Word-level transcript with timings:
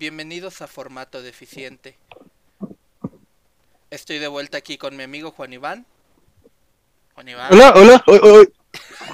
Bienvenidos 0.00 0.62
a 0.62 0.66
Formato 0.66 1.20
Deficiente. 1.20 1.98
Estoy 3.90 4.18
de 4.18 4.28
vuelta 4.28 4.56
aquí 4.56 4.78
con 4.78 4.96
mi 4.96 5.02
amigo 5.02 5.30
Juan 5.30 5.52
Iván. 5.52 5.84
Juan 7.12 7.28
Iván. 7.28 7.52
Hola, 7.52 7.74
hola, 7.76 8.04
hoy, 8.06 8.18
hoy. 8.22 8.52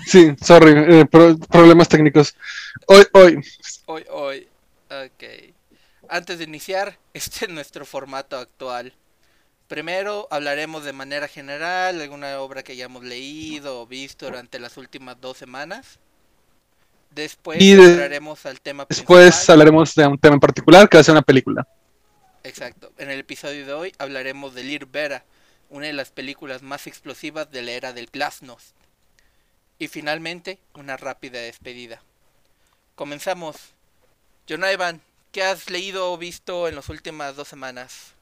Sí, 0.06 0.36
sorry, 0.40 0.74
eh, 1.00 1.04
pro- 1.04 1.36
problemas 1.38 1.88
técnicos. 1.88 2.36
Hoy, 2.86 3.04
hoy. 3.14 3.40
Hoy, 3.86 4.04
hoy. 4.10 4.48
Ok. 4.88 5.54
Antes 6.08 6.38
de 6.38 6.44
iniciar, 6.44 6.96
este 7.14 7.46
es 7.46 7.50
nuestro 7.50 7.84
formato 7.84 8.38
actual. 8.38 8.94
Primero 9.66 10.28
hablaremos 10.30 10.84
de 10.84 10.92
manera 10.92 11.26
general 11.26 12.00
alguna 12.00 12.38
obra 12.38 12.62
que 12.62 12.70
hayamos 12.74 13.02
leído 13.02 13.80
o 13.80 13.88
visto 13.88 14.26
durante 14.26 14.60
las 14.60 14.76
últimas 14.76 15.20
dos 15.20 15.36
semanas. 15.36 15.98
Después 17.16 17.58
Y 17.62 17.72
de- 17.72 17.82
entraremos 17.82 18.44
al 18.44 18.60
tema 18.60 18.84
Después 18.86 19.48
hablaremos 19.48 19.94
de 19.94 20.06
un 20.06 20.18
tema 20.18 20.34
en 20.34 20.40
particular 20.40 20.86
que 20.86 20.98
va 20.98 21.00
a 21.00 21.04
ser 21.04 21.12
una 21.12 21.22
película. 21.22 21.66
Exacto. 22.44 22.92
En 22.98 23.10
el 23.10 23.20
episodio 23.20 23.64
de 23.64 23.72
hoy 23.72 23.92
hablaremos 23.98 24.54
de 24.54 24.62
Lir 24.62 24.84
Vera, 24.84 25.24
una 25.70 25.86
de 25.86 25.94
las 25.94 26.10
películas 26.10 26.60
más 26.60 26.86
explosivas 26.86 27.50
de 27.50 27.62
la 27.62 27.70
era 27.72 27.92
del 27.94 28.08
Glasnost. 28.12 28.76
Y 29.78 29.88
finalmente, 29.88 30.58
una 30.74 30.98
rápida 30.98 31.38
despedida. 31.40 32.02
Comenzamos. 32.94 33.56
Jonathan, 34.46 35.00
¿qué 35.32 35.42
has 35.42 35.70
leído 35.70 36.12
o 36.12 36.18
visto 36.18 36.68
en 36.68 36.74
las 36.74 36.90
últimas 36.90 37.34
dos 37.34 37.48
semanas? 37.48 38.12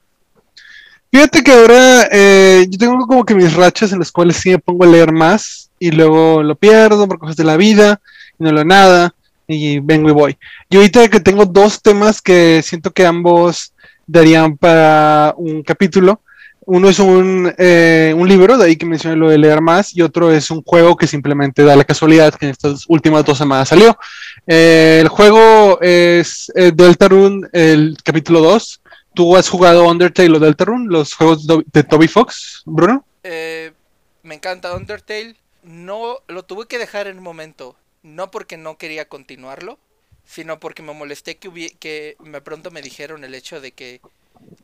Fíjate 1.10 1.42
que 1.42 1.50
ahora 1.52 2.08
eh, 2.12 2.66
yo 2.68 2.78
tengo 2.78 3.06
como 3.08 3.24
que 3.24 3.34
mis 3.34 3.52
rachas 3.54 3.90
en 3.92 3.98
las 3.98 4.12
cuales 4.12 4.36
sí 4.36 4.50
me 4.50 4.58
pongo 4.60 4.84
a 4.84 4.88
leer 4.88 5.10
más 5.12 5.70
y 5.80 5.90
luego 5.90 6.44
lo 6.44 6.54
pierdo 6.54 7.08
por 7.08 7.18
cosas 7.18 7.36
de 7.36 7.44
la 7.44 7.56
vida 7.56 8.00
no 8.38 8.52
leo 8.52 8.64
nada 8.64 9.14
y 9.46 9.78
vengo 9.80 10.08
y 10.08 10.12
voy. 10.12 10.38
Y 10.68 10.76
ahorita 10.76 11.08
que 11.08 11.20
tengo 11.20 11.44
dos 11.44 11.82
temas 11.82 12.22
que 12.22 12.62
siento 12.62 12.90
que 12.90 13.06
ambos 13.06 13.72
darían 14.06 14.56
para 14.56 15.34
un 15.36 15.62
capítulo. 15.62 16.20
Uno 16.66 16.88
es 16.88 16.98
un, 16.98 17.52
eh, 17.58 18.14
un 18.16 18.26
libro, 18.26 18.56
de 18.56 18.64
ahí 18.64 18.76
que 18.76 18.86
mencioné 18.86 19.16
lo 19.16 19.28
de 19.28 19.36
leer 19.36 19.60
más, 19.60 19.94
y 19.94 20.00
otro 20.00 20.32
es 20.32 20.50
un 20.50 20.62
juego 20.62 20.96
que 20.96 21.06
simplemente 21.06 21.62
da 21.62 21.76
la 21.76 21.84
casualidad 21.84 22.34
que 22.34 22.46
en 22.46 22.52
estas 22.52 22.86
últimas 22.88 23.22
dos 23.24 23.36
semanas 23.36 23.68
salió. 23.68 23.98
Eh, 24.46 25.00
el 25.02 25.08
juego 25.08 25.78
es 25.82 26.50
eh, 26.54 26.72
Deltarune, 26.74 27.48
el 27.52 27.98
capítulo 28.02 28.40
2. 28.40 28.80
¿Tú 29.12 29.36
has 29.36 29.48
jugado 29.48 29.86
Undertale 29.86 30.34
o 30.36 30.40
Deltarune, 30.40 30.90
los 30.90 31.12
juegos 31.14 31.46
de 31.46 31.82
Toby 31.84 32.08
Fox, 32.08 32.62
Bruno? 32.64 33.04
Me 33.22 34.34
encanta 34.34 34.74
Undertale. 34.74 35.36
No 35.62 36.18
lo 36.28 36.44
tuve 36.44 36.66
que 36.66 36.78
dejar 36.78 37.06
en 37.06 37.18
un 37.18 37.24
momento. 37.24 37.76
No 38.04 38.30
porque 38.30 38.56
no 38.56 38.78
quería 38.78 39.08
continuarlo, 39.08 39.80
sino 40.24 40.60
porque 40.60 40.82
me 40.84 40.94
molesté 40.94 41.38
que, 41.38 41.76
que 41.80 42.16
me 42.20 42.40
pronto 42.40 42.70
me 42.70 42.82
dijeron 42.82 43.24
el 43.24 43.34
hecho 43.34 43.60
de 43.60 43.72
que 43.72 44.00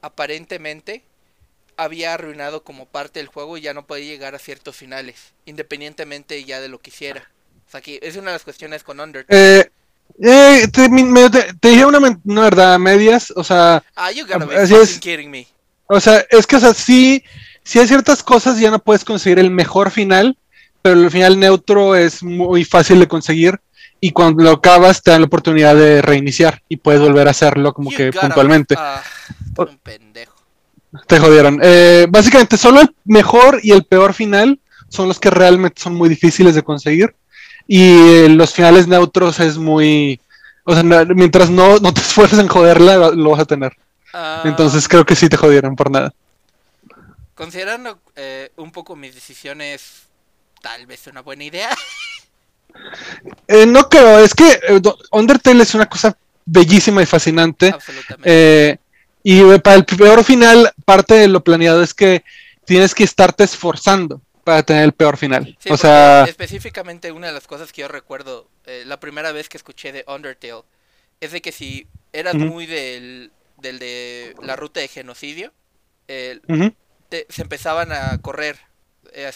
aparentemente 0.03 1.05
había 1.77 2.15
arruinado 2.15 2.65
como 2.65 2.87
parte 2.87 3.21
del 3.21 3.29
juego 3.29 3.57
y 3.59 3.63
ya 3.63 3.75
no 3.75 3.87
podía 3.87 4.07
llegar 4.07 4.35
a 4.35 4.39
ciertos 4.39 4.77
finales, 4.77 5.33
independientemente 5.47 6.45
ya 6.45 6.61
de 6.61 6.69
lo 6.69 6.79
que 6.79 6.91
hiciera. 6.91 7.31
O 7.69 7.71
sea, 7.71 7.81
que 7.81 7.99
es 8.03 8.17
una 8.17 8.27
de 8.33 8.35
las 8.37 8.45
cuestiones 8.45 8.85
con 8.85 9.01
Undertale. 9.01 9.47
Eh, 9.61 9.71
eh, 10.23 10.69
te, 10.73 10.89
mi- 10.89 11.05
me- 11.05 11.31
te- 11.31 11.55
te 11.55 11.69
dije 11.69 11.85
una, 11.87 11.99
una 12.25 12.43
verdad 12.43 12.79
medias, 12.79 13.33
o 13.37 13.45
sea, 13.45 13.83
Ah, 13.95 14.11
you 14.11 14.27
gotta 14.27 14.47
be 14.47 14.57
es. 14.57 14.99
kidding 14.99 15.31
me. 15.31 15.47
o 15.87 16.01
sea, 16.01 16.25
es 16.31 16.47
que, 16.47 16.57
o 16.57 16.61
sea, 16.61 16.75
sí, 16.75 17.25
sí 17.65 17.79
hay 17.79 17.87
ciertas 17.89 18.23
cosas 18.23 18.59
ya 18.59 18.71
no 18.71 18.79
puedes 18.79 19.05
conseguir 19.05 19.39
el 19.39 19.51
mejor 19.51 19.91
final, 19.91 20.37
pero 20.83 21.01
el 21.01 21.11
final 21.11 21.39
neutro 21.39 21.95
es 21.97 22.23
muy 22.23 22.65
fácil 22.65 22.99
de 23.01 23.09
conseguir 23.09 23.61
y 24.01 24.13
cuando 24.13 24.43
lo 24.45 24.51
acabas 24.53 25.03
te 25.03 25.11
dan 25.11 25.21
la 25.21 25.27
oportunidad 25.27 25.75
de 25.77 26.01
reiniciar 26.03 26.63
y 26.69 26.77
puedes 26.79 27.01
volver 27.01 27.29
a 27.29 27.33
hacerlo 27.33 27.73
como 27.75 27.91
You 27.91 27.97
que 27.97 28.13
puntualmente. 28.13 28.75
Ah, 28.79 29.03
un 29.59 29.79
pendejo. 29.79 30.35
Te 31.07 31.19
jodieron. 31.21 31.61
Eh, 31.63 32.07
básicamente, 32.09 32.57
solo 32.57 32.81
el 32.81 32.95
mejor 33.05 33.61
y 33.63 33.73
el 33.73 33.85
peor 33.85 34.15
final 34.15 34.59
son 34.89 35.07
los 35.09 35.21
que 35.21 35.31
realmente 35.31 35.81
son 35.81 35.95
muy 35.95 36.09
difíciles 36.09 36.55
de 36.55 36.63
conseguir. 36.63 37.15
Y 37.69 37.83
eh, 38.25 38.29
los 38.29 38.53
finales 38.53 38.89
neutros 38.89 39.39
es 39.39 39.57
muy. 39.57 40.21
O 40.65 40.75
sea, 40.75 40.83
no- 40.83 41.05
mientras 41.15 41.49
no, 41.51 41.79
no 41.79 41.93
te 41.95 42.01
esfuerces 42.07 42.39
en 42.41 42.49
joderla, 42.49 42.97
lo- 42.97 43.13
lo 43.13 43.31
vas 43.31 43.41
a 43.41 43.45
tener. 43.45 43.73
Ah, 44.13 44.43
Entonces 44.45 44.89
creo 44.89 45.05
que 45.05 45.15
sí 45.15 45.29
te 45.29 45.37
jodieron 45.37 45.77
por 45.77 45.91
nada. 45.91 46.13
Considerando 47.35 47.99
eh, 48.17 48.51
un 48.57 48.71
poco 48.73 48.97
mis 48.97 49.15
decisiones, 49.15 50.09
tal 50.61 50.87
vez 50.87 51.07
una 51.07 51.23
buena 51.23 51.45
idea. 51.45 51.71
Eh, 53.49 53.67
no 53.67 53.89
creo, 53.89 54.21
es 54.21 54.33
que 54.35 54.49
eh, 54.49 54.81
Undertale 55.11 55.63
es 55.63 55.75
una 55.75 55.89
cosa 55.89 56.17
bellísima 56.45 57.03
y 57.03 57.07
fascinante. 57.07 57.71
Absolutamente. 57.71 58.23
Eh, 58.71 58.79
y 59.23 59.59
para 59.59 59.77
el 59.77 59.85
peor 59.85 60.25
final, 60.25 60.73
parte 60.85 61.15
de 61.15 61.29
lo 61.29 61.43
planeado 61.43 61.83
es 61.83 61.93
que 61.93 62.25
tienes 62.65 62.95
que 62.95 63.05
estarte 63.05 63.45
esforzando 63.45 64.23
para 64.45 64.63
tener 64.63 64.85
el 64.85 64.93
peor 64.93 65.17
final. 65.17 65.57
Sí, 65.59 65.71
o 65.71 65.77
sea, 65.77 66.25
específicamente 66.29 67.13
una 67.13 67.27
de 67.27 67.33
las 67.33 67.47
cosas 67.47 67.73
que 67.73 67.83
yo 67.83 67.89
recuerdo 67.89 68.49
eh, 68.67 68.85
la 68.87 69.01
primera 69.01 69.33
vez 69.33 69.49
que 69.49 69.57
escuché 69.57 69.93
de 69.93 70.05
Undertale 70.07 70.63
es 71.21 71.33
de 71.33 71.43
que 71.43 71.53
si 71.53 71.87
eras 72.13 72.35
muy 72.37 72.67
del, 72.67 73.33
del 73.59 73.79
de 73.79 74.35
la 74.43 74.57
ruta 74.57 74.81
de 74.81 74.89
genocidio, 74.89 75.53
eh, 76.09 76.41
te- 77.09 77.27
se 77.29 77.43
empezaban 77.43 77.93
a 77.93 78.19
correr, 78.23 78.59
eh, 79.13 79.31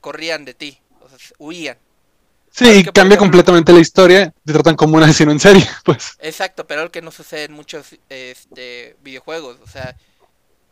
corrían 0.00 0.44
de 0.44 0.54
ti, 0.54 0.78
o 1.00 1.08
sea, 1.08 1.18
huían. 1.38 1.78
Sí, 2.50 2.82
que, 2.84 2.92
cambia 2.92 3.16
ejemplo- 3.16 3.18
completamente 3.18 3.72
la 3.72 3.80
historia, 3.80 4.32
te 4.44 4.52
tratan 4.52 4.74
como 4.74 4.96
un 4.96 5.02
asesino 5.02 5.30
en 5.32 5.38
serie, 5.40 5.66
pues. 5.84 6.16
Exacto, 6.20 6.66
pero 6.66 6.80
algo 6.80 6.92
que 6.92 7.02
no 7.02 7.10
sucede 7.10 7.44
en 7.44 7.52
muchos 7.52 7.96
este, 8.08 8.96
videojuegos. 9.02 9.58
O 9.62 9.66
sea, 9.68 9.96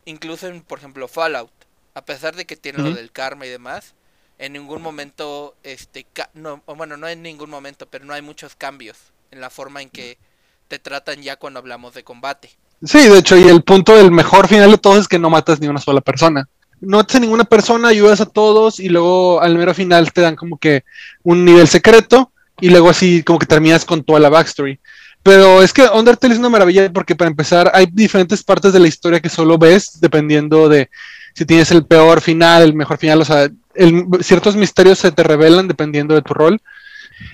incluso 0.05 0.47
en, 0.49 0.63
por 0.63 0.79
ejemplo, 0.79 1.09
Fallout. 1.09 1.53
A 1.95 2.05
pesar 2.05 2.37
de 2.37 2.45
que 2.45 2.57
tiene 2.57 2.79
lo 2.83 2.95
del 2.95 3.11
karma 3.11 3.47
y 3.47 3.49
demás, 3.49 3.95
en 4.39 4.53
ningún 4.53 4.83
momento, 4.83 5.57
este, 5.63 6.05
ca- 6.05 6.29
no, 6.35 6.63
bueno, 6.67 6.99
no 6.99 7.09
en 7.09 7.23
ningún 7.23 7.49
momento, 7.49 7.87
pero 7.87 8.05
no 8.05 8.13
hay 8.13 8.21
muchos 8.21 8.55
cambios 8.55 8.99
en 9.31 9.41
la 9.41 9.49
forma 9.49 9.81
en 9.81 9.89
que 9.89 10.19
te 10.69 10.79
tratan 10.79 11.23
ya 11.23 11.37
cuando 11.37 11.59
hablamos 11.59 11.95
de 11.95 12.05
combate. 12.05 12.51
Sí, 12.85 13.09
de 13.09 13.19
hecho, 13.19 13.37
y 13.39 13.45
el 13.49 13.63
punto 13.63 13.97
del 13.97 14.11
mejor 14.11 14.47
final 14.47 14.71
de 14.71 14.77
todos 14.77 14.99
es 14.99 15.09
que 15.09 15.19
no 15.19 15.31
matas 15.31 15.59
ni 15.61 15.69
una 15.69 15.81
sola 15.81 16.03
persona. 16.03 16.47
No 16.81 16.99
matas 16.99 17.17
a 17.17 17.21
ninguna 17.21 17.45
persona, 17.45 17.89
ayudas 17.89 18.21
a 18.21 18.27
todos 18.27 18.81
y 18.81 18.89
luego 18.89 19.41
al 19.41 19.57
mero 19.57 19.75
final 19.75 20.13
te 20.13 20.21
dan 20.21 20.37
como 20.37 20.59
que 20.59 20.85
un 21.23 21.45
nivel 21.45 21.69
secreto 21.69 22.33
y 22.61 22.71
luego 22.71 22.91
así 22.91 23.23
como 23.23 23.39
que 23.39 23.47
terminas 23.47 23.85
con 23.85 24.05
toda 24.05 24.21
la 24.21 24.29
backstory. 24.29 24.79
Pero 25.23 25.63
es 25.63 25.73
que 25.73 25.83
Undertale 25.83 26.35
es 26.35 26.39
una 26.39 26.49
maravilla 26.49 26.93
porque 26.93 27.17
para 27.17 27.31
empezar 27.31 27.71
hay 27.75 27.87
diferentes 27.91 28.45
partes 28.45 28.73
de 28.73 28.79
la 28.79 28.89
historia 28.89 29.21
que 29.21 29.29
solo 29.29 29.59
ves 29.59 30.01
dependiendo 30.01 30.69
de 30.69 30.89
si 31.35 31.45
tienes 31.45 31.71
el 31.71 31.85
peor 31.85 32.21
final, 32.21 32.63
el 32.63 32.75
mejor 32.75 32.97
final, 32.97 33.21
o 33.21 33.25
sea, 33.25 33.51
ciertos 34.21 34.57
misterios 34.57 34.99
se 34.99 35.13
te 35.13 35.23
revelan 35.23 35.69
dependiendo 35.69 36.15
de 36.15 36.23
tu 36.23 36.33
rol. 36.33 36.61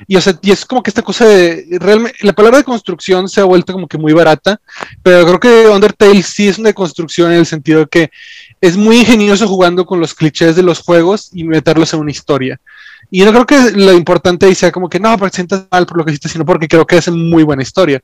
Y, 0.07 0.17
o 0.17 0.21
sea, 0.21 0.39
y 0.43 0.51
es 0.53 0.65
como 0.65 0.83
que 0.83 0.91
esta 0.91 1.03
cosa 1.03 1.27
de. 1.27 1.67
Realmente, 1.81 2.19
la 2.23 2.33
palabra 2.33 2.59
de 2.59 2.65
construcción 2.65 3.29
se 3.29 3.41
ha 3.41 3.45
vuelto 3.45 3.73
como 3.73 3.89
que 3.89 3.99
muy 3.99 4.13
barata, 4.13 4.61
pero 5.03 5.25
creo 5.27 5.41
que 5.41 5.69
Undertale 5.69 6.23
sí 6.23 6.49
es 6.49 6.59
una 6.59 6.73
construcción 6.73 7.33
en 7.33 7.39
el 7.39 7.47
sentido 7.47 7.81
de 7.81 7.87
que 7.87 8.11
es 8.63 8.77
muy 8.77 9.01
ingenioso 9.01 9.49
jugando 9.49 9.85
con 9.85 9.99
los 9.99 10.15
clichés 10.15 10.55
de 10.55 10.63
los 10.63 10.79
juegos 10.79 11.31
y 11.33 11.43
meterlos 11.43 11.93
en 11.93 12.01
una 12.01 12.13
historia. 12.13 12.61
Y 13.11 13.23
no 13.23 13.33
creo 13.33 13.45
que 13.45 13.73
lo 13.73 13.93
importante 13.93 14.55
sea 14.55 14.71
como 14.71 14.89
que 14.89 15.01
no, 15.01 15.19
pero 15.19 15.31
te 15.31 15.35
sientas 15.35 15.67
mal 15.69 15.85
por 15.85 15.99
lo 15.99 16.05
que 16.05 16.13
hiciste, 16.13 16.29
sino 16.29 16.47
porque 16.47 16.69
creo 16.69 16.87
que 16.87 16.97
es 16.97 17.11
muy 17.11 17.43
buena 17.43 17.65
historia. 17.65 18.01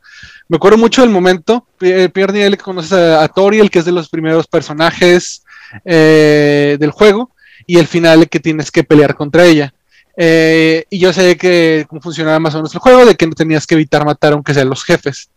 Me 0.48 0.56
acuerdo 0.56 0.76
mucho 0.76 1.02
del 1.02 1.10
momento, 1.10 1.64
el 1.80 2.10
primer 2.10 2.32
nivel 2.32 2.56
que 2.56 2.64
conoces 2.64 2.92
a, 2.92 3.22
a 3.22 3.28
Toriel, 3.28 3.70
que 3.70 3.78
es 3.78 3.84
de 3.84 3.92
los 3.92 4.08
primeros 4.08 4.48
personajes 4.48 5.44
eh, 5.84 6.76
del 6.80 6.90
juego, 6.90 7.30
y 7.64 7.78
el 7.78 7.86
final 7.86 8.28
que 8.28 8.40
tienes 8.40 8.72
que 8.72 8.82
pelear 8.82 9.14
contra 9.14 9.44
ella. 9.44 9.72
Eh, 10.16 10.86
y 10.90 10.98
yo 10.98 11.12
sé 11.12 11.36
que 11.36 11.86
cómo 11.88 12.00
funcionaba 12.00 12.40
más 12.40 12.54
o 12.54 12.58
menos 12.58 12.74
el 12.74 12.80
juego, 12.80 13.06
de 13.06 13.14
que 13.14 13.28
no 13.28 13.34
tenías 13.34 13.64
que 13.64 13.76
evitar 13.76 14.04
matar 14.04 14.32
aunque 14.32 14.54
sean 14.54 14.68
los 14.68 14.82
jefes. 14.82 15.30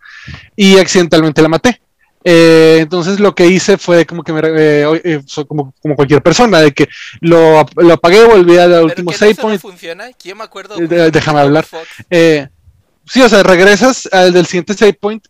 Y 0.56 0.80
accidentalmente 0.80 1.44
la 1.44 1.48
maté. 1.48 1.80
Eh, 2.24 2.80
entonces 2.82 3.20
lo 3.20 3.34
que 3.34 3.48
hice 3.48 3.78
fue 3.78 4.06
como 4.06 4.24
que 4.24 4.32
me, 4.32 4.42
eh, 4.44 5.02
eh, 5.04 5.22
como, 5.48 5.74
como 5.82 5.96
cualquier 5.96 6.22
persona, 6.22 6.60
de 6.60 6.72
que 6.72 6.88
lo, 7.20 7.66
lo 7.78 7.94
apagué, 7.94 8.24
volví 8.26 8.58
al 8.58 8.84
último 8.84 9.12
save 9.12 9.34
no 9.34 9.42
point. 9.42 9.62
funciona, 9.62 10.06
yo 10.24 10.36
me 10.36 10.44
acuerdo... 10.44 10.76
Eh, 10.76 10.82
justo 10.82 11.12
déjame 11.12 11.40
hablar. 11.40 11.66
Eh, 12.10 12.48
sí, 13.06 13.22
o 13.22 13.30
sea, 13.30 13.42
regresas 13.44 14.08
al 14.12 14.34
del 14.34 14.46
siguiente 14.46 14.74
save 14.74 14.94
point 14.94 15.26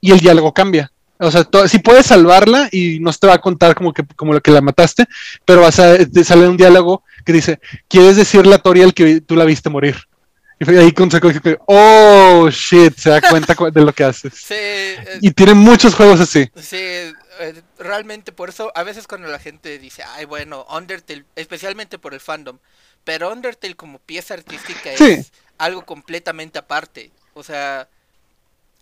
y 0.00 0.12
el 0.12 0.20
diálogo 0.20 0.52
cambia. 0.52 0.92
O 1.18 1.30
sea, 1.30 1.48
sí 1.66 1.78
puedes 1.78 2.06
salvarla 2.06 2.68
y 2.70 3.00
no 3.00 3.10
te 3.12 3.26
va 3.26 3.34
a 3.34 3.40
contar 3.40 3.74
como 3.74 3.92
que 3.92 4.04
como 4.16 4.34
lo 4.34 4.40
que 4.42 4.50
la 4.50 4.60
mataste, 4.60 5.06
pero 5.46 5.62
vas 5.62 5.78
a 5.78 5.96
te 5.96 6.24
sale 6.24 6.46
un 6.46 6.58
diálogo 6.58 7.02
que 7.24 7.32
dice, 7.32 7.58
¿quieres 7.88 8.16
decirle 8.16 8.54
a 8.54 8.58
Toriel 8.58 8.92
que 8.92 9.22
tú 9.22 9.34
la 9.34 9.46
viste 9.46 9.70
morir? 9.70 9.96
Y 10.58 10.64
fue 10.64 10.78
ahí 10.78 10.92
con 10.92 11.10
que, 11.10 11.58
oh 11.66 12.48
shit, 12.50 12.96
se 12.96 13.10
da 13.10 13.20
cuenta 13.20 13.54
cu- 13.54 13.70
de 13.70 13.82
lo 13.82 13.92
que 13.92 14.04
haces. 14.04 14.32
Sí, 14.46 14.54
eh, 14.54 15.18
Y 15.20 15.30
tiene 15.32 15.54
muchos 15.54 15.94
juegos 15.94 16.20
así. 16.20 16.50
Sí, 16.56 16.76
eh, 16.78 17.62
realmente 17.78 18.32
por 18.32 18.48
eso, 18.48 18.72
a 18.74 18.82
veces 18.82 19.06
cuando 19.06 19.28
la 19.28 19.38
gente 19.38 19.78
dice, 19.78 20.02
ay, 20.02 20.24
bueno, 20.24 20.66
Undertale, 20.70 21.24
especialmente 21.36 21.98
por 21.98 22.14
el 22.14 22.20
fandom, 22.20 22.58
pero 23.04 23.30
Undertale 23.30 23.76
como 23.76 23.98
pieza 23.98 24.34
artística 24.34 24.96
Sí. 24.96 25.04
es 25.12 25.32
algo 25.58 25.84
completamente 25.84 26.58
aparte. 26.58 27.10
O 27.34 27.42
sea, 27.42 27.88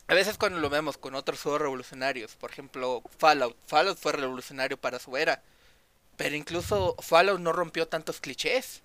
a 0.06 0.14
veces 0.14 0.38
cuando 0.38 0.60
lo 0.60 0.70
vemos 0.70 0.96
con 0.96 1.14
otros 1.16 1.40
juegos 1.42 1.60
revolucionarios, 1.62 2.36
por 2.36 2.50
ejemplo 2.52 3.02
Fallout, 3.18 3.56
Fallout 3.66 3.98
fue 3.98 4.12
revolucionario 4.12 4.76
para 4.76 4.98
su 5.00 5.16
era, 5.16 5.42
pero 6.16 6.36
incluso 6.36 6.94
Fallout 7.00 7.40
no 7.40 7.52
rompió 7.52 7.88
tantos 7.88 8.20
clichés, 8.20 8.82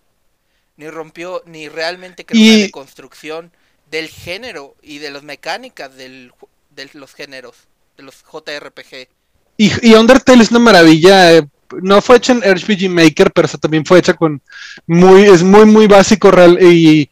ni 0.79 0.89
rompió, 0.89 1.43
ni 1.45 1.67
realmente 1.69 2.25
creó 2.25 2.39
Y- 2.41 2.49
una 2.55 2.63
deconstrucción 2.63 3.51
del 3.91 4.07
género 4.07 4.75
y 4.81 4.99
de 4.99 5.11
las 5.11 5.23
mecánicas 5.23 5.95
del, 5.95 6.31
de 6.75 6.89
los 6.93 7.13
géneros, 7.13 7.55
de 7.97 8.03
los 8.03 8.23
JRPG. 8.23 9.09
Y, 9.57 9.71
y 9.89 9.93
Undertale 9.95 10.41
es 10.41 10.51
una 10.51 10.59
maravilla. 10.59 11.33
eh, 11.33 11.47
no 11.81 12.01
fue 12.01 12.17
hecha 12.17 12.33
en 12.33 12.41
RPG 12.43 12.89
Maker, 12.89 13.31
pero 13.31 13.45
o 13.45 13.49
sea, 13.49 13.59
también 13.59 13.85
fue 13.85 13.99
hecha 13.99 14.13
con 14.15 14.41
muy, 14.87 15.23
es 15.23 15.43
muy, 15.43 15.65
muy 15.65 15.85
básico 15.87 16.31
real 16.31 16.57
y 16.61 17.09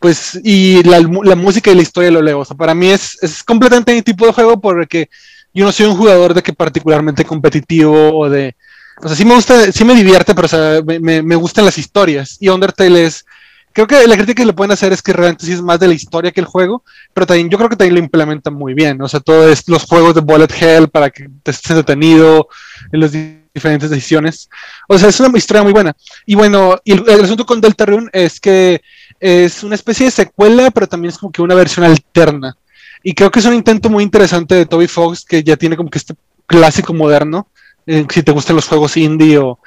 pues 0.00 0.38
y 0.44 0.82
la, 0.84 1.00
la 1.24 1.36
música 1.36 1.70
y 1.70 1.74
la 1.74 1.82
historia 1.82 2.10
lo 2.10 2.22
leo. 2.22 2.40
O 2.40 2.44
sea, 2.44 2.56
para 2.56 2.74
mí 2.74 2.88
es, 2.90 3.18
es 3.22 3.42
completamente 3.42 3.94
mi 3.94 4.02
tipo 4.02 4.26
de 4.26 4.32
juego 4.32 4.60
porque 4.60 5.08
yo 5.54 5.64
no 5.64 5.72
soy 5.72 5.86
un 5.86 5.96
jugador 5.96 6.34
de 6.34 6.42
que 6.42 6.52
particularmente 6.52 7.24
competitivo 7.24 8.16
o 8.18 8.28
de. 8.28 8.54
O 9.02 9.08
sea, 9.08 9.16
sí 9.16 9.24
me 9.24 9.34
gusta, 9.34 9.70
sí 9.72 9.84
me 9.84 9.94
divierte, 9.94 10.34
pero 10.34 10.46
o 10.46 10.48
sea, 10.48 10.80
me, 10.84 11.22
me- 11.22 11.36
gustan 11.36 11.64
las 11.64 11.78
historias. 11.78 12.36
Y 12.40 12.48
Undertale 12.48 13.04
es. 13.06 13.24
Creo 13.72 13.86
que 13.86 14.06
la 14.06 14.16
crítica 14.16 14.40
que 14.42 14.46
le 14.46 14.54
pueden 14.54 14.72
hacer 14.72 14.92
es 14.94 15.02
que 15.02 15.12
realmente 15.12 15.44
sí 15.44 15.52
es 15.52 15.60
más 15.60 15.78
de 15.78 15.86
la 15.88 15.92
historia 15.92 16.32
que 16.32 16.40
el 16.40 16.46
juego, 16.46 16.82
pero 17.12 17.26
también 17.26 17.50
yo 17.50 17.58
creo 17.58 17.68
que 17.68 17.76
también 17.76 17.94
lo 17.94 18.00
implementan 18.00 18.54
muy 18.54 18.72
bien. 18.72 19.00
O 19.02 19.08
sea, 19.08 19.20
todo 19.20 19.46
los 19.66 19.84
juegos 19.84 20.14
de 20.14 20.22
Bullet 20.22 20.48
Hell 20.58 20.88
para 20.88 21.10
que 21.10 21.28
te 21.42 21.50
estés 21.50 21.72
entretenido 21.72 22.48
en 22.90 23.00
las 23.00 23.12
di- 23.12 23.42
diferentes 23.54 23.90
decisiones. 23.90 24.48
O 24.88 24.98
sea, 24.98 25.10
es 25.10 25.20
una 25.20 25.36
historia 25.36 25.62
muy 25.62 25.72
buena. 25.74 25.94
Y 26.24 26.34
bueno, 26.34 26.78
y 26.84 26.92
el, 26.92 27.04
el 27.06 27.24
asunto 27.24 27.44
con 27.44 27.60
Deltarune 27.60 28.08
es 28.14 28.40
que 28.40 28.80
es 29.20 29.62
una 29.62 29.74
especie 29.74 30.06
de 30.06 30.10
secuela, 30.12 30.70
pero 30.70 30.86
también 30.88 31.10
es 31.10 31.18
como 31.18 31.30
que 31.32 31.42
una 31.42 31.54
versión 31.54 31.84
alterna. 31.84 32.56
Y 33.02 33.12
creo 33.14 33.30
que 33.30 33.40
es 33.40 33.44
un 33.46 33.54
intento 33.54 33.90
muy 33.90 34.02
interesante 34.02 34.54
de 34.54 34.64
Toby 34.66 34.88
Fox, 34.88 35.22
que 35.24 35.42
ya 35.42 35.56
tiene 35.56 35.76
como 35.76 35.90
que 35.90 35.98
este 35.98 36.14
clásico 36.46 36.94
moderno, 36.94 37.48
eh, 37.86 38.04
si 38.12 38.22
te 38.22 38.32
gustan 38.32 38.56
los 38.56 38.68
juegos 38.68 38.96
indie 38.96 39.38
o... 39.38 39.58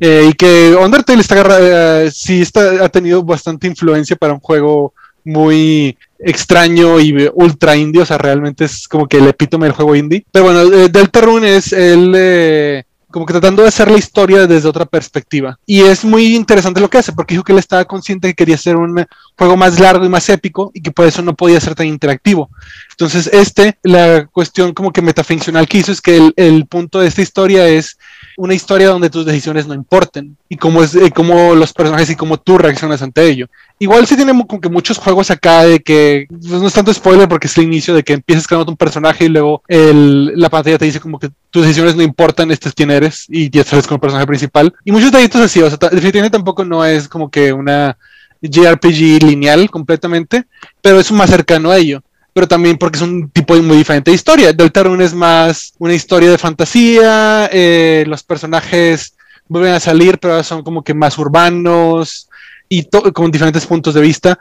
eh, 0.00 0.28
y 0.30 0.32
que 0.34 0.76
Undertale 0.76 1.20
está 1.20 1.44
eh, 1.60 2.10
sí 2.12 2.42
está, 2.42 2.84
ha 2.84 2.88
tenido 2.88 3.22
bastante 3.22 3.66
influencia 3.66 4.16
para 4.16 4.34
un 4.34 4.40
juego 4.40 4.92
muy 5.24 5.96
extraño 6.18 6.98
y 6.98 7.30
ultra 7.34 7.76
indie, 7.76 8.02
o 8.02 8.06
sea, 8.06 8.18
realmente 8.18 8.64
es 8.64 8.88
como 8.88 9.06
que 9.06 9.18
el 9.18 9.28
epítome 9.28 9.66
del 9.66 9.74
juego 9.74 9.94
indie. 9.94 10.24
Pero 10.32 10.46
bueno, 10.46 10.62
eh, 10.62 10.88
Deltarune 10.88 11.56
es 11.56 11.72
el... 11.72 12.84
como 13.10 13.24
que 13.26 13.32
tratando 13.32 13.62
de 13.62 13.68
hacer 13.68 13.90
la 13.90 13.98
historia 13.98 14.46
desde 14.46 14.68
otra 14.68 14.84
perspectiva. 14.84 15.58
Y 15.66 15.80
es 15.80 16.04
muy 16.04 16.34
interesante 16.36 16.80
lo 16.80 16.90
que 16.90 16.98
hace, 16.98 17.12
porque 17.12 17.34
dijo 17.34 17.44
que 17.44 17.52
él 17.52 17.58
estaba 17.58 17.84
consciente 17.84 18.28
que 18.28 18.34
quería 18.34 18.56
hacer 18.56 18.76
un 18.76 19.06
juego 19.36 19.56
más 19.56 19.80
largo 19.80 20.04
y 20.04 20.08
más 20.08 20.28
épico 20.28 20.70
y 20.74 20.82
que 20.82 20.90
por 20.90 21.06
eso 21.06 21.22
no 21.22 21.34
podía 21.34 21.60
ser 21.60 21.74
tan 21.74 21.86
interactivo. 21.86 22.50
Entonces, 22.90 23.28
este, 23.32 23.78
la 23.82 24.26
cuestión 24.26 24.74
como 24.74 24.92
que 24.92 25.02
metaficcional 25.02 25.66
que 25.66 25.78
hizo 25.78 25.92
es 25.92 26.00
que 26.00 26.16
el, 26.16 26.34
el 26.36 26.66
punto 26.66 27.00
de 27.00 27.08
esta 27.08 27.22
historia 27.22 27.66
es 27.66 27.98
una 28.38 28.54
historia 28.54 28.88
donde 28.88 29.10
tus 29.10 29.26
decisiones 29.26 29.66
no 29.66 29.74
importen 29.74 30.36
y 30.48 30.56
cómo 30.56 30.80
es 30.84 30.94
eh, 30.94 31.10
cómo 31.12 31.56
los 31.56 31.72
personajes 31.72 32.08
y 32.10 32.14
cómo 32.14 32.38
tú 32.38 32.56
reaccionas 32.56 33.02
ante 33.02 33.28
ello. 33.28 33.48
Igual 33.80 34.06
sí 34.06 34.14
tiene 34.14 34.30
como 34.46 34.60
que 34.60 34.68
muchos 34.68 34.96
juegos 34.96 35.32
acá 35.32 35.64
de 35.64 35.80
que 35.80 36.26
pues, 36.30 36.44
no 36.44 36.68
es 36.68 36.72
tanto 36.72 36.94
spoiler 36.94 37.28
porque 37.28 37.48
es 37.48 37.58
el 37.58 37.64
inicio 37.64 37.94
de 37.94 38.04
que 38.04 38.12
empiezas 38.12 38.46
creando 38.46 38.70
un 38.70 38.76
personaje 38.76 39.24
y 39.24 39.28
luego 39.28 39.64
el, 39.66 40.38
la 40.38 40.48
pantalla 40.48 40.78
te 40.78 40.84
dice 40.84 41.00
como 41.00 41.18
que 41.18 41.30
tus 41.50 41.62
decisiones 41.62 41.96
no 41.96 42.02
importan, 42.04 42.52
este 42.52 42.68
es 42.68 42.76
quién 42.76 42.92
eres 42.92 43.26
y 43.28 43.50
ya 43.50 43.64
sabes 43.64 43.88
como 43.88 43.96
el 43.96 44.02
personaje 44.02 44.26
principal. 44.28 44.72
Y 44.84 44.92
muchos 44.92 45.10
detallitos 45.10 45.40
así, 45.40 45.60
o 45.60 45.68
sea, 45.68 45.88
definitivamente 45.90 46.38
tampoco 46.38 46.64
no 46.64 46.84
es 46.84 47.08
como 47.08 47.28
que 47.28 47.52
una 47.52 47.98
JRPG 48.40 49.24
lineal 49.24 49.68
completamente, 49.68 50.44
pero 50.80 51.00
es 51.00 51.10
más 51.10 51.28
cercano 51.28 51.72
a 51.72 51.76
ello 51.76 52.02
pero 52.38 52.46
también 52.46 52.78
porque 52.78 52.98
es 52.98 53.02
un 53.02 53.30
tipo 53.30 53.56
muy 53.56 53.78
diferente 53.78 54.12
de 54.12 54.14
historia. 54.14 54.52
Deltarune 54.52 55.04
es 55.04 55.12
más 55.12 55.72
una 55.78 55.92
historia 55.92 56.30
de 56.30 56.38
fantasía, 56.38 57.50
eh, 57.52 58.04
los 58.06 58.22
personajes 58.22 59.16
vuelven 59.48 59.72
a 59.74 59.80
salir, 59.80 60.18
pero 60.20 60.34
ahora 60.34 60.44
son 60.44 60.62
como 60.62 60.84
que 60.84 60.94
más 60.94 61.18
urbanos 61.18 62.28
y 62.68 62.84
con 63.12 63.32
diferentes 63.32 63.66
puntos 63.66 63.92
de 63.94 64.02
vista. 64.02 64.38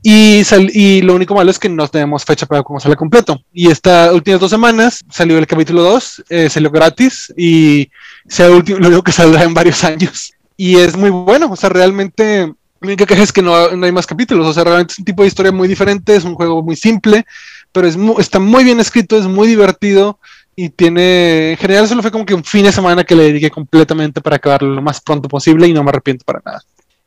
Y, 0.00 0.42
y 0.74 1.02
lo 1.02 1.16
único 1.16 1.34
malo 1.34 1.50
es 1.50 1.58
que 1.58 1.68
no 1.68 1.88
tenemos 1.88 2.24
fecha 2.24 2.46
para 2.46 2.62
cómo 2.62 2.78
sale 2.78 2.94
completo. 2.94 3.40
Y 3.52 3.68
estas 3.68 4.12
últimas 4.12 4.38
dos 4.40 4.50
semanas 4.50 5.00
salió 5.10 5.36
el 5.36 5.48
capítulo 5.48 5.82
2, 5.82 6.22
eh, 6.28 6.48
salió 6.48 6.70
gratis 6.70 7.34
y 7.36 7.90
sea 8.28 8.48
último- 8.48 8.78
lo 8.78 8.86
único 8.86 9.02
que 9.02 9.10
saldrá 9.10 9.42
en 9.42 9.54
varios 9.54 9.82
años. 9.92 10.34
Y 10.56 10.76
es 10.76 10.96
muy 10.96 11.10
bueno, 11.10 11.50
o 11.50 11.56
sea, 11.56 11.68
realmente 11.70 12.52
única 12.88 13.06
queja 13.06 13.22
es 13.22 13.32
que 13.32 13.42
no, 13.42 13.70
no 13.76 13.86
hay 13.86 13.92
más 13.92 14.06
capítulos. 14.06 14.46
O 14.46 14.52
sea, 14.52 14.64
realmente 14.64 14.92
es 14.92 14.98
un 14.98 15.04
tipo 15.04 15.22
de 15.22 15.28
historia 15.28 15.52
muy 15.52 15.68
diferente, 15.68 16.16
es 16.16 16.24
un 16.24 16.34
juego 16.34 16.62
muy 16.62 16.76
simple, 16.76 17.24
pero 17.72 17.86
es 17.86 17.96
mu- 17.96 18.18
está 18.20 18.38
muy 18.38 18.64
bien 18.64 18.80
escrito, 18.80 19.16
es 19.18 19.26
muy 19.26 19.48
divertido 19.48 20.18
y 20.56 20.70
tiene. 20.70 21.52
En 21.52 21.56
general, 21.58 21.88
solo 21.88 22.02
fue 22.02 22.10
como 22.10 22.26
que 22.26 22.34
un 22.34 22.44
fin 22.44 22.64
de 22.64 22.72
semana 22.72 23.04
que 23.04 23.14
le 23.16 23.24
dediqué 23.24 23.50
completamente 23.50 24.20
para 24.20 24.36
acabarlo 24.36 24.70
lo 24.74 24.82
más 24.82 25.00
pronto 25.00 25.28
posible 25.28 25.66
y 25.68 25.72
no 25.72 25.82
me 25.84 25.90
arrepiento 25.90 26.24
para 26.24 26.40
nada. 26.44 26.60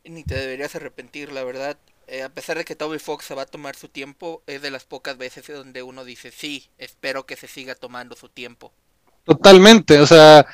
Ni 0.06 0.24
te 0.24 0.36
deberías 0.36 0.75
arrepentir, 0.75 1.31
la 1.34 1.44
verdad. 1.44 1.78
Eh, 2.08 2.24
a 2.24 2.30
pesar 2.34 2.58
de 2.58 2.64
que 2.66 2.75
Toby 2.75 3.00
Fox 3.00 3.25
se 3.25 3.36
va 3.36 3.44
a 3.44 3.46
tomar 3.46 3.75
su 3.75 3.90
tiempo, 3.90 4.42
es 4.48 4.62
de 4.62 4.72
las 4.72 4.86
pocas 4.86 5.18
veces 5.18 5.46
donde 5.48 5.84
uno 5.84 6.06
dice, 6.06 6.31
sí, 6.31 6.70
espero 6.78 7.25
que 7.25 7.36
se 7.38 7.48
siga 7.48 7.75
tomando 7.75 8.16
su 8.16 8.30
tiempo. 8.30 8.74
Totalmente, 9.25 10.00
o 10.00 10.06
sea, 10.06 10.46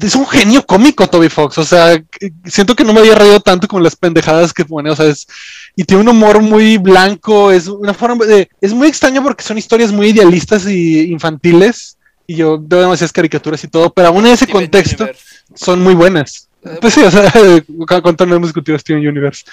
es 0.00 0.16
un 0.16 0.26
genio 0.26 0.64
cómico 0.64 1.06
Toby 1.06 1.28
Fox, 1.28 1.58
o 1.58 1.64
sea, 1.64 2.02
siento 2.46 2.74
que 2.74 2.84
no 2.84 2.94
me 2.94 3.00
había 3.00 3.14
reído 3.14 3.38
tanto 3.40 3.68
con 3.68 3.82
las 3.82 3.94
pendejadas 3.94 4.54
que 4.54 4.64
pone, 4.64 4.90
o 4.90 4.96
sea, 4.96 5.04
es, 5.04 5.26
y 5.76 5.84
tiene 5.84 6.02
un 6.02 6.08
humor 6.08 6.40
muy 6.40 6.78
blanco, 6.78 7.52
es 7.52 7.68
una 7.68 7.92
forma 7.92 8.24
de, 8.24 8.48
es 8.62 8.72
muy 8.72 8.88
extraño 8.88 9.22
porque 9.22 9.44
son 9.44 9.58
historias 9.58 9.92
muy 9.92 10.08
idealistas 10.08 10.66
y 10.66 11.12
infantiles, 11.12 11.98
y 12.26 12.36
yo 12.36 12.58
veo 12.58 12.80
demasiadas 12.80 13.12
caricaturas 13.12 13.62
y 13.62 13.68
todo, 13.68 13.92
pero 13.92 14.08
aún 14.08 14.26
en 14.26 14.32
ese 14.32 14.46
Steven 14.46 14.62
contexto 14.62 15.04
Universe. 15.04 15.24
son 15.54 15.82
muy 15.82 15.94
buenas. 15.94 16.48
Eh, 16.64 16.78
Pues 16.80 16.94
sí, 16.94 17.02
o 17.02 17.10
sea, 17.10 17.30
cuánto 18.02 18.24
no 18.24 18.36
hemos 18.36 18.48
discutido 18.48 18.78
Steven 18.78 19.06
Universe. 19.06 19.44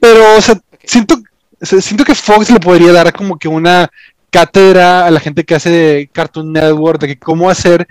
Pero, 0.00 0.36
o 0.36 0.40
sea, 0.40 0.58
siento, 0.84 1.20
siento 1.60 2.04
que 2.04 2.14
Fox 2.14 2.48
le 2.50 2.60
podría 2.60 2.92
dar 2.92 3.12
como 3.12 3.38
que 3.38 3.48
una 3.48 3.90
cátedra 4.36 5.06
a 5.06 5.10
la 5.10 5.18
gente 5.18 5.44
que 5.44 5.54
hace 5.54 6.10
Cartoon 6.12 6.52
Network 6.52 7.00
de 7.00 7.06
que 7.06 7.18
cómo 7.18 7.48
hacer 7.48 7.88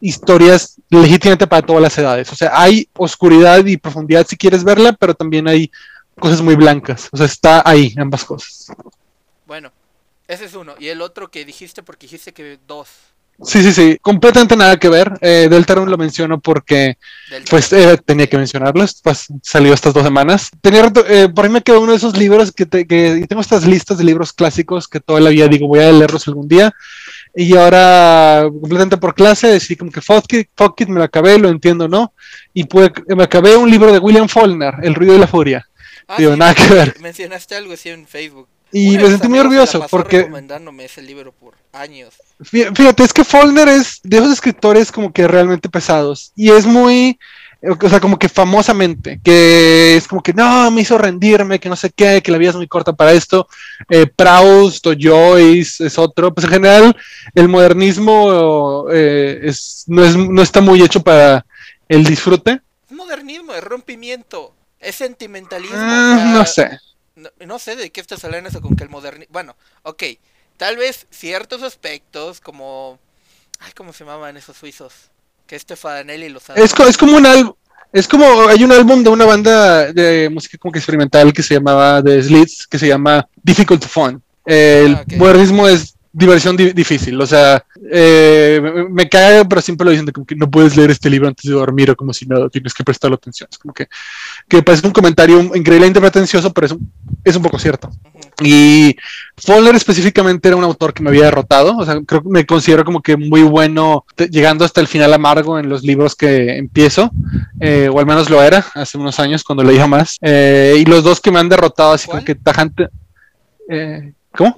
historias 0.00 0.80
legítimamente 0.90 1.48
para 1.48 1.66
todas 1.66 1.82
las 1.82 1.98
edades. 1.98 2.30
O 2.30 2.36
sea, 2.36 2.52
hay 2.54 2.88
oscuridad 2.96 3.66
y 3.66 3.76
profundidad 3.76 4.24
si 4.24 4.36
quieres 4.36 4.62
verla, 4.62 4.92
pero 4.92 5.12
también 5.12 5.48
hay 5.48 5.72
cosas 6.20 6.40
muy 6.40 6.54
blancas. 6.54 7.08
O 7.10 7.16
sea, 7.16 7.26
está 7.26 7.68
ahí 7.68 7.96
ambas 7.98 8.24
cosas. 8.24 8.68
Bueno, 9.44 9.72
ese 10.28 10.44
es 10.44 10.54
uno. 10.54 10.76
Y 10.78 10.86
el 10.86 11.00
otro 11.00 11.32
que 11.32 11.44
dijiste, 11.44 11.82
porque 11.82 12.06
dijiste 12.06 12.32
que 12.32 12.60
dos. 12.68 12.88
Sí, 13.40 13.62
sí, 13.62 13.72
sí, 13.72 13.98
completamente 14.02 14.56
nada 14.56 14.76
que 14.78 14.88
ver. 14.88 15.12
Eh, 15.20 15.46
Deltarune 15.48 15.88
lo 15.90 15.96
menciono 15.96 16.40
porque 16.40 16.98
pues 17.48 17.72
eh, 17.72 17.96
tenía 18.04 18.26
que 18.26 18.36
mencionarlo, 18.36 18.84
pues 19.02 19.26
salió 19.42 19.72
estas 19.72 19.94
dos 19.94 20.02
semanas. 20.02 20.50
Tenía 20.60 20.90
eh, 21.08 21.28
por 21.32 21.44
ahí 21.44 21.50
me 21.50 21.62
quedó 21.62 21.80
uno 21.80 21.92
de 21.92 21.98
esos 21.98 22.16
libros 22.16 22.50
que, 22.50 22.66
te- 22.66 22.84
que 22.86 23.24
tengo 23.28 23.40
estas 23.40 23.64
listas 23.64 23.96
de 23.98 24.04
libros 24.04 24.32
clásicos 24.32 24.88
que 24.88 24.98
toda 24.98 25.20
la 25.20 25.30
vida 25.30 25.46
digo 25.46 25.68
voy 25.68 25.78
a 25.80 25.92
leerlos 25.92 26.26
algún 26.26 26.48
día. 26.48 26.74
Y 27.34 27.56
ahora, 27.56 28.42
completamente 28.50 28.96
por 28.96 29.14
clase, 29.14 29.46
decidí 29.46 29.76
como 29.76 29.92
que 29.92 30.00
fuck 30.00 30.32
it, 30.32 30.48
fuck 30.56 30.80
it, 30.80 30.88
me 30.88 30.96
lo 30.98 31.04
acabé, 31.04 31.38
lo 31.38 31.48
entiendo, 31.48 31.86
¿no? 31.86 32.12
Y 32.52 32.64
pude, 32.64 32.90
me 33.14 33.22
acabé 33.22 33.54
un 33.56 33.70
libro 33.70 33.92
de 33.92 34.00
William 34.00 34.28
Faulkner, 34.28 34.74
El 34.82 34.96
ruido 34.96 35.14
y 35.14 35.18
la 35.18 35.28
furia. 35.28 35.64
Ah, 36.08 36.16
Digo, 36.18 36.34
nada 36.36 36.54
que 36.54 36.74
ver. 36.74 36.96
Mencionaste 37.00 37.54
algo 37.54 37.74
así 37.74 37.90
en 37.90 38.06
Facebook. 38.06 38.48
Y 38.72 38.96
me 38.98 39.06
sentí 39.08 39.28
muy 39.28 39.38
orgulloso 39.38 39.86
porque, 39.90 40.18
recomendándome 40.18 40.84
ese 40.84 41.02
libro 41.02 41.32
por 41.32 41.54
años. 41.72 42.14
fí- 42.40 42.74
fíjate, 42.76 43.02
es 43.02 43.12
que 43.12 43.24
Faulkner 43.24 43.68
es 43.68 44.00
de 44.02 44.18
esos 44.18 44.32
escritores 44.32 44.92
como 44.92 45.12
que 45.12 45.26
realmente 45.26 45.68
pesados. 45.70 46.32
Y 46.36 46.50
es 46.50 46.66
muy, 46.66 47.18
eh, 47.62 47.70
o 47.80 47.88
sea, 47.88 47.98
como 47.98 48.18
que 48.18 48.28
famosamente, 48.28 49.20
que 49.24 49.96
es 49.96 50.06
como 50.06 50.22
que 50.22 50.34
no, 50.34 50.70
me 50.70 50.82
hizo 50.82 50.98
rendirme, 50.98 51.58
que 51.58 51.70
no 51.70 51.76
sé 51.76 51.90
qué, 51.96 52.20
que 52.22 52.30
la 52.30 52.36
vida 52.38 52.50
es 52.50 52.56
muy 52.56 52.68
corta 52.68 52.92
para 52.92 53.12
esto. 53.12 53.48
Eh, 53.88 54.06
Proust 54.06 54.86
o 54.86 54.92
Joyce 54.98 55.86
es 55.86 55.98
otro. 55.98 56.34
Pues 56.34 56.44
en 56.46 56.52
general, 56.52 56.96
el 57.34 57.48
modernismo 57.48 58.84
eh, 58.92 59.40
es, 59.44 59.84
no, 59.86 60.04
es, 60.04 60.14
no 60.16 60.42
está 60.42 60.60
muy 60.60 60.82
hecho 60.82 61.00
para 61.02 61.44
el 61.88 62.04
disfrute. 62.04 62.60
Es 62.90 62.96
modernismo, 62.96 63.54
es 63.54 63.64
rompimiento, 63.64 64.52
es 64.78 64.94
sentimentalismo. 64.94 65.76
Ah, 65.78 66.32
no 66.34 66.44
sé. 66.44 66.78
No, 67.18 67.30
no 67.46 67.58
sé 67.58 67.76
de 67.76 67.90
qué 67.90 68.00
estás 68.00 68.24
hablando 68.24 68.48
eso 68.48 68.60
con 68.60 68.76
que 68.76 68.84
el 68.84 68.90
modernismo... 68.90 69.32
Bueno, 69.32 69.56
ok. 69.82 70.02
Tal 70.56 70.76
vez 70.76 71.06
ciertos 71.10 71.62
aspectos 71.62 72.40
como... 72.40 72.98
Ay, 73.60 73.72
¿cómo 73.76 73.92
se 73.92 74.04
llamaban 74.04 74.36
esos 74.36 74.56
suizos? 74.56 74.92
Que 75.46 75.58
Stefanelli 75.58 76.28
los 76.28 76.48
Es, 76.50 76.74
co- 76.74 76.86
es 76.86 76.96
como 76.96 77.16
un 77.16 77.26
álbum. 77.26 77.54
Es 77.92 78.06
como, 78.06 78.48
hay 78.48 78.62
un 78.64 78.72
álbum 78.72 79.02
de 79.02 79.08
una 79.10 79.24
banda 79.24 79.92
de 79.92 80.28
música 80.28 80.58
como 80.58 80.72
que 80.72 80.78
experimental 80.78 81.32
que 81.32 81.42
se 81.42 81.54
llamaba 81.54 82.02
The 82.02 82.22
Slits, 82.22 82.66
que 82.66 82.78
se 82.78 82.86
llama 82.86 83.26
Difficult 83.42 83.80
to 83.82 83.88
Fun. 83.88 84.22
El 84.44 84.94
Ah, 84.94 85.04
modernismo 85.16 85.66
es 85.66 85.94
diversión 86.18 86.56
di- 86.56 86.72
difícil, 86.72 87.20
o 87.20 87.26
sea, 87.26 87.64
eh, 87.90 88.60
me, 88.62 88.88
me 88.88 89.08
caga, 89.08 89.44
pero 89.44 89.60
siempre 89.60 89.84
lo 89.84 89.90
dicen 89.92 90.06
de 90.06 90.12
como 90.12 90.26
que 90.26 90.34
no 90.34 90.50
puedes 90.50 90.76
leer 90.76 90.90
este 90.90 91.08
libro 91.08 91.28
antes 91.28 91.48
de 91.48 91.56
dormir 91.56 91.90
o 91.90 91.96
como 91.96 92.12
si 92.12 92.26
no, 92.26 92.50
tienes 92.50 92.74
que 92.74 92.84
prestarle 92.84 93.14
atención. 93.14 93.48
Es 93.50 93.58
como 93.58 93.72
que, 93.72 93.86
que 94.48 94.62
parece 94.62 94.86
un 94.86 94.92
comentario 94.92 95.40
increíblemente 95.40 96.00
pretencioso, 96.00 96.52
pero 96.52 96.66
es 96.66 96.72
un, 96.72 96.92
es 97.24 97.36
un 97.36 97.42
poco 97.42 97.58
cierto. 97.58 97.90
Y 98.42 98.96
Fowler 99.36 99.74
específicamente 99.74 100.48
era 100.48 100.56
un 100.56 100.64
autor 100.64 100.92
que 100.92 101.02
me 101.02 101.10
había 101.10 101.24
derrotado, 101.24 101.76
o 101.76 101.84
sea, 101.84 102.00
creo 102.06 102.22
que 102.22 102.28
me 102.28 102.44
considero 102.46 102.84
como 102.84 103.00
que 103.00 103.16
muy 103.16 103.42
bueno 103.42 104.04
llegando 104.30 104.64
hasta 104.64 104.80
el 104.80 104.86
final 104.88 105.12
amargo 105.14 105.58
en 105.58 105.68
los 105.68 105.82
libros 105.82 106.14
que 106.14 106.58
empiezo, 106.58 107.10
eh, 107.60 107.88
o 107.92 107.98
al 107.98 108.06
menos 108.06 108.28
lo 108.28 108.42
era 108.42 108.64
hace 108.74 108.98
unos 108.98 109.18
años 109.18 109.42
cuando 109.44 109.64
leía 109.64 109.86
más. 109.86 110.18
Eh, 110.20 110.76
y 110.78 110.84
los 110.84 111.02
dos 111.04 111.20
que 111.20 111.30
me 111.30 111.38
han 111.38 111.48
derrotado 111.48 111.92
así 111.92 112.08
como 112.08 112.24
que 112.24 112.34
tajante... 112.34 112.88
¿Cómo? 114.36 114.56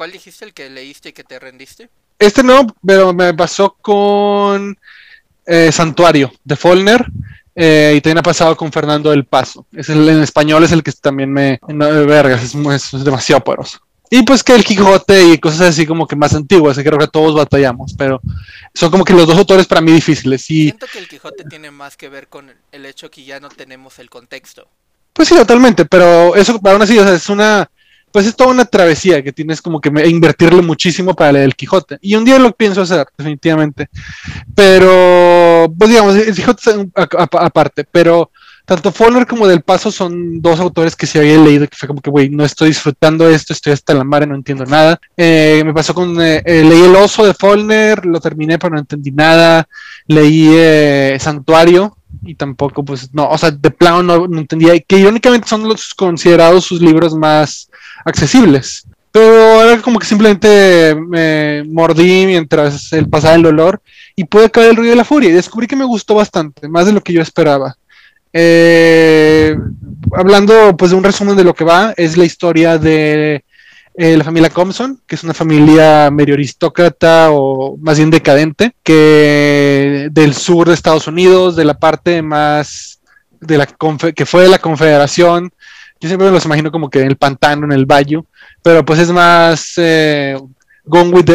¿Cuál 0.00 0.12
dijiste 0.12 0.46
el 0.46 0.54
que 0.54 0.70
leíste 0.70 1.10
y 1.10 1.12
que 1.12 1.24
te 1.24 1.38
rendiste? 1.38 1.90
Este 2.18 2.42
no, 2.42 2.66
pero 2.82 3.12
me 3.12 3.34
pasó 3.34 3.76
con 3.82 4.78
Santuario 5.70 6.32
de 6.42 6.56
Follner. 6.56 7.04
Eh, 7.54 7.92
y 7.94 8.00
también 8.00 8.16
ha 8.16 8.22
pasado 8.22 8.56
con 8.56 8.72
Fernando 8.72 9.10
del 9.10 9.26
Paso. 9.26 9.66
Es 9.76 9.90
el, 9.90 10.08
en 10.08 10.22
español 10.22 10.64
es 10.64 10.72
el 10.72 10.82
que 10.82 10.92
también 10.92 11.30
me... 11.30 11.60
No, 11.68 11.86
vergas, 12.06 12.42
es, 12.42 12.54
es, 12.54 13.04
demasiado 13.04 13.44
poderoso. 13.44 13.78
Y 14.08 14.22
pues 14.22 14.42
que 14.42 14.54
el 14.54 14.64
Quijote 14.64 15.22
y 15.22 15.38
cosas 15.38 15.68
así 15.68 15.84
como 15.84 16.06
que 16.06 16.16
más 16.16 16.34
antiguas, 16.34 16.78
que 16.78 16.84
creo 16.84 16.98
que 16.98 17.06
todos 17.06 17.34
batallamos, 17.34 17.92
pero 17.92 18.22
son 18.72 18.90
como 18.90 19.04
que 19.04 19.12
los 19.12 19.26
dos 19.26 19.36
autores 19.36 19.66
para 19.66 19.82
mí 19.82 19.92
difíciles. 19.92 20.50
Y... 20.50 20.62
Siento 20.62 20.86
que 20.90 20.98
el 20.98 21.08
Quijote 21.08 21.44
tiene 21.44 21.70
más 21.70 21.98
que 21.98 22.08
ver 22.08 22.28
con 22.28 22.50
el 22.72 22.86
hecho 22.86 23.10
que 23.10 23.22
ya 23.22 23.38
no 23.38 23.50
tenemos 23.50 23.98
el 23.98 24.08
contexto. 24.08 24.66
Pues 25.12 25.28
sí, 25.28 25.34
totalmente, 25.34 25.84
pero 25.84 26.34
eso 26.36 26.58
aún 26.64 26.80
así, 26.80 26.98
o 26.98 27.04
sea, 27.04 27.12
es 27.12 27.28
una 27.28 27.68
pues 28.12 28.26
es 28.26 28.36
toda 28.36 28.50
una 28.50 28.64
travesía 28.64 29.22
que 29.22 29.32
tienes 29.32 29.62
como 29.62 29.80
que 29.80 29.90
invertirle 30.06 30.62
muchísimo 30.62 31.14
para 31.14 31.32
leer 31.32 31.44
el 31.46 31.56
Quijote. 31.56 31.98
Y 32.00 32.14
un 32.14 32.24
día 32.24 32.38
lo 32.38 32.52
pienso 32.52 32.82
hacer, 32.82 33.06
definitivamente. 33.16 33.88
Pero, 34.54 35.72
pues 35.78 35.90
digamos, 35.90 36.16
el 36.16 36.34
Quijote 36.34 36.88
aparte, 36.94 37.84
pero 37.84 38.30
tanto 38.70 38.92
Fowler 38.92 39.26
como 39.26 39.48
Del 39.48 39.62
Paso 39.62 39.90
son 39.90 40.40
dos 40.40 40.60
autores 40.60 40.94
que 40.94 41.06
se 41.06 41.18
había 41.18 41.36
leído 41.38 41.66
que 41.66 41.76
fue 41.76 41.88
como 41.88 42.00
que, 42.00 42.08
güey, 42.08 42.28
no 42.28 42.44
estoy 42.44 42.68
disfrutando 42.68 43.28
esto, 43.28 43.52
estoy 43.52 43.72
hasta 43.72 43.94
la 43.94 44.04
madre, 44.04 44.28
no 44.28 44.36
entiendo 44.36 44.64
nada. 44.64 45.00
Eh, 45.16 45.62
me 45.64 45.74
pasó 45.74 45.92
con, 45.92 46.20
eh, 46.22 46.40
eh, 46.44 46.62
leí 46.62 46.84
El 46.84 46.94
Oso 46.94 47.26
de 47.26 47.34
Fowler, 47.34 48.06
lo 48.06 48.20
terminé, 48.20 48.60
pero 48.60 48.74
no 48.74 48.78
entendí 48.78 49.10
nada. 49.10 49.66
Leí 50.06 51.18
Santuario, 51.18 51.96
y 52.22 52.34
tampoco, 52.34 52.84
pues, 52.84 53.12
no, 53.14 53.28
o 53.28 53.38
sea, 53.38 53.50
de 53.50 53.70
plano 53.70 54.02
no, 54.02 54.38
entendía, 54.38 54.78
que 54.80 54.98
irónicamente 54.98 55.48
son 55.48 55.68
los 55.68 55.94
considerados 55.94 56.64
sus 56.64 56.80
libros 56.80 57.14
más 57.14 57.70
accesibles. 58.04 58.86
Pero 59.12 59.62
era 59.62 59.82
como 59.82 59.98
que 59.98 60.06
simplemente 60.06 60.94
me 60.94 61.64
mordí 61.64 62.26
mientras 62.26 62.92
el 62.92 63.08
pasaba 63.08 63.34
el 63.34 63.42
dolor 63.42 63.82
y 64.14 64.24
pude 64.24 64.50
caer 64.50 64.70
el 64.70 64.76
ruido 64.76 64.90
de 64.90 64.96
la 64.96 65.04
furia 65.04 65.30
y 65.30 65.32
descubrí 65.32 65.66
que 65.66 65.74
me 65.74 65.84
gustó 65.84 66.14
bastante, 66.14 66.68
más 66.68 66.86
de 66.86 66.92
lo 66.92 67.00
que 67.00 67.12
yo 67.12 67.20
esperaba. 67.20 67.76
Eh, 68.32 69.56
hablando 70.12 70.76
pues 70.76 70.92
de 70.92 70.96
un 70.96 71.02
resumen 71.02 71.36
de 71.36 71.42
lo 71.42 71.54
que 71.54 71.64
va, 71.64 71.92
es 71.96 72.16
la 72.16 72.24
historia 72.24 72.78
de 72.78 73.44
eh, 73.94 74.16
la 74.16 74.24
familia 74.24 74.50
Compson, 74.50 75.00
que 75.06 75.16
es 75.16 75.24
una 75.24 75.34
familia 75.34 76.10
medio 76.10 76.34
aristócrata 76.34 77.30
o 77.30 77.76
más 77.78 77.98
bien 77.98 78.10
decadente, 78.10 78.74
que 78.82 80.08
del 80.12 80.34
sur 80.34 80.68
de 80.68 80.74
Estados 80.74 81.06
Unidos, 81.06 81.56
de 81.56 81.64
la 81.64 81.78
parte 81.78 82.22
más 82.22 83.00
de 83.40 83.58
la 83.58 83.66
que 83.66 84.26
fue 84.26 84.42
de 84.42 84.48
la 84.48 84.58
Confederación, 84.58 85.50
yo 86.00 86.08
siempre 86.08 86.28
me 86.28 86.32
los 86.32 86.44
imagino 86.44 86.70
como 86.70 86.88
que 86.88 87.00
en 87.00 87.08
el 87.08 87.16
pantano, 87.16 87.66
en 87.66 87.72
el 87.72 87.84
valle, 87.84 88.22
pero 88.62 88.84
pues 88.84 89.00
es 89.00 89.10
más 89.10 89.74
eh, 89.76 90.36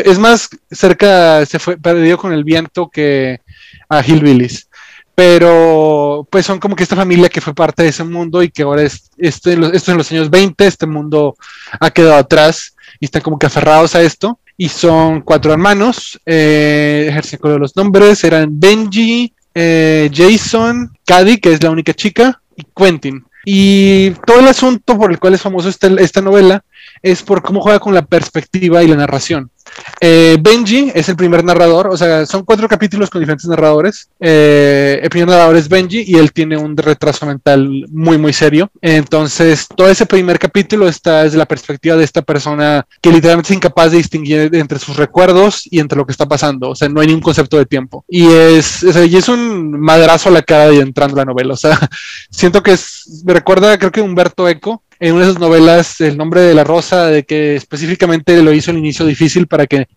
es 0.03 0.19
más 0.19 0.49
cerca, 0.71 1.45
se 1.45 1.59
fue, 1.59 1.77
perdido 1.77 2.17
con 2.17 2.33
el 2.33 2.43
viento 2.43 2.89
que 2.89 3.41
a 3.89 4.01
Hillbillies. 4.01 4.69
Pero 5.15 6.27
pues 6.29 6.45
son 6.45 6.59
como 6.59 6.75
que 6.75 6.83
esta 6.83 6.95
familia 6.95 7.29
que 7.29 7.41
fue 7.41 7.53
parte 7.55 7.83
de 7.83 7.89
ese 7.89 8.03
mundo 8.03 8.43
y 8.43 8.49
que 8.49 8.63
ahora 8.63 8.83
es, 8.83 9.09
este, 9.17 9.57
esto 9.73 9.91
en 9.91 9.97
los 9.97 10.11
años 10.11 10.29
20, 10.29 10.67
este 10.67 10.85
mundo 10.85 11.37
ha 11.79 11.89
quedado 11.89 12.15
atrás 12.15 12.75
y 12.99 13.05
están 13.05 13.21
como 13.21 13.39
que 13.39 13.47
aferrados 13.47 13.95
a 13.95 14.01
esto. 14.01 14.39
Y 14.57 14.69
son 14.69 15.21
cuatro 15.21 15.51
hermanos, 15.51 16.19
eh, 16.25 17.13
de 17.43 17.59
los 17.59 17.75
nombres, 17.75 18.23
eran 18.23 18.57
Benji, 18.57 19.33
eh, 19.53 20.09
Jason, 20.13 20.91
Cady, 21.05 21.37
que 21.37 21.53
es 21.53 21.63
la 21.63 21.71
única 21.71 21.93
chica, 21.93 22.41
y 22.55 22.63
Quentin. 22.75 23.25
Y 23.45 24.11
todo 24.25 24.39
el 24.39 24.47
asunto 24.47 24.97
por 24.97 25.11
el 25.11 25.19
cual 25.19 25.33
es 25.33 25.41
famoso 25.41 25.69
esta, 25.69 25.87
esta 25.87 26.21
novela 26.21 26.63
es 27.01 27.21
por 27.21 27.41
cómo 27.43 27.61
juega 27.61 27.79
con 27.79 27.93
la 27.93 28.05
perspectiva 28.05 28.81
y 28.83 28.87
la 28.87 28.95
narración. 28.95 29.51
Eh, 29.99 30.37
Benji 30.39 30.91
es 30.93 31.09
el 31.09 31.15
primer 31.15 31.43
narrador, 31.43 31.87
o 31.87 31.97
sea, 31.97 32.25
son 32.25 32.43
cuatro 32.43 32.67
capítulos 32.67 33.09
con 33.09 33.21
diferentes 33.21 33.47
narradores. 33.47 34.09
Eh, 34.19 34.99
el 35.01 35.09
primer 35.09 35.29
narrador 35.29 35.55
es 35.55 35.69
Benji 35.69 36.03
y 36.07 36.15
él 36.15 36.31
tiene 36.31 36.57
un 36.57 36.75
retraso 36.75 37.25
mental 37.25 37.85
muy, 37.89 38.17
muy 38.17 38.33
serio. 38.33 38.69
Entonces, 38.81 39.67
todo 39.75 39.89
ese 39.89 40.05
primer 40.05 40.39
capítulo 40.39 40.87
está 40.87 41.23
desde 41.23 41.37
la 41.37 41.45
perspectiva 41.45 41.95
de 41.95 42.03
esta 42.03 42.21
persona 42.21 42.85
que 43.01 43.11
literalmente 43.11 43.51
es 43.51 43.57
incapaz 43.57 43.91
de 43.91 43.97
distinguir 43.97 44.49
entre 44.55 44.79
sus 44.79 44.97
recuerdos 44.97 45.67
y 45.69 45.79
entre 45.79 45.97
lo 45.97 46.05
que 46.05 46.11
está 46.11 46.27
pasando. 46.27 46.69
O 46.69 46.75
sea, 46.75 46.89
no 46.89 47.01
hay 47.01 47.07
ningún 47.07 47.21
concepto 47.21 47.57
de 47.57 47.65
tiempo. 47.65 48.05
Y 48.07 48.27
es, 48.27 48.83
y 48.83 49.15
es 49.15 49.29
un 49.29 49.79
madrazo 49.79 50.29
a 50.29 50.33
la 50.33 50.41
cara 50.41 50.67
de 50.67 50.79
entrando 50.79 51.15
la 51.17 51.25
novela. 51.25 51.53
O 51.53 51.57
sea, 51.57 51.77
siento 52.29 52.63
que 52.63 52.73
es, 52.73 53.23
me 53.25 53.33
recuerda, 53.33 53.77
creo 53.77 53.91
que 53.91 54.01
Humberto 54.01 54.47
Eco, 54.47 54.83
en 54.99 55.13
una 55.13 55.25
de 55.25 55.31
sus 55.31 55.39
novelas, 55.39 56.01
El 56.01 56.17
nombre 56.17 56.41
de 56.41 56.53
la 56.53 56.63
rosa, 56.63 57.07
de 57.07 57.23
que 57.23 57.55
específicamente 57.55 58.41
lo 58.41 58.53
hizo 58.53 58.71
al 58.71 58.77
inicio 58.77 59.05
difícil 59.05 59.47
para 59.47 59.67
que 59.67 59.87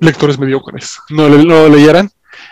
lectores 0.00 0.38
mediocres 0.38 0.98
no 1.10 1.28
lo, 1.28 1.68
leyeran. 1.68 2.10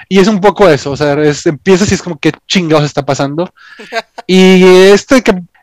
Y 0.08 0.18
es 0.18 0.28
un 0.28 0.40
poco 0.40 0.68
eso, 0.68 0.90
o 0.90 0.96
sea, 0.96 1.14
es, 1.22 1.46
empieza 1.46 1.84
y 1.88 1.94
es 1.94 2.02
como 2.02 2.18
que 2.18 2.32
chingados 2.46 2.84
está 2.84 3.04
pasando. 3.04 3.52
y 4.26 4.64
este 4.64 5.22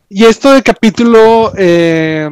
y 0.10 0.24
esto 0.24 0.54
de 0.54 0.64
capítulo 0.64 1.52
eh, 1.58 2.30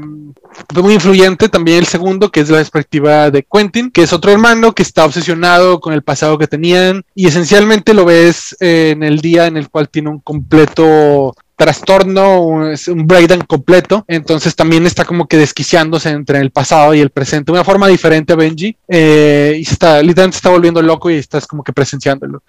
fue 0.73 0.83
muy 0.83 0.93
influyente 0.93 1.49
también 1.49 1.79
el 1.79 1.85
segundo, 1.85 2.31
que 2.31 2.39
es 2.39 2.49
la 2.49 2.57
perspectiva 2.57 3.29
de 3.29 3.43
Quentin, 3.43 3.91
que 3.91 4.03
es 4.03 4.13
otro 4.13 4.31
hermano 4.31 4.73
que 4.73 4.83
está 4.83 5.03
obsesionado 5.03 5.81
con 5.81 5.93
el 5.93 6.01
pasado 6.01 6.37
que 6.37 6.47
tenían 6.47 7.03
y 7.13 7.27
esencialmente 7.27 7.93
lo 7.93 8.05
ves 8.05 8.55
eh, 8.61 8.91
en 8.91 9.03
el 9.03 9.19
día 9.19 9.47
en 9.47 9.57
el 9.57 9.69
cual 9.69 9.89
tiene 9.89 10.09
un 10.09 10.19
completo 10.19 11.35
trastorno, 11.55 12.41
un, 12.41 12.75
un 12.87 13.07
breakdown 13.07 13.41
completo, 13.41 14.03
entonces 14.07 14.55
también 14.55 14.85
está 14.85 15.05
como 15.05 15.27
que 15.27 15.37
desquiciándose 15.37 16.09
entre 16.09 16.39
el 16.39 16.51
pasado 16.51 16.93
y 16.93 16.99
el 16.99 17.09
presente, 17.09 17.51
una 17.51 17.63
forma 17.63 17.87
diferente 17.87 18.33
a 18.33 18.35
Benji, 18.35 18.75
eh, 18.87 19.55
y 19.57 19.61
está, 19.61 20.01
literalmente 20.01 20.37
está 20.37 20.49
volviendo 20.49 20.81
loco 20.81 21.09
y 21.09 21.15
estás 21.15 21.47
como 21.47 21.63
que 21.63 21.73
presenciándolo. 21.73 22.43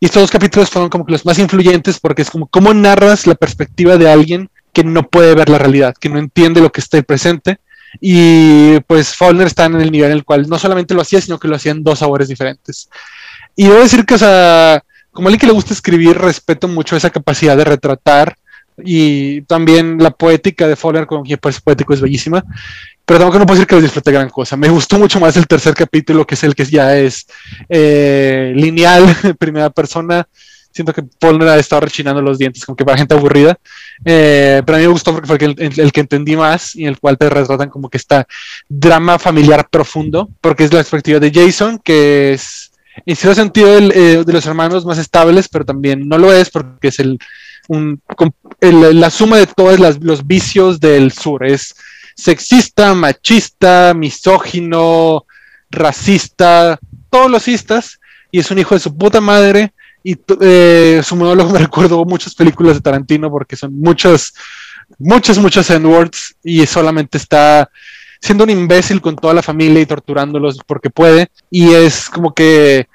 Y 0.00 0.06
estos 0.06 0.22
dos 0.22 0.30
capítulos 0.30 0.70
fueron 0.70 0.90
como 0.90 1.04
que 1.04 1.12
los 1.12 1.26
más 1.26 1.38
influyentes 1.38 1.98
porque 1.98 2.22
es 2.22 2.30
como 2.30 2.46
cómo 2.46 2.72
narras 2.72 3.26
la 3.26 3.34
perspectiva 3.34 3.96
de 3.96 4.10
alguien 4.10 4.48
que 4.72 4.84
no 4.84 5.08
puede 5.08 5.34
ver 5.34 5.48
la 5.48 5.58
realidad, 5.58 5.94
que 5.98 6.08
no 6.08 6.18
entiende 6.18 6.60
lo 6.60 6.72
que 6.72 6.80
está 6.80 6.98
en 6.98 7.04
presente. 7.04 7.58
Y 8.00 8.80
pues 8.80 9.14
Faulner 9.14 9.46
está 9.46 9.66
en 9.66 9.80
el 9.80 9.92
nivel 9.92 10.10
en 10.10 10.16
el 10.16 10.24
cual 10.24 10.48
no 10.48 10.58
solamente 10.58 10.94
lo 10.94 11.02
hacía, 11.02 11.20
sino 11.20 11.38
que 11.38 11.48
lo 11.48 11.56
hacía 11.56 11.72
en 11.72 11.84
dos 11.84 11.98
sabores 11.98 12.28
diferentes. 12.28 12.88
Y 13.54 13.64
debo 13.64 13.80
decir 13.80 14.06
que, 14.06 14.14
o 14.14 14.18
sea, 14.18 14.82
como 15.10 15.28
alguien 15.28 15.40
que 15.40 15.46
le 15.46 15.52
gusta 15.52 15.74
escribir, 15.74 16.16
respeto 16.16 16.68
mucho 16.68 16.96
esa 16.96 17.10
capacidad 17.10 17.56
de 17.56 17.64
retratar 17.64 18.38
y 18.78 19.42
también 19.42 19.98
la 19.98 20.10
poética 20.10 20.66
de 20.66 20.76
Fowler, 20.76 21.06
como 21.06 21.22
que 21.22 21.36
pues 21.38 21.60
poético, 21.60 21.94
es 21.94 22.00
bellísima. 22.00 22.44
Pero 23.04 23.30
que 23.30 23.38
no 23.38 23.46
puedo 23.46 23.56
decir 23.56 23.66
que 23.66 23.74
lo 23.74 23.80
disfruté 23.80 24.12
gran 24.12 24.30
cosa. 24.30 24.56
Me 24.56 24.68
gustó 24.68 24.98
mucho 24.98 25.18
más 25.18 25.36
el 25.36 25.46
tercer 25.46 25.74
capítulo, 25.74 26.24
que 26.24 26.34
es 26.34 26.44
el 26.44 26.54
que 26.54 26.64
ya 26.64 26.96
es 26.96 27.26
eh, 27.68 28.52
lineal, 28.54 29.04
primera 29.38 29.70
persona. 29.70 30.26
Siento 30.70 30.94
que 30.94 31.04
Fowler 31.20 31.48
ha 31.48 31.58
estado 31.58 31.80
rechinando 31.80 32.22
los 32.22 32.38
dientes, 32.38 32.64
como 32.64 32.76
que 32.76 32.84
para 32.84 32.96
gente 32.96 33.14
aburrida. 33.14 33.58
Eh, 34.04 34.62
pero 34.64 34.76
a 34.76 34.78
mí 34.78 34.86
me 34.86 34.92
gustó 34.92 35.12
porque 35.12 35.26
fue 35.26 35.36
el, 35.36 35.92
que 35.92 36.00
entendí 36.00 36.36
más 36.36 36.74
y 36.74 36.86
el 36.86 36.98
cual 36.98 37.18
te 37.18 37.28
retratan 37.28 37.68
como 37.68 37.90
que 37.90 37.98
está 37.98 38.26
drama 38.68 39.18
familiar 39.18 39.68
profundo, 39.68 40.30
porque 40.40 40.64
es 40.64 40.72
la 40.72 40.78
perspectiva 40.78 41.18
de 41.18 41.32
Jason, 41.32 41.78
que 41.78 42.32
es 42.32 42.72
en 43.04 43.16
cierto 43.16 43.34
sentido 43.34 43.78
eh, 43.78 44.22
de 44.24 44.32
los 44.32 44.46
hermanos 44.46 44.84
más 44.86 44.98
estables, 44.98 45.48
pero 45.48 45.64
también 45.64 46.08
no 46.08 46.18
lo 46.18 46.32
es 46.32 46.50
porque 46.50 46.88
es 46.88 46.98
el 46.98 47.18
la 48.60 49.10
suma 49.10 49.38
de 49.38 49.46
todos 49.46 49.78
los 50.00 50.26
vicios 50.26 50.80
del 50.80 51.12
sur. 51.12 51.44
Es 51.44 51.74
sexista, 52.14 52.94
machista, 52.94 53.94
misógino, 53.94 55.26
racista, 55.70 56.78
todos 57.10 57.30
los 57.30 57.48
y 58.32 58.38
es 58.38 58.50
un 58.50 58.58
hijo 58.58 58.74
de 58.74 58.80
su 58.80 58.96
puta 58.96 59.20
madre. 59.20 59.72
Y 60.04 60.16
eh, 60.40 61.00
su 61.04 61.14
monólogo 61.14 61.50
me 61.50 61.58
recuerdo 61.60 62.04
muchas 62.04 62.34
películas 62.34 62.74
de 62.74 62.80
Tarantino 62.80 63.30
porque 63.30 63.54
son 63.54 63.78
muchos, 63.78 64.34
muchos, 64.98 65.38
muchos 65.38 65.70
N-words 65.70 66.34
y 66.42 66.66
solamente 66.66 67.18
está 67.18 67.70
siendo 68.20 68.44
un 68.44 68.50
imbécil 68.50 69.00
con 69.00 69.16
toda 69.16 69.34
la 69.34 69.42
familia 69.42 69.80
y 69.80 69.86
torturándolos 69.86 70.58
porque 70.66 70.90
puede. 70.90 71.28
Y 71.50 71.72
es 71.72 72.08
como 72.08 72.34
que, 72.34 72.88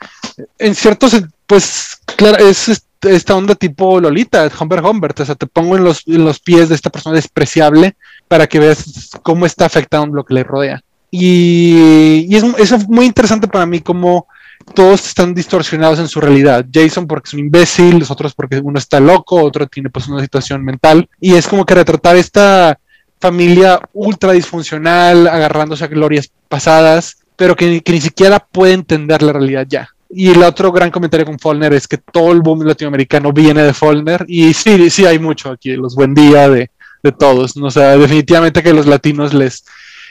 en 0.58 0.76
ciertos, 0.76 1.22
pues, 1.48 2.02
claro, 2.16 2.38
es 2.46 2.84
esta 3.02 3.36
onda 3.36 3.56
tipo 3.56 4.00
Lolita, 4.00 4.50
Humbert 4.60 4.86
Humbert, 4.86 5.20
o 5.20 5.26
sea, 5.26 5.36
te 5.36 5.48
pongo 5.48 5.78
en 5.78 5.84
los, 5.84 6.06
los 6.08 6.40
pies 6.40 6.70
de 6.70 6.76
esta 6.76 6.90
persona 6.90 7.16
despreciable 7.16 7.96
para 8.28 8.48
que 8.48 8.60
veas 8.60 9.12
cómo 9.24 9.46
está 9.46 9.66
afectando 9.66 10.16
lo 10.16 10.26
que 10.26 10.34
le 10.34 10.44
rodea. 10.44 10.82
Y, 11.10 12.36
es, 12.36 12.44
es, 12.58 12.88
muy 12.90 13.06
interesante 13.06 13.48
para 13.48 13.66
mí 13.66 13.80
cómo 13.80 14.28
todos 14.74 15.08
están 15.08 15.34
distorsionados 15.34 16.00
en 16.00 16.08
su 16.08 16.20
realidad. 16.20 16.66
Jason 16.72 17.08
porque 17.08 17.28
es 17.28 17.34
un 17.34 17.40
imbécil, 17.40 18.00
los 18.00 18.12
otros 18.12 18.34
porque 18.34 18.60
uno 18.60 18.78
está 18.78 19.00
loco, 19.00 19.42
otro 19.42 19.68
tiene 19.68 19.90
pues 19.90 20.08
una 20.08 20.22
situación 20.22 20.64
mental. 20.64 21.10
Y 21.22 21.36
es 21.36 21.48
como 21.48 21.66
que 21.66 21.76
retratar 21.76 22.18
esta 22.18 22.78
familia 23.20 23.80
ultra 23.94 24.34
disfuncional, 24.34 25.28
agarrándose 25.28 25.86
a 25.86 25.88
glorias 25.88 26.30
pasadas, 26.50 27.18
pero 27.36 27.56
que, 27.56 27.82
que 27.82 27.92
ni 27.94 28.02
siquiera 28.02 28.40
puede 28.40 28.74
entender 28.74 29.22
la 29.22 29.34
realidad 29.34 29.66
ya. 29.70 29.90
Y 30.10 30.30
el 30.32 30.42
otro 30.44 30.72
gran 30.72 30.90
comentario 30.92 31.26
con 31.26 31.38
Follner 31.40 31.74
es 31.74 31.88
que 31.88 31.98
todo 31.98 32.32
el 32.32 32.42
boom 32.42 32.64
latinoamericano 32.64 33.34
viene 33.34 33.64
de 33.64 33.74
Follner. 33.74 34.26
Y 34.28 34.54
sí, 34.54 34.90
sí 34.90 35.06
hay 35.06 35.20
mucho 35.20 35.52
aquí, 35.52 35.76
los 35.76 35.96
buen 35.96 36.14
día 36.14 36.50
de, 36.50 36.70
de 37.04 37.12
todos. 37.12 37.58
¿no? 37.58 37.68
O 37.68 37.72
sea, 37.72 37.98
definitivamente 37.98 38.64
que 38.64 38.74
los 38.74 38.86
latinos 38.88 39.34
les... 39.34 39.66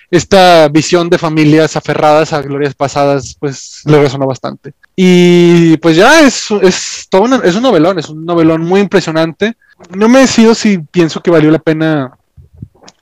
Esta 0.09 0.69
visión 0.69 1.11
de 1.11 1.19
familias 1.19 1.77
aferradas 1.77 2.33
a 2.33 2.41
glorias 2.41 2.75
pasadas, 2.75 3.37
pues 3.41 3.81
le 3.87 4.01
resonó 4.01 4.25
bastante. 4.25 4.73
Y 4.95 5.77
pues 5.79 5.97
ya 5.97 6.21
es, 6.21 6.49
es 6.63 7.09
todo 7.11 7.23
una- 7.23 7.41
es 7.43 7.57
un 7.57 7.63
novelón, 7.63 7.99
es 7.99 8.09
un 8.09 8.25
novelón 8.25 8.63
muy 8.63 8.81
impresionante. 8.81 9.57
No 9.91 10.09
me 10.09 10.21
decido 10.21 10.55
si 10.55 10.79
pienso 10.79 11.21
que 11.21 11.33
valió 11.33 11.51
la 11.51 11.59
pena 11.59 12.17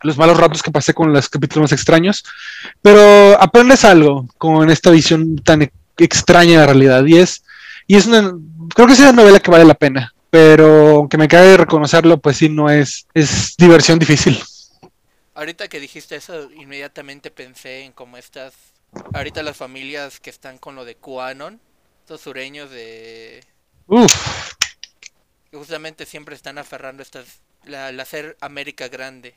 los 0.01 0.17
malos 0.17 0.39
ratos 0.39 0.63
que 0.63 0.71
pasé 0.71 0.95
con 0.95 1.13
los 1.13 1.29
capítulos 1.29 1.65
más 1.65 1.73
extraños, 1.73 2.25
pero 2.81 3.39
aprendes 3.41 3.85
algo 3.85 4.27
con 4.39 4.71
esta 4.71 4.91
visión 4.91 5.37
tan 5.37 5.71
extraña 5.99 6.61
la 6.61 6.67
realidad 6.67 7.05
y 7.07 7.17
es 7.17 7.45
y 7.87 7.97
es 7.97 8.07
una 8.07 8.33
creo 8.75 8.87
que 8.87 8.95
es 8.95 9.01
una 9.01 9.13
novela 9.13 9.41
que 9.41 9.51
vale 9.51 9.65
la 9.65 9.75
pena, 9.75 10.15
pero 10.31 10.97
aunque 10.97 11.19
me 11.19 11.29
cabe 11.29 11.57
reconocerlo, 11.57 12.19
pues 12.19 12.39
sí 12.39 12.49
no 12.49 12.71
es 12.71 13.07
es 13.15 13.57
diversión 13.57 13.99
difícil. 13.99 14.43
Ahorita 15.35 15.69
que 15.69 15.81
dijiste 15.81 16.15
eso, 16.15 16.51
inmediatamente 16.53 17.31
pensé 17.31 17.83
en 17.83 17.93
cómo 17.93 18.17
estas. 18.17 18.55
Ahorita 19.13 19.43
las 19.43 19.57
familias 19.57 20.21
que 20.21 20.31
están 20.31 20.59
con 20.59 20.77
lo 20.77 20.85
de 20.85 20.95
QAnon, 20.95 21.61
estos 22.01 22.21
sureños 22.21 22.71
de. 22.71 23.45
Uf, 23.89 24.13
justamente 25.53 26.07
siempre 26.07 26.37
están 26.37 26.59
aferrando 26.59 27.03
estas. 27.03 27.41
La, 27.65 27.91
la 27.91 28.05
hacer 28.05 28.37
América 28.41 28.89
grande. 28.89 29.35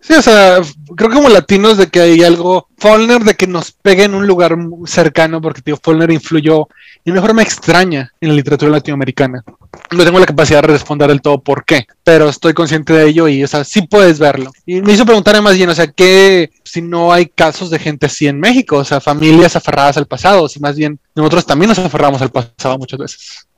Sí, 0.00 0.12
o 0.12 0.20
sea, 0.20 0.60
creo 0.96 1.08
que 1.08 1.16
como 1.16 1.30
latinos 1.30 1.78
de 1.78 1.86
que 1.86 2.00
hay 2.00 2.22
algo, 2.22 2.68
Follner 2.76 3.24
de 3.24 3.34
que 3.34 3.46
nos 3.46 3.72
pegue 3.72 4.04
en 4.04 4.14
un 4.14 4.26
lugar 4.26 4.54
cercano, 4.84 5.40
porque 5.40 5.62
tío, 5.62 5.78
Follner 5.82 6.10
influyó 6.10 6.68
de 7.04 7.12
una 7.12 7.22
forma 7.22 7.42
extraña 7.42 8.12
en 8.20 8.28
la 8.28 8.34
literatura 8.34 8.70
latinoamericana. 8.70 9.42
No 9.90 10.04
tengo 10.04 10.18
la 10.18 10.26
capacidad 10.26 10.60
de 10.60 10.68
responder 10.68 11.08
del 11.08 11.22
todo 11.22 11.40
por 11.40 11.64
qué, 11.64 11.86
pero 12.02 12.28
estoy 12.28 12.52
consciente 12.52 12.92
de 12.92 13.08
ello 13.08 13.28
y, 13.28 13.42
o 13.44 13.48
sea, 13.48 13.64
sí 13.64 13.82
puedes 13.86 14.18
verlo. 14.18 14.52
Y 14.66 14.82
me 14.82 14.92
hizo 14.92 15.06
preguntarme 15.06 15.40
más 15.40 15.56
bien, 15.56 15.70
o 15.70 15.74
sea, 15.74 15.86
que 15.86 16.50
si 16.64 16.82
no 16.82 17.10
hay 17.10 17.26
casos 17.26 17.70
de 17.70 17.78
gente 17.78 18.04
así 18.04 18.26
en 18.26 18.38
México, 18.38 18.76
o 18.76 18.84
sea, 18.84 19.00
familias 19.00 19.56
aferradas 19.56 19.96
al 19.96 20.06
pasado, 20.06 20.48
si 20.48 20.60
más 20.60 20.76
bien 20.76 20.98
nosotros 21.14 21.46
también 21.46 21.70
nos 21.70 21.78
aferramos 21.78 22.20
al 22.20 22.30
pasado 22.30 22.76
muchas 22.76 22.98
veces. 22.98 23.48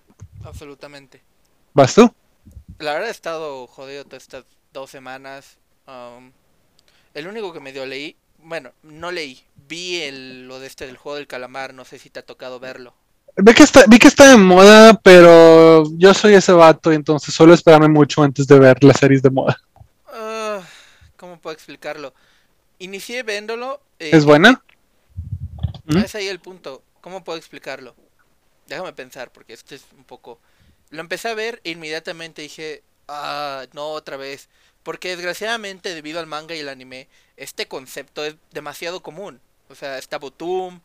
Absolutamente. 0.45 1.21
¿Vas 1.75 1.93
tú? 1.93 2.09
La 2.79 2.93
verdad 2.93 3.09
he 3.09 3.13
estado 3.13 3.67
jodido 3.67 4.05
todas 4.05 4.23
estas 4.23 4.45
dos 4.73 4.91
semanas. 4.91 5.59
Um, 5.87 6.33
el 7.15 7.27
único 7.27 7.53
que 7.53 7.61
medio 7.61 7.87
leí. 7.87 8.17
Bueno, 8.39 8.73
no 8.83 9.11
leí. 9.11 9.43
Vi 9.69 10.03
el, 10.03 10.47
lo 10.47 10.61
de 10.61 10.67
este 10.67 10.87
del 10.87 10.97
juego 10.97 11.17
del 11.17 11.27
calamar. 11.27 11.75
No 11.75 11.85
sé 11.85 11.99
si 11.99 12.11
te 12.11 12.21
ha 12.21 12.27
tocado 12.27 12.61
verlo. 12.61 12.95
Vi 13.39 13.53
que, 13.53 13.65
está, 13.65 13.85
vi 13.87 13.99
que 13.99 14.09
está 14.09 14.31
de 14.31 14.37
moda, 14.37 14.95
pero 15.03 15.85
yo 15.99 16.15
soy 16.15 16.35
ese 16.35 16.53
vato 16.53 16.91
entonces 16.91 17.35
suelo 17.35 17.53
esperarme 17.53 17.89
mucho 17.89 18.23
antes 18.23 18.47
de 18.47 18.59
ver 18.59 18.83
las 18.83 18.99
series 18.99 19.21
de 19.21 19.29
moda. 19.29 19.61
Ah, 20.07 20.63
¿Cómo 21.19 21.39
puedo 21.39 21.53
explicarlo? 21.55 22.15
Inicié 22.79 23.23
viéndolo. 23.25 23.81
eh, 23.99 24.11
¿Es 24.13 24.25
buena? 24.25 24.63
¿Mm? 25.85 25.99
Es 25.99 26.15
ahí 26.15 26.29
el 26.29 26.41
punto. 26.41 26.83
¿Cómo 27.03 27.25
puedo 27.25 27.39
explicarlo? 27.39 27.95
Déjame 28.69 28.93
pensar, 28.95 29.31
porque 29.31 29.53
este 29.53 29.75
es 29.75 29.85
un 29.97 30.05
poco... 30.05 30.41
Lo 30.91 31.01
empecé 31.01 31.29
a 31.29 31.35
ver 31.35 31.61
e 31.63 31.73
inmediatamente 31.73 32.41
dije, 32.41 32.83
ah, 33.07 33.67
no 33.75 33.89
otra 33.89 34.17
vez. 34.17 34.49
Porque 34.87 35.09
desgraciadamente, 35.09 35.97
debido 35.97 36.21
al 36.21 36.29
manga 36.29 36.55
y 36.55 36.61
el 36.61 36.69
anime, 36.69 37.09
este 37.37 37.67
concepto 37.67 38.25
es 38.25 38.37
demasiado 38.53 39.03
común. 39.03 39.41
O 39.69 39.75
sea, 39.75 39.99
está 39.99 40.17
Botum. 40.21 40.79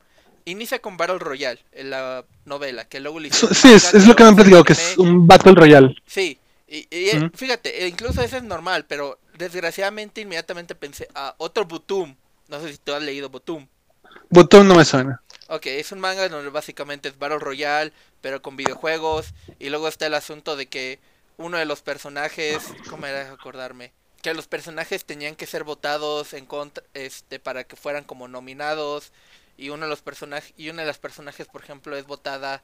Inicia 0.46 0.80
con 0.80 0.98
Battle 0.98 1.20
Royale, 1.20 1.60
en 1.72 1.92
la 1.92 2.26
novela, 2.46 2.86
que 2.86 3.00
luego 3.00 3.20
le 3.20 3.28
hicieron 3.28 3.54
Sí, 3.54 3.72
es, 3.72 3.84
manga, 3.84 3.98
es 4.00 4.08
lo 4.08 4.16
que 4.16 4.24
me 4.24 4.30
han 4.30 4.36
platicado, 4.36 4.64
que 4.64 4.74
es 4.74 4.98
un 4.98 5.28
Battle 5.28 5.54
Royale. 5.54 5.96
Sí, 6.08 6.40
y, 6.68 6.78
y, 6.90 7.10
eh, 7.10 7.30
fíjate, 7.36 7.84
eh, 7.84 7.88
incluso 7.90 8.24
eso 8.24 8.38
es 8.38 8.44
normal, 8.44 8.86
pero 8.88 9.20
desgraciadamente 9.38 10.22
inmediatamente 10.22 10.74
pensé, 10.74 11.08
ah, 11.14 11.36
otro 11.38 11.66
Botum. 11.66 12.16
No 12.48 12.60
sé 12.60 12.72
si 12.72 12.80
tú 12.80 12.94
has 12.94 13.04
leído 13.04 13.30
Botum. 13.30 13.68
Botón 14.32 14.68
no 14.68 14.74
me 14.74 14.84
suena. 14.84 15.22
Ok, 15.48 15.68
es 15.68 15.92
un 15.92 16.00
manga 16.00 16.28
donde 16.28 16.50
básicamente 16.50 17.08
es 17.08 17.20
Battle 17.20 17.38
Royale, 17.38 17.94
pero 18.20 18.42
con 18.42 18.56
videojuegos. 18.56 19.36
Y 19.60 19.70
luego 19.70 19.88
está 19.88 20.08
el 20.08 20.16
asunto 20.16 20.56
de 20.56 20.66
que 20.66 21.00
uno 21.42 21.58
de 21.58 21.66
los 21.66 21.82
personajes, 21.82 22.64
¿cómo 22.90 23.06
era 23.06 23.32
acordarme? 23.32 23.92
Que 24.22 24.34
los 24.34 24.48
personajes 24.48 25.06
tenían 25.06 25.36
que 25.36 25.48
ser 25.48 25.64
votados 25.64 26.34
en 26.34 26.46
contra, 26.46 26.84
este, 26.94 27.40
para 27.40 27.64
que 27.64 27.76
fueran 27.76 28.04
como 28.04 28.28
nominados. 28.28 29.12
Y 29.58 29.70
uno 29.70 29.86
de 29.86 29.90
los 29.90 30.02
personajes, 30.02 30.54
y 30.58 30.70
una 30.70 30.84
de 30.84 30.88
las 30.88 31.00
personajes, 31.00 31.48
por 31.48 31.64
ejemplo, 31.64 31.96
es 31.96 32.06
votada. 32.06 32.64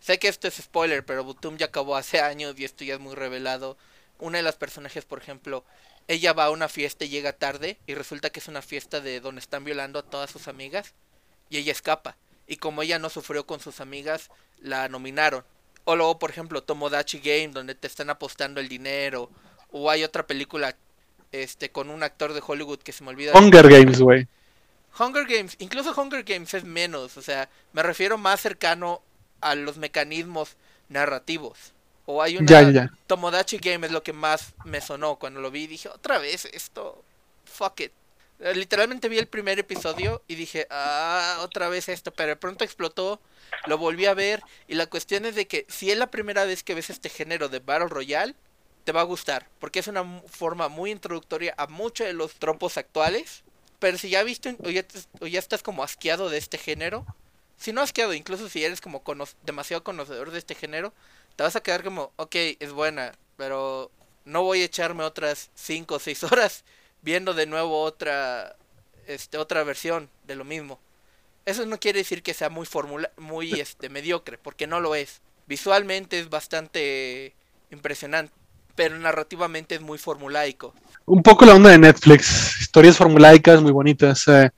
Sé 0.00 0.18
que 0.18 0.28
esto 0.28 0.48
es 0.48 0.56
spoiler, 0.56 1.04
pero 1.04 1.24
Butum 1.24 1.56
ya 1.56 1.66
acabó 1.66 1.96
hace 1.96 2.20
años 2.20 2.54
y 2.58 2.64
esto 2.64 2.84
ya 2.84 2.94
es 2.94 3.00
muy 3.00 3.14
revelado. 3.14 3.76
Una 4.18 4.38
de 4.38 4.42
las 4.42 4.56
personajes, 4.56 5.04
por 5.04 5.18
ejemplo, 5.18 5.64
ella 6.08 6.32
va 6.32 6.44
a 6.44 6.50
una 6.50 6.68
fiesta 6.68 7.04
y 7.04 7.08
llega 7.08 7.32
tarde 7.32 7.78
y 7.86 7.94
resulta 7.94 8.30
que 8.30 8.40
es 8.40 8.48
una 8.48 8.62
fiesta 8.62 9.00
de 9.00 9.20
donde 9.20 9.40
están 9.40 9.64
violando 9.64 9.98
a 9.98 10.02
todas 10.02 10.30
sus 10.30 10.48
amigas 10.48 10.92
y 11.48 11.58
ella 11.58 11.72
escapa. 11.72 12.16
Y 12.46 12.56
como 12.56 12.82
ella 12.82 12.98
no 12.98 13.08
sufrió 13.08 13.46
con 13.46 13.60
sus 13.60 13.80
amigas, 13.80 14.30
la 14.58 14.88
nominaron. 14.88 15.44
O 15.84 15.96
luego, 15.96 16.18
por 16.18 16.30
ejemplo, 16.30 16.62
Tomodachi 16.62 17.18
Game, 17.18 17.48
donde 17.48 17.74
te 17.74 17.86
están 17.86 18.10
apostando 18.10 18.60
el 18.60 18.68
dinero. 18.68 19.30
O 19.70 19.90
hay 19.90 20.04
otra 20.04 20.26
película 20.26 20.74
este 21.32 21.70
con 21.70 21.90
un 21.90 22.02
actor 22.02 22.32
de 22.32 22.42
Hollywood 22.46 22.78
que 22.78 22.92
se 22.92 23.04
me 23.04 23.10
olvida. 23.10 23.32
Hunger 23.38 23.68
Games, 23.68 24.00
güey. 24.00 24.28
Hunger 24.98 25.26
Games, 25.26 25.56
incluso 25.58 25.92
Hunger 26.00 26.22
Games 26.22 26.54
es 26.54 26.64
menos, 26.64 27.16
o 27.16 27.22
sea, 27.22 27.48
me 27.72 27.82
refiero 27.82 28.16
más 28.16 28.40
cercano 28.40 29.02
a 29.40 29.54
los 29.54 29.76
mecanismos 29.76 30.56
narrativos. 30.88 31.72
O 32.06 32.22
hay 32.22 32.36
una 32.36 32.46
Ya, 32.46 32.62
ya, 32.62 32.70
ya. 32.70 32.90
Tomodachi 33.06 33.58
Game 33.58 33.86
es 33.86 33.92
lo 33.92 34.02
que 34.02 34.12
más 34.12 34.54
me 34.64 34.80
sonó 34.80 35.16
cuando 35.16 35.40
lo 35.40 35.50
vi, 35.50 35.66
dije, 35.66 35.88
otra 35.88 36.18
vez 36.18 36.44
esto, 36.52 37.02
fuck 37.44 37.80
it. 37.80 37.92
Eh, 38.40 38.54
Literalmente 38.54 39.08
vi 39.08 39.18
el 39.18 39.26
primer 39.28 39.58
episodio 39.58 40.22
y 40.26 40.34
dije, 40.34 40.66
ah, 40.70 41.38
otra 41.40 41.68
vez 41.68 41.88
esto, 41.88 42.12
pero 42.12 42.30
de 42.30 42.36
pronto 42.36 42.64
explotó, 42.64 43.20
lo 43.66 43.78
volví 43.78 44.06
a 44.06 44.14
ver 44.14 44.42
y 44.68 44.74
la 44.74 44.86
cuestión 44.86 45.24
es 45.24 45.34
de 45.34 45.46
que 45.46 45.66
si 45.68 45.90
es 45.90 45.98
la 45.98 46.10
primera 46.10 46.44
vez 46.44 46.62
que 46.62 46.74
ves 46.74 46.90
este 46.90 47.08
género 47.08 47.48
de 47.48 47.60
Battle 47.60 47.88
Royale, 47.88 48.34
te 48.84 48.92
va 48.92 49.00
a 49.00 49.04
gustar, 49.04 49.48
porque 49.60 49.78
es 49.78 49.86
una 49.86 50.04
forma 50.26 50.68
muy 50.68 50.90
introductoria 50.90 51.54
a 51.56 51.66
muchos 51.66 52.06
de 52.06 52.12
los 52.12 52.34
tropos 52.34 52.76
actuales, 52.76 53.42
pero 53.78 53.96
si 53.98 54.10
ya 54.10 54.22
viste 54.22 54.56
o 54.62 54.70
ya, 54.70 54.84
o 55.20 55.26
ya 55.26 55.38
estás 55.38 55.62
como 55.62 55.82
asqueado 55.82 56.28
de 56.28 56.38
este 56.38 56.58
género, 56.58 57.06
si 57.56 57.72
no 57.72 57.80
asqueado, 57.80 58.12
incluso 58.12 58.48
si 58.48 58.62
eres 58.64 58.80
como 58.80 59.02
demasiado 59.44 59.84
conocedor 59.84 60.32
de 60.32 60.38
este 60.38 60.54
género, 60.54 60.92
te 61.36 61.44
vas 61.44 61.56
a 61.56 61.62
quedar 61.62 61.82
como, 61.82 62.12
ok, 62.16 62.34
es 62.60 62.72
buena, 62.72 63.12
pero 63.36 63.90
no 64.24 64.42
voy 64.42 64.60
a 64.62 64.64
echarme 64.66 65.04
otras 65.04 65.50
5 65.54 65.94
o 65.94 65.98
6 65.98 66.24
horas 66.24 66.64
viendo 67.04 67.34
de 67.34 67.46
nuevo 67.46 67.82
otra 67.82 68.56
este 69.06 69.38
otra 69.38 69.62
versión 69.64 70.08
de 70.26 70.34
lo 70.34 70.44
mismo. 70.44 70.78
Eso 71.44 71.66
no 71.66 71.78
quiere 71.78 71.98
decir 71.98 72.22
que 72.22 72.34
sea 72.34 72.48
muy 72.48 72.66
formula 72.66 73.10
muy 73.18 73.52
este 73.60 73.88
mediocre, 73.88 74.38
porque 74.38 74.66
no 74.66 74.80
lo 74.80 74.94
es. 74.94 75.20
Visualmente 75.46 76.18
es 76.18 76.30
bastante 76.30 77.34
impresionante, 77.70 78.32
pero 78.74 78.98
narrativamente 78.98 79.74
es 79.74 79.82
muy 79.82 79.98
formulaico. 79.98 80.74
Un 81.04 81.22
poco 81.22 81.44
la 81.44 81.54
onda 81.54 81.70
de 81.70 81.78
Netflix. 81.78 82.60
Historias 82.60 82.96
formulaicas 82.96 83.60
muy 83.60 83.72
bonitas. 83.72 84.26
eh. 84.28 84.50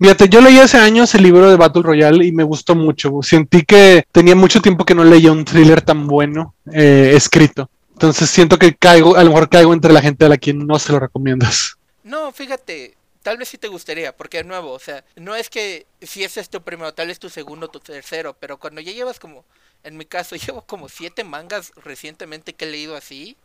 Fíjate, 0.00 0.28
yo 0.28 0.40
leí 0.40 0.58
hace 0.58 0.78
años 0.78 1.14
el 1.14 1.22
libro 1.22 1.50
de 1.50 1.56
Battle 1.56 1.82
Royale 1.82 2.24
y 2.24 2.32
me 2.32 2.42
gustó 2.42 2.74
mucho. 2.74 3.12
Sentí 3.22 3.62
que 3.62 4.04
tenía 4.10 4.34
mucho 4.34 4.62
tiempo 4.62 4.84
que 4.84 4.94
no 4.94 5.04
leía 5.04 5.32
un 5.32 5.44
thriller 5.44 5.82
tan 5.82 6.06
bueno 6.06 6.54
eh, 6.72 7.12
escrito. 7.14 7.68
Entonces 7.92 8.30
siento 8.30 8.58
que 8.58 8.74
caigo, 8.74 9.16
a 9.16 9.22
lo 9.22 9.30
mejor 9.30 9.50
caigo 9.50 9.74
entre 9.74 9.92
la 9.92 10.00
gente 10.00 10.24
a 10.24 10.30
la 10.30 10.38
quien 10.38 10.66
no 10.66 10.78
se 10.78 10.92
lo 10.92 11.00
recomiendas. 11.00 11.76
No, 12.12 12.32
fíjate, 12.32 12.96
tal 13.22 13.36
vez 13.38 13.48
sí 13.48 13.58
te 13.58 13.68
gustaría, 13.68 14.16
porque 14.16 14.38
de 14.38 14.44
nuevo, 14.44 14.72
o 14.72 14.78
sea, 14.78 15.04
no 15.16 15.34
es 15.36 15.48
que 15.50 15.86
si 16.02 16.24
ese 16.24 16.40
es 16.40 16.48
tu 16.50 16.62
primero, 16.62 16.92
tal 16.94 17.08
vez 17.08 17.18
tu 17.18 17.28
segundo, 17.30 17.68
tu 17.68 17.80
tercero, 17.80 18.34
pero 18.38 18.58
cuando 18.58 18.80
ya 18.80 18.92
llevas 18.92 19.18
como, 19.20 19.44
en 19.84 19.96
mi 19.96 20.04
caso, 20.06 20.36
llevo 20.44 20.62
como 20.66 20.88
siete 20.88 21.24
mangas 21.24 21.72
recientemente 21.76 22.54
que 22.54 22.64
he 22.66 22.70
leído 22.70 22.96
así, 22.96 23.36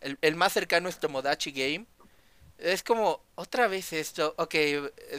el, 0.00 0.18
el 0.22 0.36
más 0.36 0.52
cercano 0.54 0.88
es 0.88 1.00
Tomodachi 1.00 1.52
Game, 1.52 1.86
es 2.58 2.82
como, 2.82 3.22
otra 3.36 3.68
vez 3.68 3.92
esto, 3.92 4.34
ok, 4.38 4.54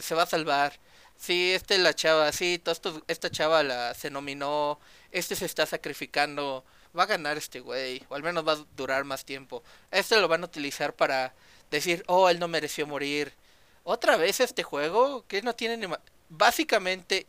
se 0.00 0.14
va 0.14 0.22
a 0.24 0.26
salvar, 0.26 0.78
sí, 1.16 1.52
esta 1.52 1.74
es 1.74 1.80
la 1.80 1.94
chava, 1.94 2.30
sí, 2.32 2.58
todo 2.62 2.72
esto- 2.72 3.02
esta 3.08 3.30
chava 3.30 3.62
la, 3.62 3.94
se 3.94 4.10
nominó, 4.10 4.78
este 5.10 5.36
se 5.36 5.46
está 5.46 5.66
sacrificando, 5.66 6.64
va 6.96 7.04
a 7.04 7.06
ganar 7.06 7.36
este 7.38 7.60
güey, 7.60 8.02
o 8.08 8.14
al 8.14 8.22
menos 8.22 8.46
va 8.46 8.52
a 8.54 8.64
durar 8.76 9.04
más 9.04 9.24
tiempo, 9.24 9.62
este 9.90 10.20
lo 10.20 10.28
van 10.28 10.42
a 10.42 10.46
utilizar 10.46 10.94
para 10.94 11.34
decir, 11.78 12.04
oh, 12.06 12.28
él 12.28 12.38
no 12.38 12.48
mereció 12.48 12.86
morir. 12.86 13.32
Otra 13.84 14.16
vez 14.16 14.40
este 14.40 14.62
juego 14.62 15.24
que 15.26 15.42
no 15.42 15.54
tiene 15.54 15.76
ni 15.76 15.86
Básicamente, 16.28 17.26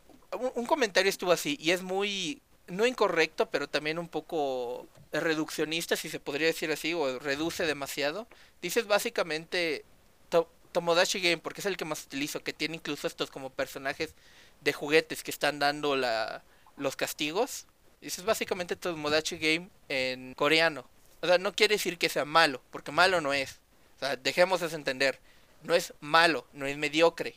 un, 0.56 0.66
comentario 0.66 1.10
estuvo 1.10 1.32
así 1.32 1.58
y 1.60 1.72
es 1.72 1.82
muy, 1.84 2.42
no 2.68 2.86
incorrecto, 2.86 3.50
pero 3.50 3.68
también 3.68 4.00
un 4.00 4.08
poco 4.08 4.88
reduccionista, 5.12 5.96
si 5.96 6.10
se 6.10 6.20
podría 6.20 6.48
decir 6.48 6.72
así, 6.72 6.94
o 6.94 7.20
reduce 7.20 7.66
demasiado. 7.66 8.28
Dices 8.62 8.88
básicamente, 8.88 9.84
to- 10.30 10.50
Tomodachi 10.72 11.20
Game, 11.20 11.38
porque 11.40 11.62
es 11.62 11.66
el 11.66 11.78
que 11.78 11.86
más 11.86 12.04
utilizo, 12.06 12.44
que 12.44 12.54
tiene 12.54 12.76
incluso 12.76 13.08
estos 13.08 13.30
como 13.30 13.50
personajes 13.50 14.16
de 14.62 14.74
juguetes 14.74 15.24
que 15.24 15.32
están 15.32 15.60
dando 15.60 15.96
la, 15.96 16.44
los 16.78 16.96
castigos. 16.96 17.66
Y 18.02 18.08
eso 18.08 18.22
es 18.22 18.26
básicamente 18.26 18.76
Tomodachi 18.76 19.38
Game 19.38 19.70
en 19.90 20.34
coreano. 20.34 20.88
O 21.22 21.28
sea, 21.28 21.38
no 21.38 21.54
quiere 21.54 21.76
decir 21.76 21.98
que 21.98 22.10
sea 22.10 22.26
malo, 22.26 22.62
porque 22.72 22.92
malo 22.92 23.22
no 23.22 23.34
es. 23.34 23.60
Sea, 24.04 24.16
dejemos 24.18 24.62
eso 24.62 24.76
entender. 24.76 25.20
No 25.64 25.74
es 25.74 25.94
malo, 26.02 26.46
no 26.54 26.66
es 26.66 26.78
mediocre. 26.78 27.36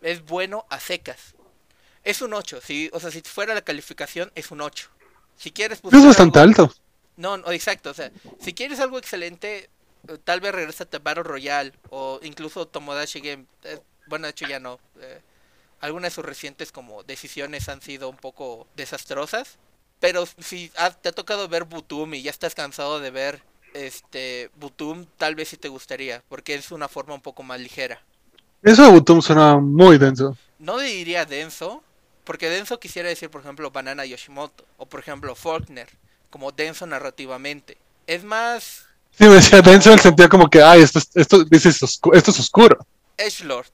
Es 0.00 0.24
bueno 0.24 0.66
a 0.70 0.80
secas. 0.80 1.34
Es 2.02 2.22
un 2.22 2.34
8, 2.34 2.60
si, 2.62 2.90
o 2.92 3.00
sea, 3.00 3.10
si 3.10 3.20
fuera 3.22 3.54
la 3.54 3.62
calificación 3.62 4.30
es 4.34 4.50
un 4.50 4.60
8. 4.60 4.88
Si 5.36 5.50
quieres 5.50 5.80
Es 5.84 6.04
bastante 6.04 6.38
alto. 6.38 6.72
No, 7.16 7.36
no, 7.36 7.50
exacto, 7.52 7.90
o 7.90 7.94
sea, 7.94 8.10
si 8.40 8.52
quieres 8.52 8.80
algo 8.80 8.98
excelente, 8.98 9.70
eh, 10.08 10.18
tal 10.24 10.40
vez 10.40 10.54
regresa 10.54 10.84
a 10.90 10.98
Battle 10.98 11.22
Royale 11.22 11.72
o 11.90 12.18
incluso 12.22 12.66
Tomodachi 12.66 13.20
Game. 13.20 13.46
Eh, 13.64 13.78
bueno, 14.06 14.26
de 14.26 14.30
hecho 14.32 14.46
ya 14.46 14.60
no. 14.60 14.78
Eh, 15.00 15.20
algunas 15.80 16.12
de 16.12 16.14
sus 16.14 16.24
recientes 16.24 16.72
como 16.72 17.02
decisiones 17.02 17.68
han 17.68 17.82
sido 17.82 18.08
un 18.08 18.16
poco 18.16 18.66
desastrosas. 18.76 19.58
Pero 20.00 20.26
si 20.26 20.70
te 21.00 21.08
ha 21.08 21.12
tocado 21.12 21.48
ver 21.48 21.64
Butum 21.64 22.14
y 22.14 22.22
ya 22.22 22.30
estás 22.30 22.54
cansado 22.54 23.00
de 23.00 23.10
ver 23.10 23.42
este 23.74 24.50
Butum, 24.56 25.04
tal 25.18 25.34
vez 25.34 25.48
sí 25.48 25.56
te 25.58 25.68
gustaría, 25.68 26.22
porque 26.28 26.54
es 26.54 26.72
una 26.72 26.88
forma 26.88 27.14
un 27.14 27.20
poco 27.20 27.42
más 27.42 27.60
ligera. 27.60 28.00
Eso 28.62 28.84
de 28.84 28.90
Butum 28.90 29.20
suena 29.20 29.58
muy 29.58 29.98
denso. 29.98 30.36
No 30.58 30.78
diría 30.78 31.26
denso, 31.26 31.82
porque 32.24 32.48
denso 32.48 32.80
quisiera 32.80 33.10
decir, 33.10 33.28
por 33.28 33.42
ejemplo, 33.42 33.70
Banana 33.70 34.06
Yoshimoto, 34.06 34.64
o 34.78 34.86
por 34.86 35.00
ejemplo, 35.00 35.34
Faulkner, 35.34 35.88
como 36.30 36.50
denso 36.50 36.86
narrativamente. 36.86 37.76
Es 38.06 38.24
más... 38.24 38.86
Sí, 39.10 39.24
me 39.24 39.34
decía 39.34 39.60
denso 39.60 39.90
en 39.90 39.94
el 39.94 40.00
sentido 40.00 40.28
como 40.28 40.48
que, 40.48 40.62
ay, 40.62 40.80
esto, 40.80 40.98
esto, 41.14 41.44
esto 41.50 42.30
es 42.30 42.40
oscuro. 42.40 42.78
Edgelord. 43.16 43.66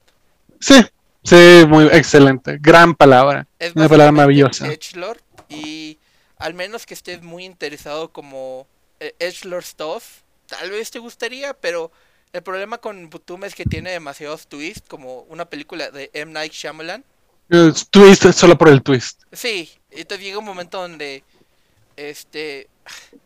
Sí, 0.59 0.85
sí, 1.23 1.65
muy 1.69 1.85
excelente. 1.87 2.59
Gran 2.61 2.95
palabra. 2.95 3.47
Es 3.59 3.75
una 3.75 3.89
palabra 3.89 4.13
maravillosa. 4.13 4.67
Edgelord, 4.67 5.21
y 5.49 5.99
al 6.37 6.55
menos 6.55 6.85
que 6.85 6.95
estés 6.95 7.23
muy 7.23 7.45
interesado 7.45 8.11
como 8.11 8.67
eh, 9.01 9.15
Edgelord 9.19 9.65
Stuff, 9.65 10.23
tal 10.47 10.71
vez 10.71 10.91
te 10.91 10.99
gustaría, 10.99 11.55
pero 11.55 11.91
el 12.33 12.43
problema 12.43 12.79
con 12.79 13.11
Butum 13.11 13.45
es 13.45 13.55
que 13.55 13.65
tiene 13.65 13.91
demasiados 13.91 14.47
twists, 14.47 14.89
como 14.89 15.23
una 15.23 15.47
película 15.47 15.91
de 15.91 16.11
M. 16.15 16.33
Night 16.33 16.53
Shyamalan 16.53 17.05
twist 17.91 18.33
solo 18.33 18.57
por 18.57 18.69
el 18.69 18.83
twist. 18.83 19.23
Sí, 19.33 19.71
te 19.91 20.19
llega 20.19 20.39
un 20.39 20.45
momento 20.45 20.81
donde, 20.81 21.25
este, 21.97 22.69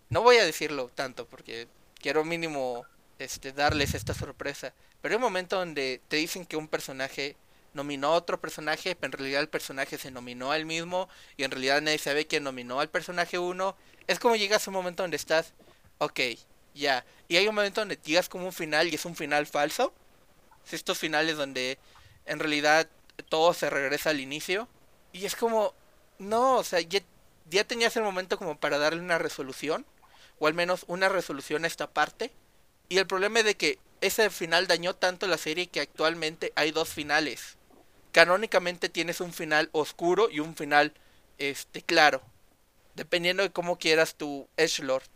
no 0.09 0.23
voy 0.23 0.37
a 0.37 0.45
decirlo 0.45 0.91
tanto 0.95 1.27
porque 1.27 1.69
quiero 2.01 2.25
mínimo, 2.25 2.85
este, 3.19 3.53
darles 3.53 3.95
esta 3.95 4.15
sorpresa. 4.15 4.73
Pero 5.01 5.13
hay 5.13 5.17
un 5.17 5.23
momento 5.23 5.57
donde 5.57 6.01
te 6.09 6.17
dicen 6.17 6.47
que 6.47 6.57
un 6.57 6.69
personaje 6.69 7.37
nominó 7.75 8.09
a 8.09 8.17
otro 8.17 8.41
personaje, 8.41 8.95
pero 8.95 9.13
en 9.13 9.19
realidad 9.19 9.41
el 9.43 9.49
personaje 9.49 9.99
se 9.99 10.11
nominó 10.11 10.53
a 10.53 10.57
él 10.57 10.65
mismo 10.65 11.09
y 11.37 11.45
en 11.45 11.51
realidad 11.51 11.83
nadie 11.83 11.99
sabe 11.99 12.27
quién 12.27 12.45
nominó 12.45 12.81
al 12.81 12.89
personaje 12.89 13.39
uno. 13.39 13.77
Es 14.07 14.19
como 14.19 14.37
llegas 14.37 14.67
a 14.67 14.71
un 14.71 14.75
momento 14.75 15.03
donde 15.03 15.17
estás, 15.17 15.53
ok, 15.99 16.21
ya. 16.75 17.05
Y 17.29 17.37
hay 17.37 17.49
un 17.49 17.55
momento 17.55 17.81
donde 17.81 17.99
llegas 18.05 18.29
como 18.29 18.47
un 18.47 18.53
final 18.53 18.89
y 18.89 18.95
es 18.95 19.05
un 19.05 19.17
final 19.17 19.47
falso. 19.47 19.93
Estos 20.71 20.99
finales 20.99 21.37
donde 21.37 21.79
en 22.27 22.39
realidad 22.39 22.89
todo 23.29 23.55
se 23.55 23.71
regresa 23.71 24.11
al 24.11 24.21
inicio. 24.21 24.69
Y 25.13 25.25
es 25.27 25.37
como, 25.37 25.75
no, 26.19 26.57
o 26.57 26.65
sea, 26.65 26.81
ya, 26.81 27.01
ya 27.51 27.65
tenías 27.65 27.97
el 27.97 28.03
momento 28.03 28.39
como 28.39 28.59
para 28.59 28.79
darle 28.79 29.01
una 29.01 29.19
resolución, 29.19 29.87
o 30.39 30.47
al 30.47 30.55
menos 30.55 30.85
una 30.89 31.09
resolución 31.09 31.65
a 31.65 31.69
esta 31.69 31.91
parte. 31.91 32.33
Y 32.89 32.99
el 32.99 33.07
problema 33.07 33.41
es 33.41 33.45
de 33.45 33.57
que 33.57 33.79
ese 34.01 34.29
final 34.31 34.67
dañó 34.67 34.95
tanto 34.95 35.27
la 35.27 35.39
serie 35.39 35.69
que 35.69 35.81
actualmente 35.81 36.53
hay 36.57 36.73
dos 36.73 36.89
finales. 36.89 37.57
Canónicamente 38.13 38.89
tienes 38.89 39.21
un 39.21 39.33
final 39.33 39.71
oscuro 39.73 40.29
y 40.31 40.41
un 40.41 40.55
final 40.55 40.93
este 41.39 41.83
claro. 41.83 42.23
Dependiendo 42.95 43.43
de 43.43 43.51
cómo 43.51 43.79
quieras 43.79 44.15
tu 44.15 44.49
Edgelord. 44.57 45.14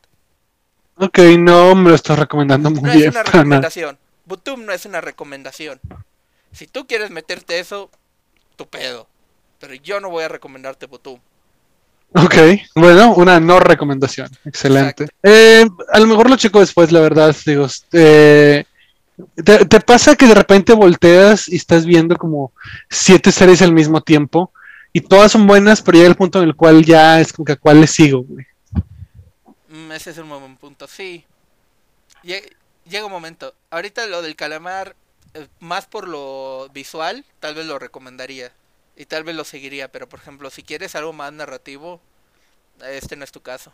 Ok, 1.00 1.18
no 1.38 1.74
me 1.74 1.90
lo 1.90 1.94
estás 1.94 2.18
recomendando 2.18 2.70
muy 2.70 2.82
no 2.82 2.92
bien. 2.92 3.08
Es 3.08 3.14
una 3.14 3.22
recomendación. 3.22 3.98
Butum 4.24 4.64
no 4.64 4.72
es 4.72 4.84
una 4.84 5.00
recomendación. 5.00 5.80
Si 6.52 6.66
tú 6.66 6.86
quieres 6.86 7.10
meterte 7.10 7.60
eso, 7.60 7.90
tu 8.56 8.66
pedo. 8.66 9.06
Pero 9.60 9.74
yo 9.74 10.00
no 10.00 10.10
voy 10.10 10.24
a 10.24 10.28
recomendarte 10.28 10.86
Butum. 10.86 11.20
Ok, 12.14 12.34
bueno, 12.74 13.14
una 13.14 13.38
no 13.38 13.60
recomendación. 13.60 14.30
Excelente. 14.44 15.08
Eh, 15.22 15.66
a 15.92 16.00
lo 16.00 16.06
mejor 16.06 16.30
lo 16.30 16.36
checo 16.36 16.60
después, 16.60 16.90
la 16.90 17.00
verdad. 17.00 17.36
Digo, 17.44 17.66
eh, 17.92 18.64
te, 19.44 19.80
pasa 19.80 20.16
que 20.16 20.26
de 20.26 20.34
repente 20.34 20.72
volteas 20.72 21.48
y 21.48 21.56
estás 21.56 21.84
viendo 21.84 22.16
como 22.16 22.52
siete 22.88 23.30
series 23.30 23.62
al 23.62 23.72
mismo 23.72 24.00
tiempo 24.00 24.52
y 24.92 25.02
todas 25.02 25.32
son 25.32 25.46
buenas, 25.46 25.82
pero 25.82 25.98
llega 25.98 26.08
el 26.08 26.16
punto 26.16 26.38
en 26.38 26.48
el 26.48 26.56
cual 26.56 26.84
ya 26.84 27.20
es 27.20 27.32
como 27.32 27.44
que 27.44 27.52
a 27.52 27.56
cuál 27.56 27.80
le 27.80 27.86
sigo, 27.86 28.22
güey. 28.22 28.46
Mm, 29.88 29.92
ese 29.92 30.10
es 30.10 30.18
un 30.18 30.28
buen 30.28 30.56
punto, 30.56 30.86
sí. 30.86 31.24
llega 32.22 33.06
un 33.06 33.12
momento. 33.12 33.54
Ahorita 33.70 34.06
lo 34.06 34.22
del 34.22 34.36
calamar 34.36 34.94
eh, 35.34 35.46
más 35.60 35.86
por 35.86 36.08
lo 36.08 36.68
visual, 36.72 37.24
tal 37.40 37.54
vez 37.54 37.66
lo 37.66 37.78
recomendaría. 37.78 38.52
Y 38.96 39.06
tal 39.06 39.24
vez 39.24 39.36
lo 39.36 39.44
seguiría, 39.44 39.90
pero 39.92 40.08
por 40.08 40.18
ejemplo, 40.18 40.50
si 40.50 40.62
quieres 40.62 40.94
algo 40.94 41.12
más 41.12 41.32
narrativo, 41.32 42.00
este 42.84 43.14
no 43.16 43.24
es 43.24 43.32
tu 43.32 43.40
caso. 43.40 43.72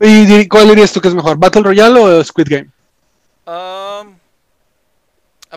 ¿Y 0.00 0.48
cuál 0.48 0.68
dirías 0.68 0.92
tú 0.92 1.00
que 1.00 1.08
es 1.08 1.14
mejor? 1.14 1.38
¿Battle 1.38 1.62
Royale 1.62 2.00
o 2.00 2.24
Squid 2.24 2.48
Game? 2.48 2.70
Um, 3.46 4.16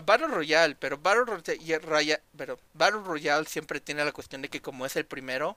Battle 0.04 0.28
Royale, 0.28 0.76
pero 0.78 0.98
Battle, 0.98 1.24
Royale, 1.80 2.22
pero 2.36 2.58
Battle 2.74 3.00
Royale 3.04 3.46
siempre 3.46 3.80
tiene 3.80 4.04
la 4.04 4.12
cuestión 4.12 4.42
de 4.42 4.48
que 4.48 4.60
como 4.60 4.86
es 4.86 4.94
el 4.96 5.06
primero, 5.06 5.56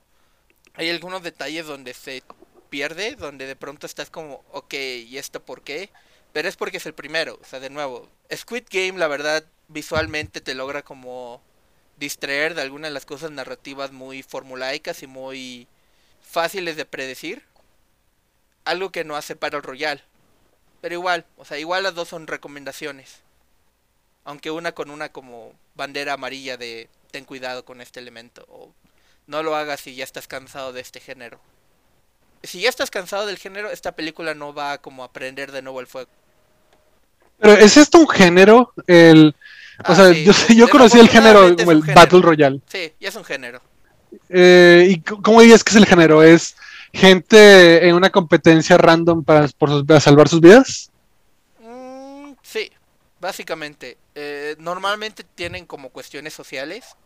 hay 0.74 0.90
algunos 0.90 1.22
detalles 1.22 1.66
donde 1.66 1.94
se 1.94 2.22
pierde, 2.68 3.16
donde 3.16 3.46
de 3.46 3.56
pronto 3.56 3.86
estás 3.86 4.10
como, 4.10 4.44
ok, 4.52 4.74
¿y 4.74 5.18
esto 5.18 5.42
por 5.42 5.62
qué? 5.62 5.90
Pero 6.32 6.48
es 6.48 6.56
porque 6.56 6.76
es 6.76 6.86
el 6.86 6.94
primero, 6.94 7.38
o 7.40 7.44
sea, 7.44 7.60
de 7.60 7.70
nuevo. 7.70 8.08
Squid 8.34 8.64
Game, 8.70 8.98
la 8.98 9.08
verdad, 9.08 9.44
visualmente 9.68 10.40
te 10.40 10.54
logra 10.54 10.82
como 10.82 11.42
distraer 11.96 12.54
de 12.54 12.62
algunas 12.62 12.90
de 12.90 12.94
las 12.94 13.06
cosas 13.06 13.30
narrativas 13.30 13.92
muy 13.92 14.22
formulaicas 14.22 15.02
y 15.02 15.06
muy 15.06 15.66
fáciles 16.22 16.76
de 16.76 16.84
predecir. 16.84 17.44
Algo 18.64 18.92
que 18.92 19.04
no 19.04 19.16
hace 19.16 19.36
para 19.36 19.56
el 19.56 19.62
Royal. 19.62 20.04
Pero 20.80 20.94
igual, 20.94 21.26
o 21.36 21.44
sea, 21.44 21.58
igual 21.58 21.82
las 21.82 21.94
dos 21.94 22.08
son 22.08 22.26
recomendaciones. 22.26 23.22
Aunque 24.24 24.50
una 24.50 24.72
con 24.72 24.90
una 24.90 25.10
como 25.10 25.54
bandera 25.74 26.12
amarilla 26.12 26.56
de 26.56 26.88
ten 27.10 27.24
cuidado 27.24 27.64
con 27.64 27.80
este 27.80 28.00
elemento. 28.00 28.44
O 28.48 28.72
no 29.26 29.42
lo 29.42 29.56
hagas 29.56 29.80
si 29.80 29.94
ya 29.94 30.04
estás 30.04 30.28
cansado 30.28 30.72
de 30.72 30.82
este 30.82 31.00
género 31.00 31.40
si 32.42 32.60
ya 32.60 32.68
estás 32.68 32.90
cansado 32.90 33.26
del 33.26 33.38
género, 33.38 33.70
esta 33.70 33.92
película 33.92 34.34
no 34.34 34.54
va 34.54 34.78
como 34.78 35.04
a 35.04 35.12
prender 35.12 35.52
de 35.52 35.62
nuevo 35.62 35.80
el 35.80 35.86
fuego. 35.86 36.08
Pero 37.38 37.52
¿es 37.52 37.76
esto 37.76 37.98
un 37.98 38.08
género? 38.08 38.72
El, 38.86 39.34
o 39.80 39.92
ah, 39.92 39.94
sea, 39.94 40.12
yo, 40.12 40.68
conocí 40.68 40.98
el 40.98 41.08
género 41.08 41.56
como 41.56 41.70
el 41.70 41.82
Battle 41.82 42.20
Royale. 42.20 42.60
Sí, 42.66 42.92
ya 42.98 43.08
es 43.08 43.16
un 43.16 43.24
género. 43.24 43.60
Eh, 44.28 44.88
¿Y 44.90 45.00
cómo 45.00 45.40
dirías 45.40 45.62
que 45.62 45.70
es 45.70 45.76
el 45.76 45.86
género? 45.86 46.22
¿Es 46.22 46.56
gente 46.92 47.86
en 47.86 47.94
una 47.94 48.10
competencia 48.10 48.76
random 48.76 49.22
para, 49.22 49.48
salvar 50.00 50.28
sus 50.28 50.40
vidas? 50.40 50.90
Mm, 51.60 52.32
sí, 52.42 52.72
básicamente. 53.20 53.98
Eh, 54.16 54.56
normalmente 54.58 55.22
tienen 55.22 55.64
como 55.64 55.90
cuestiones 55.90 56.34
sociales. 56.34 56.96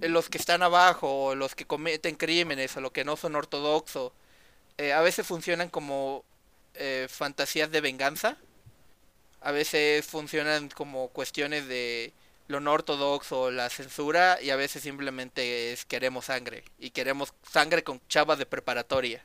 Eh, 0.00 0.08
los 0.08 0.30
que 0.30 0.38
están 0.38 0.62
abajo, 0.62 1.34
los 1.34 1.54
que 1.54 1.66
cometen 1.66 2.14
crímenes, 2.14 2.74
o 2.78 2.80
los 2.80 2.92
que 2.92 3.04
no 3.04 3.16
son 3.16 3.36
ortodoxos, 3.36 4.12
eh, 4.82 4.92
a 4.92 5.00
veces 5.00 5.24
funcionan 5.24 5.68
como 5.68 6.24
eh, 6.74 7.06
fantasías 7.08 7.70
de 7.70 7.80
venganza. 7.80 8.36
A 9.40 9.52
veces 9.52 10.04
funcionan 10.04 10.70
como 10.70 11.06
cuestiones 11.08 11.68
de 11.68 12.12
lo 12.48 12.58
no 12.58 12.72
ortodoxo, 12.72 13.52
la 13.52 13.70
censura, 13.70 14.38
y 14.42 14.50
a 14.50 14.56
veces 14.56 14.82
simplemente 14.82 15.72
es 15.72 15.84
queremos 15.84 16.24
sangre. 16.24 16.64
Y 16.80 16.90
queremos 16.90 17.32
sangre 17.48 17.84
con 17.84 18.00
chavas 18.08 18.38
de 18.38 18.46
preparatoria. 18.46 19.22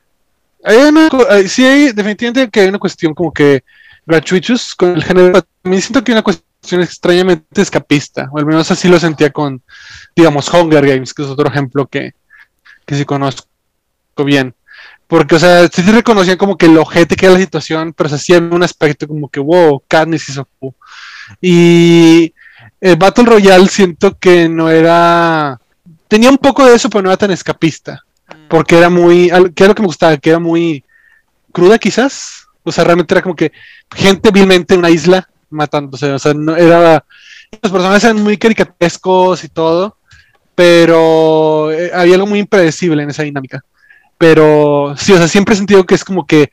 Hay 0.63 0.77
una, 0.77 1.09
sí 1.47 1.65
hay 1.65 1.91
definitivamente 1.91 2.51
que 2.51 2.59
hay 2.59 2.67
una 2.67 2.79
cuestión 2.79 3.15
como 3.15 3.33
que 3.33 3.63
gratuitous 4.05 4.75
con 4.75 4.95
el 4.95 5.03
género. 5.03 5.43
Me 5.63 5.81
siento 5.81 6.03
que 6.03 6.11
hay 6.11 6.17
una 6.17 6.23
cuestión 6.23 6.81
extrañamente 6.81 7.63
escapista, 7.63 8.29
o 8.31 8.37
al 8.37 8.45
menos 8.45 8.69
así 8.69 8.87
lo 8.87 8.99
sentía 8.99 9.31
con, 9.31 9.63
digamos, 10.15 10.53
Hunger 10.53 10.85
Games, 10.85 11.15
que 11.15 11.23
es 11.23 11.29
otro 11.29 11.49
ejemplo 11.49 11.87
que, 11.87 12.13
que 12.85 12.95
sí 12.95 13.05
conozco 13.05 13.47
bien. 14.23 14.53
Porque, 15.07 15.35
o 15.35 15.39
sea, 15.39 15.67
sí 15.69 15.81
reconocían 15.83 16.37
como 16.37 16.57
que 16.57 16.65
el 16.65 16.77
ojete 16.77 17.15
que 17.15 17.25
era 17.25 17.35
la 17.35 17.41
situación, 17.41 17.93
pero 17.93 18.09
se 18.09 18.15
hacía 18.15 18.39
un 18.39 18.61
aspecto 18.61 19.07
como 19.07 19.29
que, 19.29 19.39
wow, 19.39 19.81
Katniss 19.87 20.29
hizo. 20.29 20.47
Y 21.41 22.33
el 22.81 22.95
Battle 22.97 23.25
Royale 23.25 23.67
siento 23.67 24.17
que 24.17 24.49
no 24.49 24.69
era. 24.69 25.59
Tenía 26.07 26.29
un 26.29 26.37
poco 26.37 26.65
de 26.65 26.75
eso, 26.75 26.89
pero 26.89 27.03
no 27.03 27.09
era 27.09 27.17
tan 27.17 27.31
escapista. 27.31 28.03
Mm. 28.27 28.47
Porque 28.49 28.77
era 28.77 28.89
muy. 28.89 29.29
¿Qué 29.55 29.63
era 29.63 29.69
lo 29.69 29.75
que 29.75 29.81
me 29.81 29.87
gustaba? 29.87 30.17
Que 30.17 30.29
era 30.31 30.39
muy 30.39 30.83
cruda, 31.53 31.77
quizás. 31.79 32.47
O 32.63 32.71
sea, 32.71 32.83
realmente 32.83 33.13
era 33.13 33.21
como 33.21 33.35
que 33.35 33.53
gente 33.95 34.29
vilmente 34.29 34.73
en 34.73 34.81
una 34.81 34.89
isla 34.89 35.29
matándose. 35.49 36.11
O 36.11 36.19
sea, 36.19 36.33
no, 36.33 36.53
era, 36.55 37.03
Los 37.61 37.71
personajes 37.71 38.03
eran 38.03 38.21
muy 38.21 38.37
caricaturescos 38.37 39.45
y 39.45 39.47
todo, 39.47 39.95
pero 40.53 41.71
eh, 41.71 41.91
había 41.93 42.15
algo 42.15 42.27
muy 42.27 42.39
impredecible 42.39 43.03
en 43.03 43.09
esa 43.09 43.23
dinámica. 43.23 43.63
Pero 44.17 44.95
sí, 44.97 45.13
o 45.13 45.17
sea, 45.17 45.27
siempre 45.27 45.53
he 45.53 45.57
sentido 45.57 45.85
que 45.85 45.95
es 45.95 46.03
como 46.03 46.25
que 46.25 46.49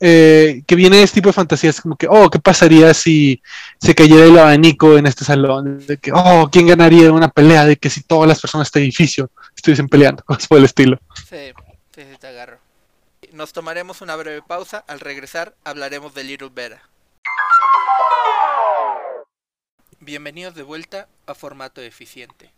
eh, 0.00 0.62
que 0.66 0.74
viene 0.74 1.02
este 1.02 1.16
tipo 1.16 1.28
de 1.28 1.34
fantasías, 1.34 1.80
como 1.80 1.96
que, 1.96 2.08
oh, 2.08 2.28
¿qué 2.28 2.40
pasaría 2.40 2.92
si 2.92 3.40
se 3.78 3.94
cayera 3.94 4.24
el 4.24 4.38
abanico 4.38 4.98
en 4.98 5.06
este 5.06 5.24
salón? 5.24 5.86
De 5.86 5.96
que, 5.96 6.10
oh, 6.12 6.48
¿quién 6.50 6.66
ganaría 6.66 7.12
una 7.12 7.28
pelea? 7.28 7.64
De 7.64 7.76
que 7.76 7.88
si 7.88 8.02
todas 8.02 8.28
las 8.28 8.40
personas 8.40 8.66
de 8.66 8.68
este 8.68 8.80
edificio 8.80 9.30
estuviesen 9.54 9.88
peleando, 9.88 10.22
cosas 10.26 10.48
por 10.48 10.58
el 10.58 10.64
estilo. 10.64 10.98
Sí, 11.28 11.52
sí, 11.94 12.02
sí, 12.02 12.18
te 12.20 12.26
agarro. 12.26 12.58
Nos 13.32 13.52
tomaremos 13.52 14.00
una 14.00 14.16
breve 14.16 14.42
pausa. 14.42 14.84
Al 14.88 15.00
regresar 15.00 15.54
hablaremos 15.64 16.14
de 16.14 16.24
Little 16.24 16.50
Vera. 16.52 16.82
Bienvenidos 20.00 20.54
de 20.54 20.62
vuelta 20.62 21.08
a 21.26 21.34
Formato 21.34 21.80
Eficiente, 21.80 22.52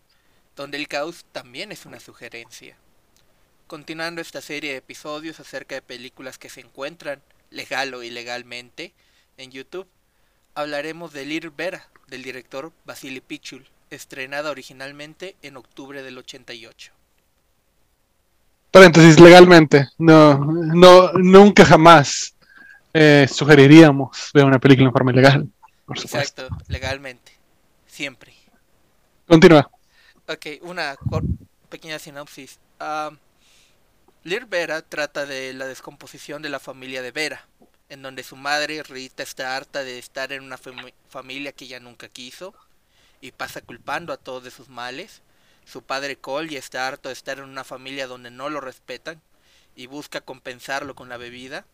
donde 0.57 0.77
el 0.77 0.89
caos 0.89 1.25
también 1.33 1.73
es 1.73 1.87
una 1.87 2.01
sugerencia. 2.01 2.77
Continuando 3.68 4.22
esta 4.22 4.40
serie 4.40 4.70
de 4.70 4.78
episodios 4.78 5.40
acerca 5.40 5.74
de 5.74 5.83
películas 5.83 6.38
que 6.38 6.48
se 6.48 6.62
encuentran 6.62 7.20
legal 7.50 7.92
o 7.92 8.02
ilegalmente 8.02 8.94
en 9.37 9.50
YouTube, 9.50 9.87
hablaremos 10.54 11.12
de 11.12 11.26
Little 11.26 11.52
Vera 11.54 11.87
del 12.07 12.22
director 12.22 12.72
Vasily 12.87 13.20
Pichul, 13.20 13.68
estrenada 13.90 14.50
originalmente 14.50 15.37
en 15.42 15.59
octubre 15.59 16.02
del 16.02 16.16
88. 16.16 16.92
Paréntesis, 18.70 19.20
legalmente, 19.20 19.90
no, 19.98 20.38
no, 20.38 21.12
nunca 21.12 21.66
jamás 21.66 22.35
eh, 22.94 23.28
sugeriríamos 23.31 24.31
ver 24.33 24.46
una 24.46 24.59
película 24.59 24.87
en 24.87 24.92
forma 24.94 25.12
ilegal. 25.12 25.46
Por 25.85 25.98
supuesto. 25.98 26.46
Exacto, 26.46 26.64
legalmente, 26.68 27.33
siempre. 27.87 28.33
Continúa. 29.26 29.70
Ok, 30.26 30.46
una 30.62 30.96
pequeña 31.68 31.98
sinopsis. 31.98 32.59
Lir 34.29 34.45
Vera 34.45 34.83
trata 34.83 35.25
de 35.25 35.55
la 35.55 35.64
descomposición 35.67 36.43
de 36.43 36.51
la 36.51 36.61
familia 36.61 37.01
de 37.01 37.12
Vera, 37.12 37.47
en 37.88 38.03
donde 38.03 38.23
su 38.23 38.37
madre, 38.37 38.83
Rita, 38.83 39.23
está 39.23 39.57
harta 39.57 39.85
de 39.85 39.99
estar 39.99 40.35
en 40.35 40.43
una 40.43 40.59
familia 41.09 41.53
que 41.53 41.64
ella 41.64 41.81
nunca 41.81 42.11
quiso 42.11 42.55
y 43.23 43.33
pasa 43.33 43.62
culpando 43.62 44.12
a 44.12 44.19
todos 44.19 44.45
de 44.45 44.51
sus 44.51 44.69
males. 44.69 45.23
Su 45.64 45.81
padre 45.81 46.17
Cole 46.17 46.59
está 46.59 46.87
harto 46.87 47.09
de 47.09 47.14
estar 47.14 47.38
en 47.38 47.45
una 47.45 47.64
familia 47.64 48.07
donde 48.07 48.31
no 48.31 48.51
lo 48.51 48.61
respetan 48.61 49.23
y 49.75 49.87
busca 49.87 50.21
compensarlo 50.21 50.95
con 50.95 51.09
la 51.09 51.17
bebida. 51.17 51.64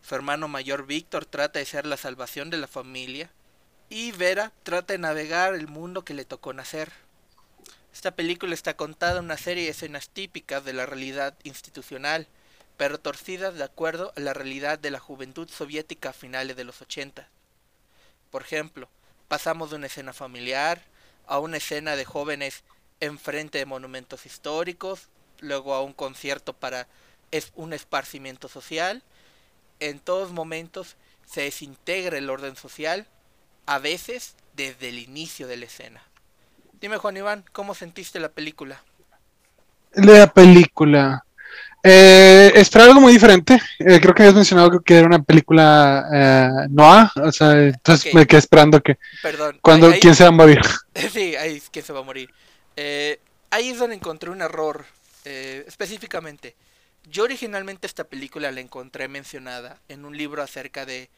Su 0.00 0.14
hermano 0.14 0.46
mayor 0.46 0.86
Víctor 0.86 1.26
trata 1.26 1.58
de 1.58 1.64
ser 1.64 1.86
la 1.86 1.96
salvación 1.96 2.50
de 2.50 2.58
la 2.58 2.68
familia 2.68 3.32
y 3.88 4.12
Vera 4.12 4.52
trata 4.62 4.92
de 4.92 5.00
navegar 5.00 5.54
el 5.54 5.66
mundo 5.66 6.04
que 6.04 6.14
le 6.14 6.24
tocó 6.24 6.52
nacer. 6.52 6.92
Esta 7.96 8.10
película 8.10 8.52
está 8.52 8.76
contada 8.76 9.20
en 9.20 9.24
una 9.24 9.38
serie 9.38 9.64
de 9.64 9.70
escenas 9.70 10.10
típicas 10.10 10.62
de 10.66 10.74
la 10.74 10.84
realidad 10.84 11.34
institucional, 11.44 12.28
pero 12.76 13.00
torcidas 13.00 13.54
de 13.54 13.64
acuerdo 13.64 14.12
a 14.14 14.20
la 14.20 14.34
realidad 14.34 14.78
de 14.78 14.90
la 14.90 15.00
juventud 15.00 15.48
soviética 15.48 16.10
a 16.10 16.12
finales 16.12 16.58
de 16.58 16.64
los 16.64 16.82
80. 16.82 17.26
Por 18.30 18.42
ejemplo, 18.42 18.90
pasamos 19.28 19.70
de 19.70 19.76
una 19.76 19.86
escena 19.86 20.12
familiar 20.12 20.82
a 21.26 21.38
una 21.38 21.56
escena 21.56 21.96
de 21.96 22.04
jóvenes 22.04 22.64
enfrente 23.00 23.56
de 23.56 23.64
monumentos 23.64 24.26
históricos, 24.26 25.08
luego 25.40 25.72
a 25.72 25.82
un 25.82 25.94
concierto 25.94 26.52
para 26.52 26.88
un 27.54 27.72
esparcimiento 27.72 28.48
social. 28.48 29.02
En 29.80 30.00
todos 30.00 30.32
momentos 30.32 30.96
se 31.24 31.40
desintegra 31.40 32.18
el 32.18 32.28
orden 32.28 32.56
social, 32.56 33.06
a 33.64 33.78
veces 33.78 34.34
desde 34.54 34.90
el 34.90 34.98
inicio 34.98 35.46
de 35.46 35.56
la 35.56 35.64
escena. 35.64 36.02
Dime, 36.80 36.98
Juan 36.98 37.16
Iván, 37.16 37.44
¿cómo 37.52 37.74
sentiste 37.74 38.20
la 38.20 38.28
película? 38.28 38.82
La 39.94 40.26
película. 40.32 41.24
Eh, 41.82 42.52
esperaba 42.54 42.90
algo 42.90 43.00
muy 43.00 43.12
diferente. 43.12 43.60
Eh, 43.78 44.00
creo 44.00 44.14
que 44.14 44.22
habías 44.22 44.34
mencionado 44.34 44.80
que 44.80 44.96
era 44.96 45.06
una 45.06 45.22
película 45.22 46.06
eh, 46.12 46.66
noir. 46.68 47.08
O 47.22 47.32
sea, 47.32 47.52
entonces 47.52 48.12
me 48.12 48.26
quedé 48.26 48.40
esperando 48.40 48.80
que. 48.82 48.98
Perdón. 49.22 49.58
Cuando, 49.62 49.90
¿Quién 50.00 50.14
se 50.14 50.24
va 50.24 50.28
a 50.28 50.32
morir? 50.32 50.60
sí, 51.12 51.36
ahí 51.36 51.56
es 51.56 51.70
quién 51.70 51.84
se 51.84 51.92
va 51.92 52.00
a 52.00 52.02
morir. 52.02 52.30
Eh, 52.76 53.20
ahí 53.50 53.70
es 53.70 53.78
donde 53.78 53.96
encontré 53.96 54.30
un 54.30 54.42
error. 54.42 54.84
Eh, 55.24 55.64
específicamente, 55.66 56.54
yo 57.10 57.24
originalmente 57.24 57.86
esta 57.86 58.04
película 58.04 58.52
la 58.52 58.60
encontré 58.60 59.08
mencionada 59.08 59.80
en 59.88 60.04
un 60.04 60.16
libro 60.16 60.42
acerca 60.42 60.86
de 60.86 61.08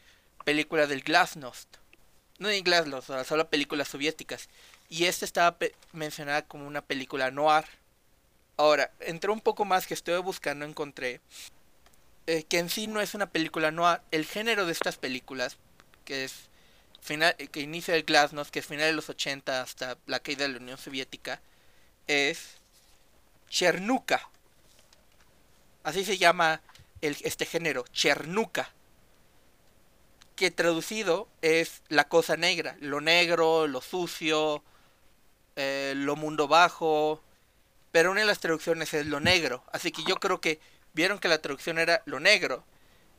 películas 0.45 0.89
del 0.89 1.01
Glasnost. 1.01 1.67
No 2.39 2.47
de 2.47 2.61
Glasnost, 2.61 3.09
solo 3.25 3.49
películas 3.49 3.89
soviéticas 3.89 4.47
y 4.89 5.05
esta 5.05 5.23
estaba 5.25 5.57
mencionada 5.93 6.41
como 6.41 6.67
una 6.67 6.81
película 6.81 7.29
noir. 7.29 7.65
Ahora, 8.57 8.91
entre 8.99 9.31
un 9.31 9.39
poco 9.39 9.63
más 9.63 9.87
que 9.87 9.93
estoy 9.93 10.19
buscando, 10.21 10.65
encontré 10.65 11.21
eh, 12.25 12.43
que 12.43 12.57
en 12.57 12.69
sí 12.69 12.87
no 12.87 12.99
es 12.99 13.13
una 13.13 13.29
película 13.29 13.71
noir. 13.71 14.01
El 14.11 14.25
género 14.25 14.65
de 14.65 14.71
estas 14.71 14.97
películas, 14.97 15.57
que 16.05 16.25
es 16.25 16.49
final, 17.01 17.35
eh, 17.37 17.47
que 17.47 17.61
inicia 17.61 17.95
el 17.95 18.03
Glasnost, 18.03 18.51
que 18.51 18.59
es 18.59 18.65
final 18.65 18.87
de 18.87 18.93
los 18.93 19.09
80 19.09 19.61
hasta 19.61 19.97
la 20.07 20.19
caída 20.19 20.43
de 20.43 20.53
la 20.53 20.59
Unión 20.59 20.77
Soviética, 20.77 21.39
es 22.07 22.57
Chernuka. 23.47 24.29
Así 25.83 26.03
se 26.03 26.17
llama 26.17 26.61
el, 27.01 27.15
este 27.23 27.45
género, 27.45 27.85
Chernuka. 27.93 28.73
Que 30.35 30.51
traducido 30.51 31.27
es 31.41 31.83
la 31.89 32.07
cosa 32.07 32.37
negra, 32.37 32.77
lo 32.79 33.01
negro, 33.01 33.67
lo 33.67 33.81
sucio, 33.81 34.63
eh, 35.61 35.91
lo 35.93 36.15
mundo 36.15 36.47
bajo, 36.47 37.21
pero 37.91 38.11
una 38.11 38.21
de 38.21 38.25
las 38.25 38.39
traducciones 38.39 38.93
es 38.93 39.05
lo 39.07 39.19
negro. 39.19 39.61
Así 39.73 39.91
que 39.91 40.05
yo 40.07 40.15
creo 40.15 40.39
que 40.39 40.61
vieron 40.93 41.19
que 41.19 41.27
la 41.27 41.41
traducción 41.41 41.79
era 41.79 42.01
lo 42.05 42.21
negro. 42.21 42.63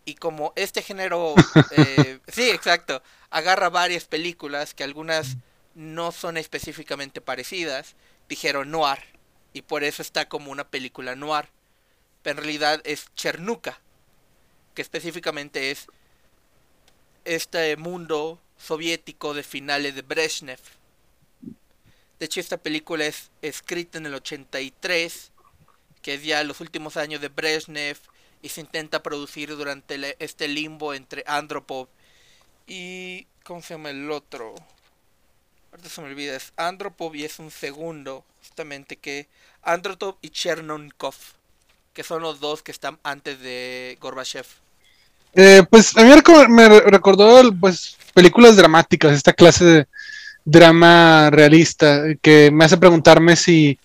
Y 0.06 0.14
como 0.14 0.54
este 0.56 0.80
género, 0.80 1.34
eh, 1.76 2.18
sí, 2.28 2.48
exacto, 2.48 3.02
agarra 3.28 3.68
varias 3.68 4.06
películas 4.06 4.72
que 4.72 4.84
algunas 4.84 5.36
no 5.74 6.12
son 6.12 6.38
específicamente 6.38 7.20
parecidas, 7.20 7.94
dijeron 8.26 8.70
noir. 8.70 9.00
Y 9.52 9.60
por 9.60 9.84
eso 9.84 10.00
está 10.00 10.26
como 10.26 10.50
una 10.50 10.66
película 10.66 11.14
noir. 11.16 11.50
Pero 12.22 12.38
en 12.38 12.44
realidad 12.44 12.80
es 12.84 13.12
Chernuka, 13.14 13.82
que 14.72 14.80
específicamente 14.80 15.70
es 15.70 15.88
este 17.26 17.76
mundo 17.76 18.40
soviético 18.56 19.34
de 19.34 19.42
finales 19.42 19.94
de 19.94 20.00
Brezhnev 20.00 20.79
de 22.20 22.26
hecho, 22.26 22.38
esta 22.38 22.58
película 22.58 23.06
es 23.06 23.30
escrita 23.40 23.96
en 23.96 24.04
el 24.04 24.12
83, 24.12 25.32
que 26.02 26.14
es 26.14 26.22
ya 26.22 26.44
los 26.44 26.60
últimos 26.60 26.98
años 26.98 27.22
de 27.22 27.28
Brezhnev, 27.28 27.96
y 28.42 28.50
se 28.50 28.60
intenta 28.60 29.02
producir 29.02 29.56
durante 29.56 30.16
este 30.22 30.46
limbo 30.46 30.94
entre 30.94 31.24
Andropov 31.26 31.88
y... 32.66 33.26
¿Cómo 33.42 33.62
se 33.62 33.72
llama 33.74 33.88
el 33.88 34.10
otro? 34.10 34.54
Ahorita 35.72 35.88
se 35.88 36.02
me 36.02 36.08
olvida, 36.08 36.36
es 36.36 36.52
Andropov 36.56 37.16
y 37.16 37.24
es 37.24 37.38
un 37.38 37.50
segundo, 37.50 38.22
justamente 38.40 38.96
que... 38.96 39.26
Andropov 39.62 40.16
y 40.20 40.28
Chernonkov, 40.28 41.14
que 41.94 42.04
son 42.04 42.20
los 42.20 42.38
dos 42.38 42.62
que 42.62 42.70
están 42.70 42.98
antes 43.02 43.40
de 43.40 43.96
Gorbachev. 43.98 44.46
Eh, 45.32 45.62
pues 45.70 45.96
a 45.96 46.02
mí 46.02 46.12
me 46.48 46.80
recordó 46.80 47.50
pues 47.58 47.96
películas 48.12 48.56
dramáticas, 48.56 49.12
esta 49.12 49.32
clase 49.32 49.64
de 49.64 49.88
drama 50.50 51.30
realista 51.30 52.02
que 52.20 52.50
me 52.52 52.64
hace 52.64 52.76
preguntarme 52.76 53.36
si 53.36 53.78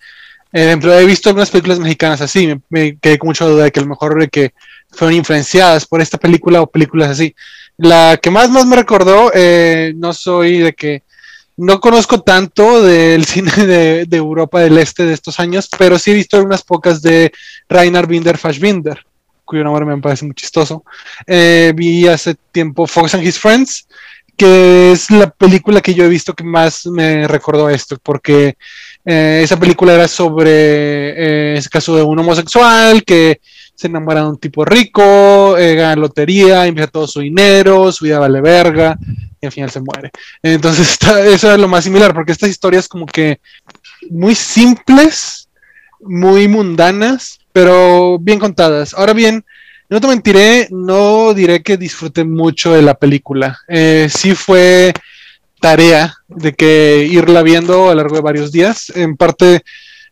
eh, 0.52 0.78
he 0.82 1.06
visto 1.06 1.28
algunas 1.28 1.50
películas 1.50 1.78
mexicanas 1.78 2.20
así, 2.20 2.54
me, 2.70 2.96
quedé 2.98 3.18
con 3.18 3.28
mucha 3.28 3.44
duda 3.44 3.64
de 3.64 3.72
que 3.72 3.80
a 3.80 3.82
lo 3.82 3.90
mejor 3.90 4.30
que 4.30 4.52
fueron 4.90 5.14
influenciadas 5.16 5.86
por 5.86 6.00
esta 6.00 6.18
película 6.18 6.62
o 6.62 6.66
películas 6.66 7.10
así. 7.10 7.34
La 7.76 8.18
que 8.20 8.30
más, 8.30 8.50
más 8.50 8.64
me 8.64 8.76
recordó, 8.76 9.30
eh, 9.34 9.92
no 9.96 10.12
soy 10.12 10.58
de 10.58 10.72
que 10.72 11.02
no 11.58 11.80
conozco 11.80 12.22
tanto 12.22 12.82
del 12.82 13.24
cine 13.26 13.52
de, 13.52 14.16
Europa 14.16 14.60
del 14.60 14.78
Este 14.78 15.04
de 15.04 15.14
estos 15.14 15.38
años, 15.40 15.68
pero 15.78 15.98
sí 15.98 16.10
he 16.10 16.14
visto 16.14 16.36
algunas 16.36 16.62
pocas 16.62 17.02
de 17.02 17.32
Rainer 17.68 18.06
Binder 18.06 18.38
Fassbinder, 18.38 19.04
cuyo 19.44 19.64
nombre 19.64 19.84
me 19.84 19.98
parece 19.98 20.24
muy 20.24 20.34
chistoso. 20.34 20.84
Eh, 21.26 21.72
vi 21.74 22.06
hace 22.08 22.36
tiempo 22.52 22.86
Fox 22.86 23.14
and 23.14 23.26
His 23.26 23.38
Friends, 23.38 23.86
que 24.36 24.92
es 24.92 25.10
la 25.10 25.30
película 25.30 25.80
que 25.80 25.94
yo 25.94 26.04
he 26.04 26.08
visto 26.08 26.34
que 26.34 26.44
más 26.44 26.86
me 26.86 27.26
recordó 27.26 27.70
esto, 27.70 27.96
porque 28.02 28.56
eh, 29.04 29.40
esa 29.42 29.58
película 29.58 29.94
era 29.94 30.08
sobre 30.08 30.50
eh, 30.50 31.54
ese 31.56 31.68
caso 31.68 31.96
de 31.96 32.02
un 32.02 32.18
homosexual 32.18 33.02
que 33.04 33.40
se 33.74 33.86
enamora 33.86 34.22
de 34.22 34.28
un 34.28 34.38
tipo 34.38 34.64
rico, 34.64 35.56
eh, 35.56 35.74
gana 35.74 35.96
lotería, 35.96 36.66
empieza 36.66 36.90
todo 36.90 37.06
su 37.06 37.20
dinero, 37.20 37.92
su 37.92 38.04
vida 38.04 38.18
vale 38.18 38.40
verga, 38.40 38.98
y 39.40 39.46
al 39.46 39.52
final 39.52 39.70
se 39.70 39.80
muere. 39.80 40.10
Entonces, 40.42 40.98
eso 41.26 41.52
es 41.52 41.58
lo 41.58 41.68
más 41.68 41.84
similar, 41.84 42.14
porque 42.14 42.32
estas 42.32 42.50
historias 42.50 42.88
como 42.88 43.06
que 43.06 43.40
muy 44.10 44.34
simples, 44.34 45.48
muy 46.00 46.48
mundanas, 46.48 47.38
pero 47.52 48.18
bien 48.18 48.38
contadas. 48.38 48.94
Ahora 48.94 49.12
bien, 49.12 49.44
no 49.88 50.00
te 50.00 50.06
mentiré, 50.08 50.68
no 50.70 51.32
diré 51.34 51.62
que 51.62 51.76
disfruté 51.76 52.24
mucho 52.24 52.72
de 52.72 52.82
la 52.82 52.94
película. 52.94 53.58
Eh, 53.68 54.08
sí 54.10 54.34
fue 54.34 54.92
tarea 55.60 56.14
de 56.28 56.54
que 56.54 57.06
irla 57.10 57.42
viendo 57.42 57.86
a 57.86 57.94
lo 57.94 58.02
largo 58.02 58.16
de 58.16 58.22
varios 58.22 58.52
días. 58.52 58.90
En 58.94 59.16
parte, 59.16 59.62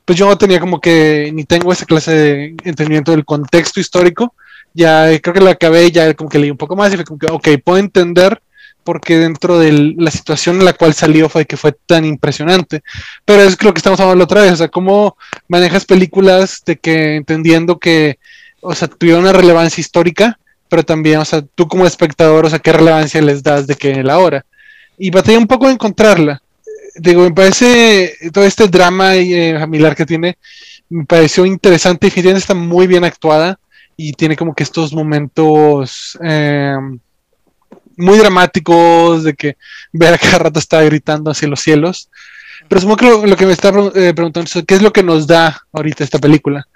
pues 0.05 0.19
yo 0.19 0.29
no 0.29 0.39
tenía 0.39 0.61
como 0.61 0.81
que 0.81 1.31
ni 1.35 1.45
tengo 1.45 1.73
esa 1.73 1.87
clase 1.87 2.13
de 2.13 2.45
entendimiento 2.65 3.11
del 3.11 3.25
contexto 3.25 3.81
histórico. 3.81 4.35
Ya 4.73 5.11
eh, 5.11 5.21
creo 5.21 5.35
que 5.35 5.41
la 5.41 5.51
acabé, 5.51 5.91
ya 5.91 6.15
como 6.15 6.31
que 6.31 6.39
leí 6.39 6.51
un 6.51 6.57
poco 6.57 6.77
más 6.77 6.93
y 6.93 6.97
fue 6.97 7.05
como 7.05 7.19
que, 7.19 7.27
ok, 7.27 7.49
puedo 7.65 7.79
entender 7.79 8.41
por 8.85 9.01
qué 9.01 9.19
dentro 9.19 9.59
de 9.59 9.95
la 9.97 10.11
situación 10.11 10.59
en 10.59 10.67
la 10.67 10.75
cual 10.75 10.93
salió 10.95 11.29
fue 11.29 11.47
que 11.47 11.57
fue 11.57 11.73
tan 11.87 12.05
impresionante. 12.05 12.83
Pero 13.25 13.43
es 13.43 13.61
lo 13.63 13.73
que 13.73 13.79
estamos 13.79 13.99
hablando 13.99 14.19
la 14.19 14.25
otra 14.25 14.43
vez, 14.43 14.53
o 14.53 14.57
sea, 14.57 14.69
cómo 14.69 15.17
manejas 15.49 15.85
películas 15.85 16.63
de 16.67 16.77
que 16.77 17.17
entendiendo 17.17 17.79
que, 17.79 18.19
o 18.65 18.75
sea, 18.75 18.89
tuvieron 18.89 19.23
una 19.23 19.33
relevancia 19.33 19.81
histórica, 19.81 20.39
pero 20.69 20.83
también, 20.83 21.19
o 21.19 21.25
sea, 21.25 21.43
tú 21.43 21.69
como 21.69 21.87
espectador, 21.87 22.47
o 22.47 22.51
sea, 22.51 22.59
qué 22.59 22.73
relevancia 22.73 23.21
les 23.21 23.43
das 23.43 23.67
de 23.67 23.77
que 23.77 24.03
la 24.03 24.19
hora. 24.19 24.45
Y 24.99 25.11
batallé 25.11 25.39
un 25.39 25.47
poco 25.47 25.67
de 25.67 25.75
encontrarla. 25.75 26.43
Digo, 26.97 27.23
me 27.23 27.33
parece 27.33 28.17
todo 28.33 28.45
este 28.45 28.69
drama 28.69 29.17
eh, 29.17 29.57
familiar 29.59 29.95
que 29.95 30.07
tiene, 30.07 30.39
me 30.89 31.05
pareció 31.05 31.45
interesante 31.45 32.07
y 32.07 32.11
finalmente 32.11 32.41
está 32.41 32.55
muy 32.55 32.87
bien 32.87 33.05
actuada 33.05 33.59
y 33.97 34.13
tiene 34.13 34.37
como 34.37 34.55
que 34.55 34.63
estos 34.63 34.93
momentos 34.93 36.19
eh, 36.23 36.77
muy 37.97 38.19
dramáticos 38.19 39.25
de 39.25 39.35
que 39.35 39.57
ver 39.93 40.15
a 40.15 40.19
cada 40.19 40.39
rato 40.39 40.59
está 40.59 40.83
gritando 40.83 41.31
hacia 41.31 41.49
los 41.49 41.61
cielos. 41.61 42.09
Pero 42.69 42.81
supongo 42.81 42.97
que 42.97 43.29
lo, 43.29 43.37
que 43.37 43.47
me 43.47 43.53
está 43.53 43.69
eh, 43.69 44.13
preguntando 44.15 44.49
es 44.53 44.65
qué 44.67 44.75
es 44.75 44.83
lo 44.83 44.93
que 44.93 45.03
nos 45.03 45.27
da 45.27 45.63
ahorita 45.73 46.03
esta 46.03 46.19
película. 46.19 46.67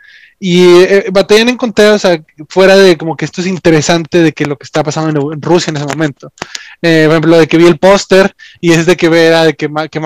Y 0.41 0.83
eh, 0.83 1.07
batallan 1.11 1.49
en 1.49 1.55
encontrar, 1.55 1.95
o 1.95 1.99
sea, 1.99 2.23
fuera 2.49 2.77
de 2.77 2.97
como 2.97 3.17
que 3.17 3.25
esto 3.25 3.41
es 3.41 3.49
interesante 3.49 4.19
de 4.19 4.33
que 4.33 4.47
lo 4.47 4.57
que 4.57 4.65
está 4.65 4.85
pasando 4.85 5.33
en, 5.33 5.43
Rusia 5.43 5.71
en 5.71 5.79
ese 5.79 5.87
momento. 5.87 6.33
Eh, 6.81 7.05
por 7.07 7.13
ejemplo, 7.13 7.39
de 7.39 7.49
que 7.49 7.57
vi 7.57 7.67
el 7.67 7.79
póster 7.79 8.37
y 8.61 8.73
es 8.73 8.87
de 8.87 8.97
que 8.97 9.09
vea 9.09 9.45
de 9.45 9.55
que, 9.55 9.69
que 9.91 10.01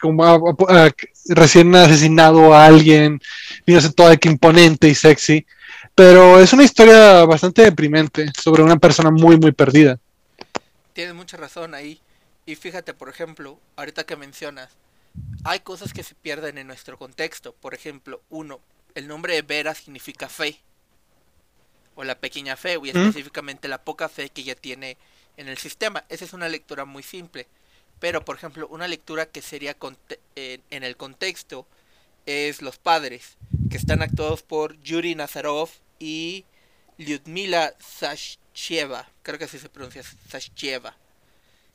como, 0.00 0.56
recién 1.28 1.74
asesinado 1.74 2.54
a 2.54 2.66
alguien, 2.66 3.20
y 3.64 3.72
no 3.72 3.80
sé, 3.80 3.92
todo 3.92 4.10
de 4.10 4.18
que 4.18 4.28
imponente 4.28 4.88
y 4.88 4.94
sexy. 4.94 5.46
Pero 5.94 6.38
es 6.38 6.52
una 6.52 6.64
historia 6.64 7.24
bastante 7.24 7.62
deprimente 7.62 8.30
sobre 8.40 8.62
una 8.62 8.76
persona 8.76 9.10
muy, 9.10 9.36
muy 9.38 9.52
perdida. 9.52 9.98
Tienes 10.92 11.14
mucha 11.14 11.36
razón 11.36 11.74
ahí. 11.74 12.00
Y 12.44 12.54
fíjate, 12.54 12.94
por 12.94 13.08
ejemplo, 13.08 13.58
ahorita 13.76 14.04
que 14.04 14.16
mencionas, 14.16 14.70
hay 15.44 15.60
cosas 15.60 15.92
que 15.92 16.02
se 16.02 16.14
pierden 16.14 16.58
en 16.58 16.66
nuestro 16.66 16.98
contexto. 16.98 17.54
Por 17.60 17.74
ejemplo, 17.74 18.22
uno, 18.30 18.60
el 18.98 19.08
nombre 19.08 19.34
de 19.34 19.42
Vera 19.42 19.74
significa 19.74 20.28
fe. 20.28 20.60
O 21.94 22.04
la 22.04 22.18
pequeña 22.18 22.56
fe, 22.56 22.78
y 22.82 22.90
específicamente 22.90 23.66
la 23.66 23.82
poca 23.82 24.08
fe 24.08 24.30
que 24.30 24.42
ella 24.42 24.54
tiene 24.54 24.96
en 25.36 25.48
el 25.48 25.58
sistema. 25.58 26.04
Esa 26.08 26.24
es 26.24 26.32
una 26.32 26.48
lectura 26.48 26.84
muy 26.84 27.02
simple. 27.02 27.48
Pero, 27.98 28.24
por 28.24 28.36
ejemplo, 28.36 28.68
una 28.68 28.86
lectura 28.86 29.26
que 29.26 29.42
sería 29.42 29.76
en 30.36 30.82
el 30.84 30.96
contexto 30.96 31.66
es 32.26 32.62
Los 32.62 32.78
Padres, 32.78 33.36
que 33.70 33.76
están 33.76 34.02
actuados 34.02 34.42
por 34.42 34.80
Yuri 34.82 35.14
Nazarov 35.14 35.70
y 35.98 36.44
Lyudmila 36.98 37.74
Sashcheva, 37.80 39.08
creo 39.22 39.38
que 39.38 39.44
así 39.44 39.58
se 39.58 39.68
pronuncia, 39.68 40.02
Sashcheva, 40.28 40.96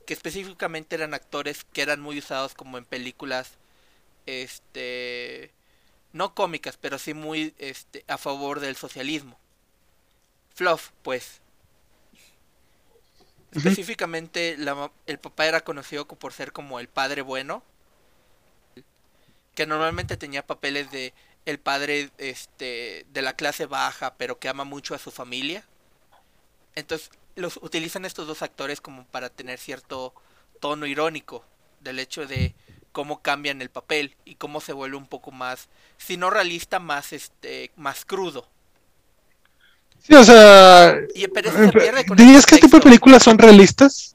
que 0.06 0.14
específicamente 0.14 0.94
eran 0.96 1.12
actores 1.14 1.64
que 1.72 1.82
eran 1.82 2.00
muy 2.00 2.18
usados 2.18 2.54
como 2.54 2.78
en 2.78 2.84
películas 2.84 3.52
este 4.26 5.50
no 6.14 6.32
cómicas, 6.32 6.78
pero 6.80 6.98
sí 6.98 7.12
muy 7.12 7.54
este, 7.58 8.04
a 8.06 8.16
favor 8.16 8.60
del 8.60 8.76
socialismo. 8.76 9.36
Fluff, 10.54 10.90
pues. 11.02 11.40
Específicamente 13.50 14.56
el 15.06 15.18
papá 15.18 15.46
era 15.46 15.60
conocido 15.60 16.06
por 16.06 16.32
ser 16.32 16.52
como 16.52 16.80
el 16.80 16.88
padre 16.88 17.22
bueno, 17.22 17.62
que 19.54 19.66
normalmente 19.66 20.16
tenía 20.16 20.46
papeles 20.46 20.90
de 20.90 21.12
el 21.46 21.58
padre 21.58 22.10
este 22.18 23.06
de 23.12 23.22
la 23.22 23.34
clase 23.34 23.66
baja, 23.66 24.14
pero 24.14 24.38
que 24.38 24.48
ama 24.48 24.64
mucho 24.64 24.94
a 24.94 24.98
su 24.98 25.10
familia. 25.10 25.64
Entonces, 26.74 27.10
los 27.34 27.56
utilizan 27.56 28.04
estos 28.04 28.26
dos 28.26 28.42
actores 28.42 28.80
como 28.80 29.04
para 29.06 29.30
tener 29.30 29.58
cierto 29.58 30.14
tono 30.60 30.86
irónico 30.86 31.44
del 31.80 31.98
hecho 31.98 32.26
de 32.26 32.54
cómo 32.94 33.20
cambian 33.20 33.60
el 33.60 33.70
papel 33.70 34.14
y 34.24 34.36
cómo 34.36 34.60
se 34.60 34.72
vuelve 34.72 34.96
un 34.96 35.08
poco 35.08 35.32
más, 35.32 35.68
si 35.98 36.16
no 36.16 36.30
realista, 36.30 36.78
más 36.78 37.12
este, 37.12 37.72
más 37.74 38.04
crudo. 38.04 38.46
Sí, 40.00 40.14
o 40.14 40.22
sea, 40.22 40.96
y, 41.12 41.26
¿dirías 42.14 42.46
que 42.46 42.54
este 42.54 42.66
tipo 42.66 42.76
de 42.76 42.82
películas 42.84 43.24
son 43.24 43.36
realistas? 43.36 44.14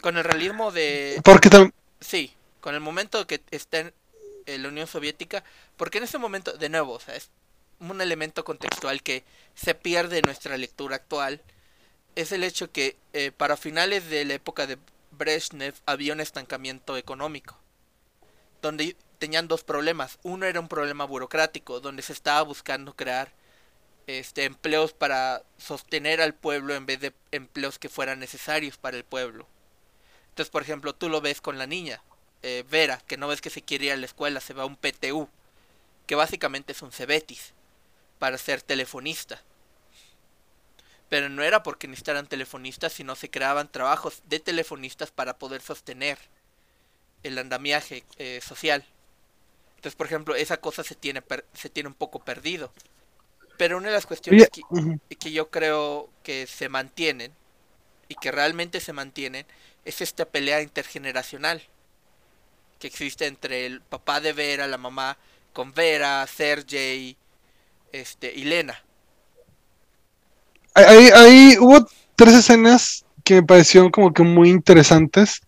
Con 0.00 0.16
el 0.16 0.24
realismo 0.24 0.70
de... 0.70 1.20
Porque 1.24 1.50
Sí, 2.00 2.32
con 2.60 2.76
el 2.76 2.80
momento 2.80 3.26
que 3.26 3.42
está 3.50 3.80
en 4.46 4.62
la 4.62 4.68
Unión 4.68 4.86
Soviética, 4.86 5.42
porque 5.76 5.98
en 5.98 6.04
ese 6.04 6.18
momento, 6.18 6.52
de 6.56 6.68
nuevo, 6.68 6.92
o 6.92 7.00
sea, 7.00 7.16
es 7.16 7.30
un 7.80 8.00
elemento 8.00 8.44
contextual 8.44 9.02
que 9.02 9.24
se 9.56 9.74
pierde 9.74 10.18
en 10.18 10.26
nuestra 10.26 10.56
lectura 10.56 10.94
actual, 10.94 11.42
es 12.14 12.30
el 12.30 12.44
hecho 12.44 12.70
que 12.70 12.96
eh, 13.14 13.32
para 13.36 13.56
finales 13.56 14.08
de 14.08 14.24
la 14.24 14.34
época 14.34 14.68
de 14.68 14.78
Brezhnev 15.10 15.74
había 15.86 16.12
un 16.12 16.20
estancamiento 16.20 16.96
económico 16.96 17.59
donde 18.62 18.96
tenían 19.18 19.48
dos 19.48 19.64
problemas. 19.64 20.18
Uno 20.22 20.46
era 20.46 20.60
un 20.60 20.68
problema 20.68 21.04
burocrático, 21.04 21.80
donde 21.80 22.02
se 22.02 22.12
estaba 22.12 22.42
buscando 22.42 22.94
crear 22.94 23.32
este, 24.06 24.44
empleos 24.44 24.92
para 24.92 25.42
sostener 25.58 26.20
al 26.20 26.34
pueblo 26.34 26.74
en 26.74 26.86
vez 26.86 27.00
de 27.00 27.12
empleos 27.30 27.78
que 27.78 27.88
fueran 27.88 28.18
necesarios 28.18 28.76
para 28.76 28.96
el 28.96 29.04
pueblo. 29.04 29.46
Entonces, 30.30 30.50
por 30.50 30.62
ejemplo, 30.62 30.94
tú 30.94 31.08
lo 31.08 31.20
ves 31.20 31.40
con 31.40 31.58
la 31.58 31.66
niña, 31.66 32.02
eh, 32.42 32.64
Vera, 32.68 33.02
que 33.06 33.16
no 33.16 33.28
ves 33.28 33.40
que 33.40 33.50
se 33.50 33.62
quiere 33.62 33.86
ir 33.86 33.92
a 33.92 33.96
la 33.96 34.06
escuela, 34.06 34.40
se 34.40 34.54
va 34.54 34.62
a 34.62 34.66
un 34.66 34.76
PTU, 34.76 35.28
que 36.06 36.14
básicamente 36.14 36.72
es 36.72 36.82
un 36.82 36.92
Cebetis, 36.92 37.52
para 38.18 38.38
ser 38.38 38.62
telefonista. 38.62 39.42
Pero 41.08 41.28
no 41.28 41.42
era 41.42 41.62
porque 41.62 41.88
necesitaran 41.88 42.26
telefonistas, 42.26 42.92
sino 42.92 43.16
se 43.16 43.30
creaban 43.30 43.70
trabajos 43.70 44.22
de 44.24 44.40
telefonistas 44.40 45.10
para 45.10 45.38
poder 45.38 45.60
sostener 45.60 46.18
el 47.22 47.38
andamiaje 47.38 48.04
eh, 48.18 48.40
social. 48.42 48.84
Entonces, 49.76 49.96
por 49.96 50.06
ejemplo, 50.06 50.34
esa 50.34 50.58
cosa 50.58 50.84
se 50.84 50.94
tiene, 50.94 51.22
se 51.54 51.70
tiene 51.70 51.88
un 51.88 51.94
poco 51.94 52.18
perdido. 52.18 52.72
Pero 53.56 53.76
una 53.76 53.88
de 53.88 53.94
las 53.94 54.06
cuestiones 54.06 54.48
que, 54.50 54.62
que, 55.16 55.32
yo 55.32 55.50
creo 55.50 56.08
que 56.22 56.46
se 56.46 56.68
mantienen 56.68 57.32
y 58.08 58.14
que 58.14 58.30
realmente 58.30 58.80
se 58.80 58.92
mantienen 58.92 59.46
es 59.84 60.00
esta 60.00 60.24
pelea 60.24 60.62
intergeneracional 60.62 61.62
que 62.78 62.86
existe 62.86 63.26
entre 63.26 63.66
el 63.66 63.82
papá 63.82 64.20
de 64.20 64.32
Vera, 64.32 64.66
la 64.66 64.78
mamá, 64.78 65.18
con 65.52 65.72
Vera, 65.72 66.26
Sergey 66.26 67.16
este, 67.92 68.32
y 68.34 68.44
Lena. 68.44 68.82
Ahí, 70.74 71.56
hubo 71.58 71.86
tres 72.16 72.34
escenas 72.34 73.04
que 73.22 73.34
me 73.34 73.42
parecieron 73.42 73.90
como 73.90 74.12
que 74.12 74.22
muy 74.22 74.48
interesantes. 74.48 75.42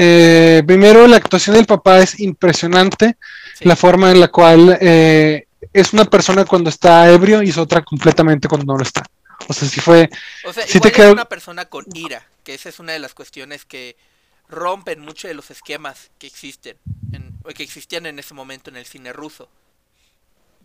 Eh, 0.00 0.62
primero, 0.64 1.08
la 1.08 1.16
actuación 1.16 1.56
del 1.56 1.66
papá 1.66 1.98
es 1.98 2.20
impresionante. 2.20 3.16
La 3.60 3.74
forma 3.74 4.12
en 4.12 4.20
la 4.20 4.28
cual 4.28 4.78
eh, 4.80 5.48
es 5.72 5.92
una 5.92 6.04
persona 6.04 6.44
cuando 6.44 6.70
está 6.70 7.10
ebrio 7.12 7.42
y 7.42 7.48
es 7.48 7.58
otra 7.58 7.82
completamente 7.82 8.46
cuando 8.46 8.72
no 8.72 8.78
lo 8.78 8.84
está. 8.84 9.04
O 9.48 9.52
sea, 9.52 9.68
si 9.68 9.80
fue. 9.80 10.08
O 10.44 10.52
sea, 10.52 10.64
si 10.64 10.78
te 10.78 10.88
es 10.88 11.12
una 11.12 11.24
persona 11.24 11.64
con 11.64 11.84
ira, 11.94 12.24
que 12.44 12.54
esa 12.54 12.68
es 12.68 12.78
una 12.78 12.92
de 12.92 13.00
las 13.00 13.12
cuestiones 13.12 13.64
que 13.64 13.96
rompen 14.48 15.00
mucho 15.00 15.26
de 15.26 15.34
los 15.34 15.50
esquemas 15.50 16.10
que 16.18 16.28
existen, 16.28 16.76
en, 17.12 17.36
que 17.52 17.64
existían 17.64 18.06
en 18.06 18.20
ese 18.20 18.34
momento 18.34 18.70
en 18.70 18.76
el 18.76 18.86
cine 18.86 19.12
ruso. 19.12 19.48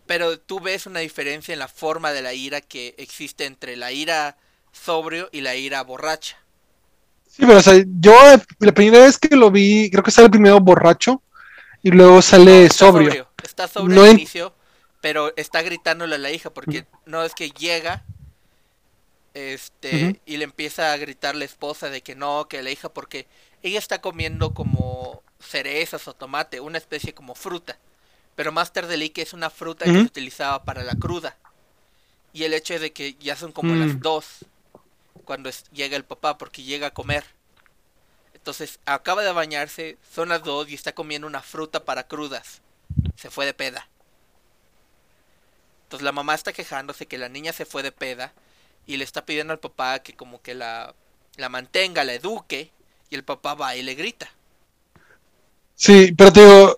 Pero 0.06 0.38
tú 0.38 0.60
ves 0.60 0.86
una 0.86 1.00
diferencia 1.00 1.52
en 1.52 1.58
la 1.58 1.68
forma 1.68 2.12
de 2.12 2.22
la 2.22 2.34
ira 2.34 2.60
que 2.60 2.94
existe 2.98 3.46
entre 3.46 3.76
la 3.76 3.90
ira 3.90 4.36
sobrio 4.70 5.28
y 5.32 5.40
la 5.40 5.56
ira 5.56 5.82
borracha. 5.82 6.36
Sí, 7.36 7.42
pero 7.46 7.58
o 7.58 7.62
sea, 7.62 7.82
yo 7.98 8.14
la 8.60 8.72
primera 8.72 9.04
vez 9.04 9.18
que 9.18 9.34
lo 9.34 9.50
vi, 9.50 9.90
creo 9.90 10.04
que 10.04 10.12
sale 10.12 10.30
primero 10.30 10.60
borracho 10.60 11.20
y 11.82 11.90
luego 11.90 12.22
sale 12.22 12.70
sobrio. 12.70 13.28
Está 13.42 13.66
sobrio 13.66 14.04
al 14.04 14.10
inicio, 14.12 14.54
pero 15.00 15.36
está 15.36 15.60
gritándole 15.62 16.14
a 16.14 16.18
la 16.18 16.30
hija 16.30 16.50
porque 16.50 16.86
no 17.06 17.24
es 17.24 17.34
que 17.34 17.50
llega 17.50 18.04
este 19.34 20.20
y 20.26 20.36
le 20.36 20.44
empieza 20.44 20.92
a 20.92 20.96
gritar 20.96 21.34
la 21.34 21.44
esposa 21.44 21.90
de 21.90 22.02
que 22.02 22.14
no, 22.14 22.46
que 22.46 22.62
la 22.62 22.70
hija 22.70 22.88
porque 22.88 23.26
ella 23.64 23.80
está 23.80 24.00
comiendo 24.00 24.54
como 24.54 25.20
cerezas 25.40 26.06
o 26.06 26.14
tomate, 26.14 26.60
una 26.60 26.78
especie 26.78 27.14
como 27.14 27.34
fruta. 27.34 27.76
Pero 28.36 28.52
Master 28.52 28.86
que 29.10 29.22
es 29.22 29.32
una 29.32 29.50
fruta 29.50 29.86
que 29.86 29.92
se 29.92 29.98
utilizaba 30.02 30.62
para 30.62 30.84
la 30.84 30.94
cruda. 30.94 31.36
Y 32.32 32.44
el 32.44 32.54
hecho 32.54 32.78
de 32.78 32.92
que 32.92 33.14
ya 33.14 33.34
son 33.34 33.50
como 33.50 33.74
las 33.74 33.96
mm. 33.96 34.00
dos 34.00 34.44
cuando 35.24 35.50
llega 35.72 35.96
el 35.96 36.04
papá 36.04 36.38
porque 36.38 36.62
llega 36.62 36.88
a 36.88 36.94
comer. 36.94 37.24
Entonces 38.34 38.78
acaba 38.84 39.22
de 39.22 39.32
bañarse, 39.32 39.96
son 40.14 40.28
las 40.28 40.42
dos 40.42 40.68
y 40.68 40.74
está 40.74 40.94
comiendo 40.94 41.26
una 41.26 41.40
fruta 41.40 41.84
para 41.84 42.06
crudas. 42.06 42.60
Se 43.16 43.30
fue 43.30 43.46
de 43.46 43.54
peda. 43.54 43.88
Entonces 45.84 46.04
la 46.04 46.12
mamá 46.12 46.34
está 46.34 46.52
quejándose 46.52 47.06
que 47.06 47.18
la 47.18 47.28
niña 47.28 47.52
se 47.52 47.64
fue 47.64 47.82
de 47.82 47.92
peda 47.92 48.32
y 48.86 48.96
le 48.96 49.04
está 49.04 49.24
pidiendo 49.24 49.52
al 49.52 49.60
papá 49.60 50.00
que 50.00 50.14
como 50.14 50.42
que 50.42 50.54
la, 50.54 50.94
la 51.36 51.48
mantenga, 51.48 52.04
la 52.04 52.14
eduque 52.14 52.70
y 53.10 53.14
el 53.14 53.24
papá 53.24 53.54
va 53.54 53.76
y 53.76 53.82
le 53.82 53.94
grita. 53.94 54.30
Sí, 55.74 56.12
pero 56.16 56.32
te 56.32 56.40
digo, 56.40 56.76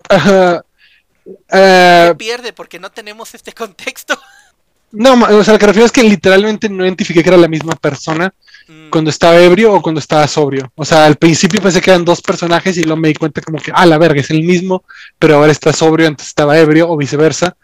Se 1.50 2.10
eh, 2.10 2.14
pierde 2.16 2.52
porque 2.52 2.78
no 2.78 2.90
tenemos 2.90 3.34
este 3.34 3.52
contexto. 3.52 4.18
no, 4.92 5.14
o 5.38 5.44
sea, 5.44 5.54
lo 5.54 5.58
que 5.58 5.66
refiero 5.66 5.86
es 5.86 5.92
que 5.92 6.02
literalmente 6.02 6.68
no 6.68 6.84
identifiqué 6.84 7.22
que 7.22 7.28
era 7.28 7.38
la 7.38 7.48
misma 7.48 7.74
persona 7.76 8.32
Mm, 8.68 8.90
cuando 8.90 9.10
estaba 9.10 9.38
ebrio 9.40 9.72
o 9.74 9.80
cuando 9.82 10.00
estaba 10.00 10.26
sobrio. 10.26 10.72
O 10.74 10.84
sea, 10.84 11.06
al 11.06 11.16
principio 11.16 11.62
pensé 11.62 11.80
que 11.80 11.90
eran 11.90 12.04
dos 12.04 12.20
personajes 12.20 12.76
y 12.76 12.82
luego 12.82 13.00
me 13.00 13.08
di 13.08 13.14
cuenta 13.14 13.40
como 13.40 13.58
que, 13.58 13.70
ah, 13.72 13.86
la 13.86 13.96
verga, 13.96 14.20
es 14.20 14.30
el 14.30 14.42
mismo, 14.42 14.82
pero 15.20 15.36
ahora 15.36 15.52
está 15.52 15.72
sobrio, 15.72 16.08
antes 16.08 16.26
estaba 16.26 16.58
ebrio 16.58 16.88
o 16.90 16.96
viceversa. 16.96 17.56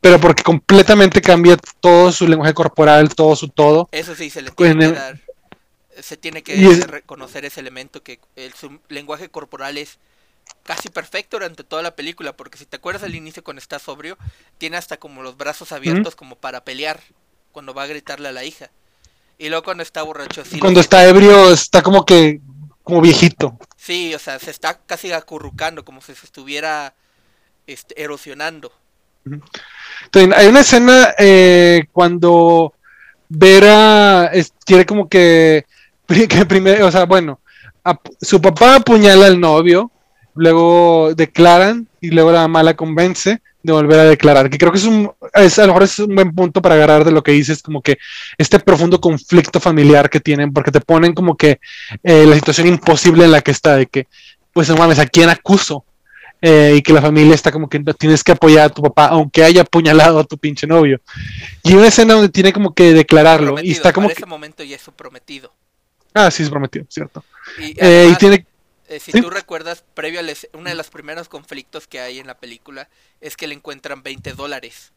Pero 0.00 0.20
porque 0.20 0.44
completamente 0.44 1.20
cambia 1.20 1.56
todo 1.80 2.12
su 2.12 2.28
lenguaje 2.28 2.54
corporal, 2.54 3.12
todo 3.14 3.34
su 3.34 3.48
todo. 3.48 3.88
Eso 3.90 4.14
sí, 4.14 4.30
se 4.30 4.42
le 4.42 4.50
tiene 4.52 4.86
que 4.86 4.92
dar. 4.92 5.20
Se 6.00 6.16
tiene 6.16 6.42
que 6.42 6.64
es- 6.64 6.86
reconocer 6.86 7.44
ese 7.44 7.60
elemento 7.60 8.02
que 8.02 8.20
el, 8.36 8.52
su 8.52 8.78
lenguaje 8.88 9.28
corporal 9.28 9.78
es 9.78 9.98
casi 10.62 10.88
perfecto 10.88 11.36
durante 11.36 11.64
toda 11.64 11.82
la 11.82 11.96
película. 11.96 12.36
Porque 12.36 12.58
si 12.58 12.66
te 12.66 12.76
acuerdas 12.76 13.02
al 13.02 13.14
inicio 13.14 13.44
cuando 13.44 13.60
está 13.60 13.78
sobrio, 13.78 14.18
tiene 14.58 14.76
hasta 14.76 14.96
como 14.96 15.22
los 15.22 15.36
brazos 15.36 15.72
abiertos 15.72 16.16
como 16.16 16.36
para 16.36 16.64
pelear 16.64 17.00
cuando 17.52 17.74
va 17.74 17.84
a 17.84 17.86
gritarle 17.86 18.28
a 18.28 18.32
la 18.32 18.44
hija. 18.44 18.70
Y 19.38 19.48
luego 19.48 19.64
cuando 19.64 19.82
está 19.82 20.02
borracho, 20.02 20.44
sí. 20.44 20.58
cuando 20.58 20.80
está 20.80 21.06
ebrio 21.06 21.52
está 21.52 21.82
como 21.82 22.06
que, 22.06 22.40
como 22.82 23.00
viejito. 23.00 23.58
Sí, 23.76 24.14
o 24.14 24.18
sea, 24.18 24.38
se 24.38 24.50
está 24.50 24.78
casi 24.78 25.12
acurrucando, 25.12 25.84
como 25.84 26.00
si 26.00 26.14
se 26.14 26.24
estuviera 26.26 26.94
este, 27.66 28.02
erosionando. 28.02 28.72
Entonces, 30.04 30.36
hay 30.36 30.46
una 30.46 30.60
escena 30.60 31.14
eh, 31.18 31.84
cuando 31.92 32.72
Vera 33.28 34.26
es- 34.26 34.52
quiere 34.64 34.86
como 34.86 35.08
que, 35.08 35.66
que 36.28 36.46
primero, 36.46 36.86
o 36.86 36.90
sea, 36.90 37.04
bueno, 37.04 37.40
su 38.20 38.40
papá 38.40 38.76
apuñala 38.76 39.26
al 39.26 39.38
novio, 39.38 39.90
luego 40.36 41.14
declaran 41.14 41.88
y 42.00 42.10
luego 42.10 42.32
la 42.32 42.42
mamá 42.42 42.62
la 42.62 42.74
convence 42.74 43.40
de 43.66 43.72
volver 43.72 43.98
a 43.98 44.04
declarar, 44.04 44.48
que 44.48 44.58
creo 44.58 44.70
que 44.70 44.78
es 44.78 44.84
un, 44.84 45.10
es, 45.34 45.58
a 45.58 45.62
lo 45.62 45.68
mejor 45.68 45.82
es 45.82 45.98
un 45.98 46.14
buen 46.14 46.32
punto 46.32 46.62
para 46.62 46.76
agarrar 46.76 47.04
de 47.04 47.10
lo 47.10 47.22
que 47.22 47.32
dices, 47.32 47.62
como 47.62 47.82
que 47.82 47.98
este 48.38 48.60
profundo 48.60 49.00
conflicto 49.00 49.58
familiar 49.58 50.08
que 50.08 50.20
tienen, 50.20 50.52
porque 50.52 50.70
te 50.70 50.80
ponen 50.80 51.14
como 51.14 51.36
que 51.36 51.58
eh, 52.04 52.26
la 52.26 52.36
situación 52.36 52.68
imposible 52.68 53.24
en 53.24 53.32
la 53.32 53.40
que 53.40 53.50
está, 53.50 53.74
de 53.74 53.86
que, 53.86 54.06
pues 54.52 54.68
no 54.68 54.76
mames, 54.76 55.00
¿a 55.00 55.06
quién 55.06 55.28
acuso? 55.28 55.84
Eh, 56.40 56.74
y 56.76 56.82
que 56.82 56.92
la 56.92 57.02
familia 57.02 57.34
está 57.34 57.50
como 57.50 57.68
que 57.68 57.80
tienes 57.98 58.22
que 58.22 58.32
apoyar 58.32 58.66
a 58.66 58.68
tu 58.68 58.82
papá, 58.82 59.06
aunque 59.06 59.42
haya 59.42 59.62
apuñalado 59.62 60.20
a 60.20 60.24
tu 60.24 60.38
pinche 60.38 60.66
novio. 60.66 61.00
Y 61.64 61.74
una 61.74 61.88
escena 61.88 62.14
donde 62.14 62.28
tiene 62.28 62.52
como 62.52 62.72
que 62.72 62.92
declararlo, 62.92 63.56
y 63.60 63.72
está 63.72 63.92
como 63.92 64.06
para 64.06 64.14
que, 64.14 64.20
ese 64.20 64.26
momento 64.26 64.62
ya 64.62 64.76
es 64.76 64.82
su 64.82 64.92
prometido. 64.92 65.52
ah, 66.14 66.30
sí, 66.30 66.44
es 66.44 66.50
prometido, 66.50 66.86
cierto. 66.88 67.24
Y, 67.58 67.74
Eh, 67.78 68.10
y 68.12 68.14
tiene, 68.14 68.46
eh, 68.88 69.00
si 69.00 69.12
¿sí? 69.12 69.20
tú 69.20 69.30
recuerdas, 69.30 69.84
previo 69.94 70.20
es- 70.20 70.48
uno 70.52 70.68
de 70.70 70.76
los 70.76 70.90
primeros 70.90 71.28
conflictos 71.28 71.86
que 71.86 72.00
hay 72.00 72.18
en 72.18 72.26
la 72.26 72.38
película 72.38 72.88
es 73.20 73.36
que 73.36 73.46
le 73.48 73.54
encuentran 73.54 74.02
20 74.02 74.32
dólares 74.34 74.92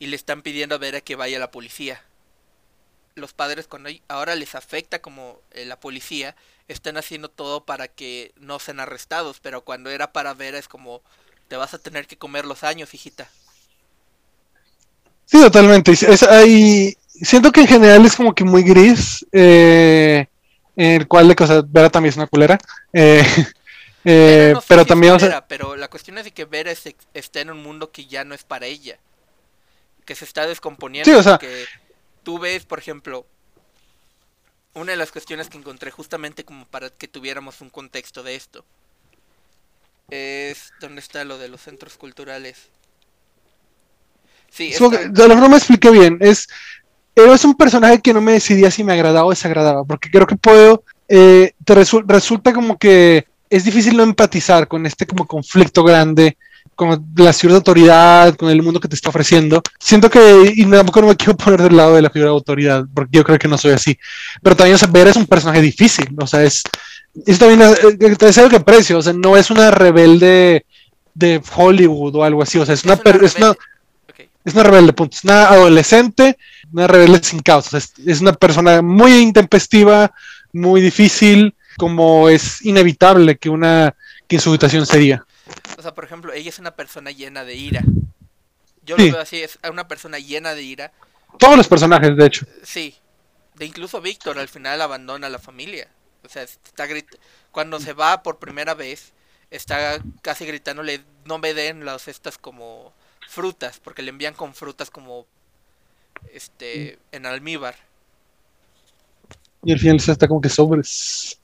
y 0.00 0.06
le 0.08 0.16
están 0.16 0.42
pidiendo 0.42 0.74
a 0.74 0.78
Vera 0.78 1.00
que 1.00 1.14
vaya 1.14 1.36
a 1.36 1.40
la 1.40 1.52
policía. 1.52 2.02
Los 3.14 3.34
padres 3.34 3.66
cuando 3.68 3.90
ahora 4.08 4.34
les 4.34 4.54
afecta 4.56 5.00
como 5.00 5.40
eh, 5.52 5.64
la 5.64 5.78
policía 5.78 6.34
están 6.68 6.96
haciendo 6.96 7.28
todo 7.28 7.64
para 7.64 7.86
que 7.88 8.32
no 8.36 8.58
sean 8.58 8.80
arrestados, 8.80 9.40
pero 9.40 9.64
cuando 9.64 9.90
era 9.90 10.12
para 10.12 10.34
Vera 10.34 10.58
es 10.58 10.68
como 10.68 11.02
te 11.48 11.56
vas 11.56 11.74
a 11.74 11.78
tener 11.78 12.06
que 12.06 12.18
comer 12.18 12.46
los 12.46 12.62
años, 12.64 12.94
hijita. 12.94 13.28
Sí, 15.26 15.40
totalmente. 15.40 15.92
Es- 15.92 16.24
siento 17.22 17.52
que 17.52 17.60
en 17.62 17.68
general 17.68 18.04
es 18.06 18.16
como 18.16 18.34
que 18.34 18.44
muy 18.44 18.62
gris. 18.62 19.24
Eh, 19.32 20.26
el 20.80 21.06
cual 21.08 21.28
de 21.28 21.36
cosas, 21.36 21.64
Vera 21.70 21.90
también 21.90 22.10
es 22.10 22.16
una 22.16 22.26
culera. 22.26 22.58
eh, 22.92 23.22
eh, 24.04 24.38
Vera 24.48 24.54
no 24.54 24.60
sé 24.60 24.66
pero 24.68 24.82
si 24.82 24.88
también, 24.88 25.12
o 25.14 25.18
sea, 25.18 25.28
culera, 25.28 25.46
pero 25.48 25.76
la 25.76 25.88
cuestión 25.88 26.18
es 26.18 26.24
de 26.24 26.32
que 26.32 26.44
Vera 26.44 26.70
es 26.70 26.82
está 27.14 27.40
en 27.40 27.50
un 27.50 27.62
mundo 27.62 27.90
que 27.90 28.06
ya 28.06 28.24
no 28.24 28.34
es 28.34 28.44
para 28.44 28.66
ella. 28.66 28.98
Que 30.04 30.14
se 30.14 30.24
está 30.24 30.46
descomponiendo. 30.46 31.10
Sí, 31.10 31.16
o 31.16 31.22
sea- 31.22 31.38
porque 31.38 31.66
tú 32.22 32.38
ves, 32.38 32.64
por 32.64 32.78
ejemplo, 32.78 33.26
una 34.74 34.92
de 34.92 34.96
las 34.96 35.12
cuestiones 35.12 35.48
que 35.48 35.58
encontré 35.58 35.90
justamente 35.90 36.44
como 36.44 36.64
para 36.66 36.90
que 36.90 37.08
tuviéramos 37.08 37.60
un 37.60 37.70
contexto 37.70 38.22
de 38.22 38.34
esto. 38.36 38.64
Es 40.10 40.72
dónde 40.80 41.00
está 41.00 41.24
lo 41.24 41.38
de 41.38 41.48
los 41.48 41.60
centros 41.60 41.96
culturales. 41.96 42.68
Sí, 44.50 44.72
que- 44.76 44.96
a 44.96 45.08
lo 45.08 45.28
mejor 45.28 45.42
no 45.42 45.48
me 45.48 45.56
expliqué 45.58 45.90
bien. 45.90 46.18
Es, 46.20 46.48
pero 47.20 47.34
es 47.34 47.44
un 47.44 47.54
personaje 47.54 48.00
que 48.00 48.14
no 48.14 48.20
me 48.20 48.32
decidía 48.32 48.70
si 48.70 48.82
me 48.82 48.92
agradaba 48.92 49.26
o 49.26 49.30
desagradaba, 49.30 49.84
porque 49.84 50.10
creo 50.10 50.26
que 50.26 50.36
puedo, 50.36 50.84
eh, 51.08 51.52
te 51.64 51.74
resu- 51.74 52.04
resulta 52.06 52.52
como 52.52 52.78
que 52.78 53.26
es 53.50 53.64
difícil 53.64 53.96
no 53.96 54.02
empatizar 54.02 54.66
con 54.68 54.86
este 54.86 55.06
como 55.06 55.26
conflicto 55.26 55.82
grande, 55.84 56.36
con 56.74 56.88
la 57.16 57.32
de 57.32 57.54
autoridad, 57.54 58.34
con 58.36 58.48
el 58.48 58.62
mundo 58.62 58.80
que 58.80 58.88
te 58.88 58.94
está 58.94 59.10
ofreciendo. 59.10 59.62
Siento 59.78 60.08
que, 60.08 60.54
y 60.56 60.64
tampoco 60.64 61.02
no 61.02 61.08
me 61.08 61.16
quiero 61.16 61.36
poner 61.36 61.60
del 61.62 61.76
lado 61.76 61.94
de 61.94 62.02
la 62.02 62.08
figura 62.10 62.30
de 62.30 62.36
autoridad, 62.36 62.84
porque 62.94 63.18
yo 63.18 63.24
creo 63.24 63.38
que 63.38 63.48
no 63.48 63.58
soy 63.58 63.72
así. 63.72 63.98
Pero 64.42 64.56
también, 64.56 64.76
o 64.76 64.78
sea, 64.78 64.88
Vera 64.90 65.10
es 65.10 65.16
un 65.16 65.26
personaje 65.26 65.60
difícil, 65.60 66.08
o 66.18 66.26
sea, 66.26 66.42
es, 66.42 66.62
es 67.26 67.38
también, 67.38 67.60
eh, 67.62 68.16
te 68.16 68.26
deseo 68.26 68.48
que 68.48 68.56
aprecio, 68.56 68.96
o 68.98 69.02
sea, 69.02 69.12
no 69.12 69.36
es 69.36 69.50
una 69.50 69.70
rebelde 69.70 70.64
de 71.12 71.42
Hollywood 71.54 72.14
o 72.16 72.24
algo 72.24 72.42
así, 72.42 72.58
o 72.58 72.64
sea, 72.64 72.74
es, 72.74 72.84
una, 72.84 72.96
per- 72.96 73.22
es 73.24 73.36
una. 73.36 73.54
Es 74.44 74.54
una 74.54 74.62
rebelde, 74.62 74.92
punto. 74.92 75.16
Es 75.16 75.24
una 75.24 75.48
adolescente, 75.48 76.38
una 76.72 76.86
rebelde 76.86 77.22
sin 77.22 77.40
causa. 77.40 77.78
Es, 77.78 77.92
es 78.06 78.20
una 78.20 78.32
persona 78.32 78.82
muy 78.82 79.14
intempestiva, 79.18 80.12
muy 80.52 80.80
difícil, 80.80 81.54
como 81.76 82.28
es 82.28 82.64
inevitable 82.64 83.36
que 83.38 83.48
una 83.50 83.94
que 84.28 84.36
en 84.36 84.42
su 84.42 84.52
situación 84.52 84.86
sería. 84.86 85.24
O 85.78 85.82
sea, 85.82 85.92
por 85.94 86.04
ejemplo, 86.04 86.32
ella 86.32 86.48
es 86.48 86.58
una 86.58 86.70
persona 86.72 87.10
llena 87.10 87.44
de 87.44 87.56
ira. 87.56 87.82
Yo 88.84 88.96
Sí. 88.96 89.06
lo 89.08 89.12
veo 89.14 89.22
así, 89.22 89.42
es 89.42 89.58
una 89.68 89.88
persona 89.88 90.18
llena 90.18 90.54
de 90.54 90.62
ira. 90.62 90.92
Todos 91.38 91.56
los 91.56 91.68
personajes, 91.68 92.16
de 92.16 92.26
hecho. 92.26 92.46
Sí. 92.62 92.94
De 93.54 93.66
incluso 93.66 94.00
Víctor 94.00 94.38
al 94.38 94.48
final 94.48 94.80
abandona 94.80 95.26
a 95.26 95.30
la 95.30 95.38
familia. 95.38 95.88
O 96.24 96.28
sea, 96.28 96.42
está 96.42 96.86
grit- 96.86 97.18
cuando 97.50 97.80
se 97.80 97.92
va 97.92 98.22
por 98.22 98.38
primera 98.38 98.74
vez, 98.74 99.12
está 99.50 100.00
casi 100.22 100.46
gritándole, 100.46 101.00
no 101.24 101.38
me 101.38 101.52
den 101.54 101.84
las 101.84 102.08
estas 102.08 102.38
como 102.38 102.92
frutas, 103.30 103.78
porque 103.78 104.02
le 104.02 104.10
envían 104.10 104.34
con 104.34 104.54
frutas 104.54 104.90
como 104.90 105.24
este 106.32 106.98
en 107.12 107.26
almíbar. 107.26 107.76
Y 109.62 109.72
al 109.72 109.78
final 109.78 109.96
está 109.96 110.26
como 110.26 110.40
que 110.40 110.48
sobres. 110.48 111.38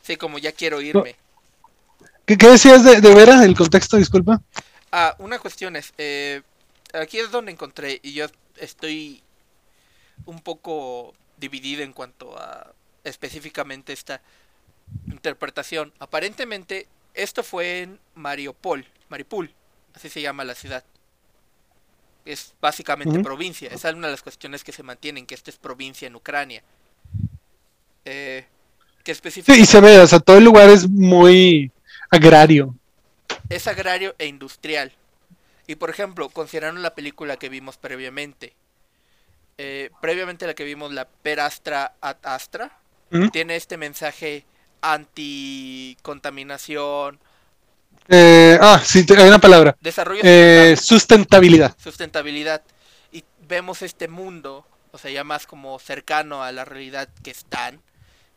Sí, 0.00 0.16
como 0.16 0.38
ya 0.38 0.52
quiero 0.52 0.80
irme. 0.80 1.16
¿Qué, 2.24 2.38
qué 2.38 2.48
decías 2.48 2.82
de, 2.84 3.02
de 3.02 3.14
Vera? 3.14 3.44
El 3.44 3.54
contexto, 3.54 3.98
disculpa. 3.98 4.40
Ah, 4.92 5.14
una 5.18 5.38
cuestión 5.38 5.76
es, 5.76 5.92
eh, 5.98 6.40
aquí 6.94 7.18
es 7.18 7.30
donde 7.30 7.52
encontré 7.52 8.00
y 8.02 8.14
yo 8.14 8.26
estoy 8.56 9.22
un 10.24 10.40
poco 10.40 11.14
dividido 11.36 11.82
en 11.82 11.92
cuanto 11.92 12.38
a 12.38 12.72
específicamente 13.04 13.92
esta 13.92 14.22
interpretación. 15.06 15.92
Aparentemente 15.98 16.86
esto 17.12 17.42
fue 17.42 17.82
en 17.82 18.00
Mariupol, 18.14 18.86
Maripul, 19.10 19.52
así 19.94 20.08
se 20.08 20.22
llama 20.22 20.44
la 20.44 20.54
ciudad. 20.54 20.82
Es 22.30 22.54
básicamente 22.60 23.18
provincia, 23.20 23.68
esa 23.68 23.88
es 23.88 23.94
una 23.94 24.06
de 24.06 24.12
las 24.12 24.22
cuestiones 24.22 24.62
que 24.62 24.72
se 24.72 24.82
mantienen, 24.82 25.26
que 25.26 25.34
esto 25.34 25.50
es 25.50 25.56
provincia 25.56 26.06
en 26.06 26.14
Ucrania. 26.14 26.62
Eh, 28.04 28.44
que 29.02 29.12
Sí, 29.12 29.14
específicamente 29.18 29.62
y 29.62 29.66
se 29.66 29.80
ve, 29.80 29.98
o 29.98 30.06
sea, 30.06 30.20
todo 30.20 30.38
el 30.38 30.44
lugar 30.44 30.68
es 30.70 30.88
muy 30.88 31.70
agrario. 32.10 32.74
es 33.48 33.66
agrario 33.66 34.14
e 34.18 34.26
industrial. 34.26 34.92
Y 35.66 35.76
por 35.76 35.90
ejemplo, 35.90 36.28
considerando 36.28 36.80
la 36.80 36.94
película 36.94 37.36
que 37.36 37.48
vimos 37.48 37.76
previamente, 37.76 38.52
eh, 39.58 39.90
previamente 40.00 40.46
la 40.46 40.54
que 40.54 40.64
vimos, 40.64 40.92
la 40.92 41.06
Perastra 41.06 41.94
ad 42.00 42.16
Astra, 42.22 42.76
tiene 43.32 43.56
este 43.56 43.76
mensaje 43.76 44.44
anti-contaminación, 44.82 47.18
Eh, 48.08 48.58
ah, 48.60 48.80
sí, 48.84 49.04
hay 49.16 49.28
una 49.28 49.38
palabra. 49.38 49.76
desarrollo 49.80 50.20
Eh, 50.24 50.76
sustentabilidad. 50.80 51.76
sustentabilidad. 51.78 52.62
Y 53.12 53.24
vemos 53.48 53.82
este 53.82 54.08
mundo, 54.08 54.66
o 54.92 54.98
sea, 54.98 55.10
ya 55.10 55.24
más 55.24 55.46
como 55.46 55.78
cercano 55.78 56.42
a 56.42 56.50
la 56.52 56.64
realidad 56.64 57.08
que 57.22 57.30
están, 57.30 57.80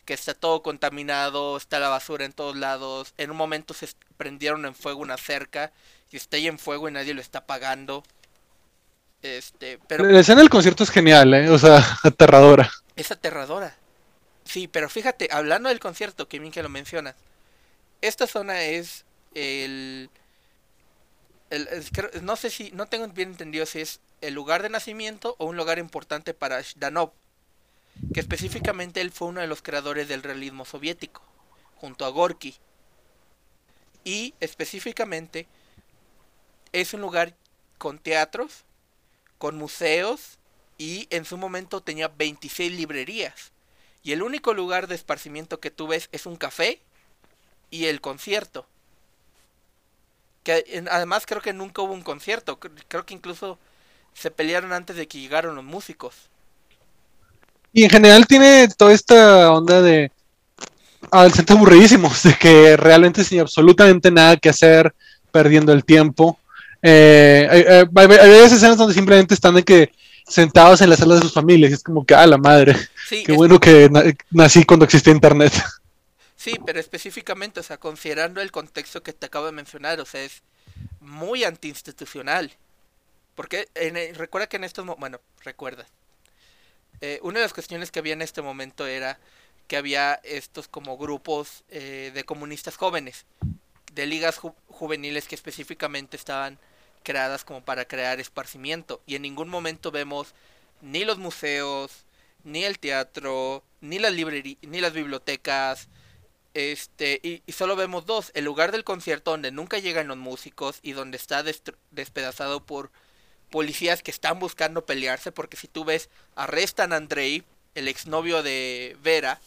que 0.05 0.13
está 0.13 0.33
todo 0.33 0.61
contaminado, 0.61 1.57
está 1.57 1.79
la 1.79 1.89
basura 1.89 2.25
en 2.25 2.33
todos 2.33 2.55
lados. 2.55 3.13
En 3.17 3.31
un 3.31 3.37
momento 3.37 3.73
se 3.73 3.87
prendieron 4.17 4.65
en 4.65 4.75
fuego 4.75 5.01
una 5.01 5.17
cerca 5.17 5.71
y 6.11 6.17
está 6.17 6.37
ahí 6.37 6.47
en 6.47 6.59
fuego 6.59 6.87
y 6.87 6.91
nadie 6.91 7.13
lo 7.13 7.21
está 7.21 7.39
apagando. 7.39 8.03
Este, 9.21 9.79
pero 9.87 10.03
La 10.05 10.19
escena 10.19 10.41
del 10.41 10.49
concierto 10.49 10.83
es 10.83 10.89
genial, 10.91 11.33
¿eh? 11.33 11.49
O 11.49 11.57
sea, 11.57 11.77
aterradora. 12.03 12.69
es 12.95 13.09
aterradora. 13.11 13.75
Sí, 14.45 14.67
pero 14.67 14.89
fíjate, 14.89 15.29
hablando 15.31 15.69
del 15.69 15.79
concierto, 15.79 16.27
que 16.27 16.37
bien 16.39 16.51
que 16.51 16.61
lo 16.61 16.67
mencionas, 16.69 17.15
esta 18.01 18.27
zona 18.27 18.61
es 18.63 19.05
el, 19.35 20.09
el- 21.49 22.25
no 22.25 22.35
sé 22.35 22.49
si, 22.49 22.71
no 22.71 22.87
tengo 22.87 23.07
bien 23.07 23.29
entendido 23.29 23.65
si 23.65 23.79
es 23.81 23.99
el 24.21 24.33
lugar 24.33 24.61
de 24.63 24.69
nacimiento 24.69 25.35
o 25.39 25.45
un 25.45 25.57
lugar 25.57 25.79
importante 25.79 26.33
para 26.33 26.61
Zhdanov, 26.63 27.11
que 28.13 28.21
específicamente 28.21 29.01
él 29.01 29.11
fue 29.11 29.27
uno 29.27 29.41
de 29.41 29.47
los 29.47 29.61
creadores 29.61 30.07
del 30.07 30.23
realismo 30.23 30.63
soviético, 30.65 31.21
junto 31.75 32.05
a 32.05 32.09
Gorky. 32.09 32.55
Y 34.05 34.33
específicamente 34.39 35.47
es 36.71 36.93
un 36.93 37.01
lugar 37.01 37.35
con 37.77 37.99
teatros, 37.99 38.63
con 39.39 39.57
museos 39.57 40.39
y 40.77 41.07
en 41.11 41.25
su 41.25 41.37
momento 41.37 41.81
tenía 41.81 42.09
26 42.09 42.73
librerías. 42.73 43.51
Y 44.03 44.13
el 44.13 44.23
único 44.23 44.53
lugar 44.53 44.87
de 44.87 44.95
esparcimiento 44.95 45.59
que 45.59 45.71
tú 45.71 45.87
ves 45.87 46.09
es 46.11 46.25
un 46.25 46.37
café 46.37 46.81
y 47.71 47.85
el 47.87 48.01
concierto. 48.01 48.67
Que 50.43 50.83
además 50.89 51.25
creo 51.25 51.41
que 51.41 51.53
nunca 51.53 51.81
hubo 51.81 51.93
un 51.93 52.01
concierto. 52.01 52.59
Creo 52.59 53.05
que 53.05 53.13
incluso 53.13 53.57
se 54.13 54.31
pelearon 54.31 54.73
antes 54.73 54.95
de 54.95 55.07
que 55.07 55.19
llegaron 55.19 55.55
los 55.55 55.63
músicos. 55.63 56.15
Y 57.71 57.83
en 57.83 57.89
general 57.89 58.27
tiene 58.27 58.67
toda 58.77 58.93
esta 58.93 59.51
onda 59.51 59.81
de 59.81 60.11
adolescentes 61.11 61.55
aburridísimos, 61.55 62.23
de 62.23 62.35
que 62.35 62.77
realmente 62.77 63.23
sin 63.23 63.39
absolutamente 63.39 64.11
nada 64.11 64.37
que 64.37 64.49
hacer, 64.49 64.93
perdiendo 65.31 65.73
el 65.73 65.83
tiempo. 65.83 66.37
Eh, 66.81 67.47
hay, 67.49 67.63
hay, 67.95 68.31
escenas 68.45 68.77
donde 68.77 68.93
simplemente 68.93 69.33
están 69.33 69.55
de 69.55 69.63
que 69.63 69.91
sentados 70.27 70.81
en 70.81 70.89
las 70.89 70.99
salas 70.99 71.19
de 71.19 71.23
sus 71.23 71.33
familias, 71.33 71.71
y 71.71 71.73
es 71.75 71.83
como 71.83 72.05
que, 72.05 72.13
ah, 72.13 72.27
la 72.27 72.37
madre, 72.37 72.75
qué 73.09 73.31
bueno 73.33 73.59
que 73.59 73.89
nací 74.31 74.63
cuando 74.63 74.85
existía 74.85 75.13
internet. 75.13 75.53
Sí, 76.43 76.59
pero 76.65 76.77
específicamente, 76.77 77.61
o 77.61 77.63
sea, 77.63 77.77
considerando 77.77 78.41
el 78.41 78.51
contexto 78.51 79.01
que 79.01 79.13
te 79.13 79.27
acabo 79.27 79.45
de 79.45 79.53
mencionar, 79.53 80.01
o 80.01 80.05
sea, 80.05 80.23
es 80.23 80.43
muy 80.99 81.45
antiinstitucional. 81.45 82.51
Porque 83.33 83.69
recuerda 84.15 84.47
que 84.47 84.57
en 84.57 84.65
estos 84.65 84.85
bueno, 84.97 85.21
recuerda. 85.45 85.85
Eh, 86.99 87.19
una 87.23 87.39
de 87.39 87.45
las 87.45 87.53
cuestiones 87.53 87.91
que 87.91 87.99
había 87.99 88.11
en 88.11 88.21
este 88.21 88.41
momento 88.41 88.85
era 88.85 89.19
que 89.69 89.77
había 89.77 90.15
estos 90.25 90.67
como 90.67 90.97
grupos 90.97 91.63
eh, 91.69 92.11
de 92.13 92.25
comunistas 92.25 92.75
jóvenes, 92.75 93.25
de 93.93 94.05
ligas 94.05 94.37
juveniles 94.67 95.29
que 95.29 95.35
específicamente 95.35 96.17
estaban 96.17 96.59
creadas 97.03 97.45
como 97.45 97.63
para 97.63 97.85
crear 97.85 98.19
esparcimiento. 98.19 99.01
Y 99.05 99.15
en 99.15 99.21
ningún 99.21 99.47
momento 99.47 99.91
vemos 99.91 100.33
ni 100.81 101.05
los 101.05 101.19
museos, 101.19 102.03
ni 102.43 102.65
el 102.65 102.79
teatro, 102.79 103.63
ni 103.79 103.97
las 103.97 104.11
ni 104.11 104.81
las 104.81 104.91
bibliotecas. 104.91 105.87
Este, 106.53 107.19
y, 107.23 107.51
solo 107.51 107.75
vemos 107.75 108.05
dos, 108.05 108.31
el 108.35 108.45
lugar 108.45 108.71
del 108.71 108.83
concierto 108.83 109.31
donde 109.31 109.51
nunca 109.51 109.79
llegan 109.79 110.07
los 110.07 110.17
músicos 110.17 110.79
y 110.83 110.91
donde 110.91 111.17
está 111.17 111.43
despedazado 111.91 112.63
por 112.63 112.91
policías 113.49 114.03
que 114.03 114.11
están 114.11 114.39
buscando 114.39 114.85
pelearse, 114.85 115.31
porque 115.31 115.57
si 115.57 115.67
tú 115.67 115.83
ves, 115.83 116.09
arrestan 116.35 116.93
a 116.93 116.97
Andrei, 116.97 117.43
el 117.75 117.87
exnovio 117.87 118.43
de 118.43 118.97
Vera, 119.01 119.39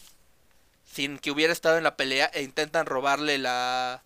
sin 0.91 1.17
que 1.17 1.31
hubiera 1.31 1.53
estado 1.53 1.77
en 1.77 1.83
la 1.83 1.95
pelea, 1.95 2.29
e 2.33 2.43
intentan 2.43 2.85
robarle 2.85 3.37
la, 3.37 4.03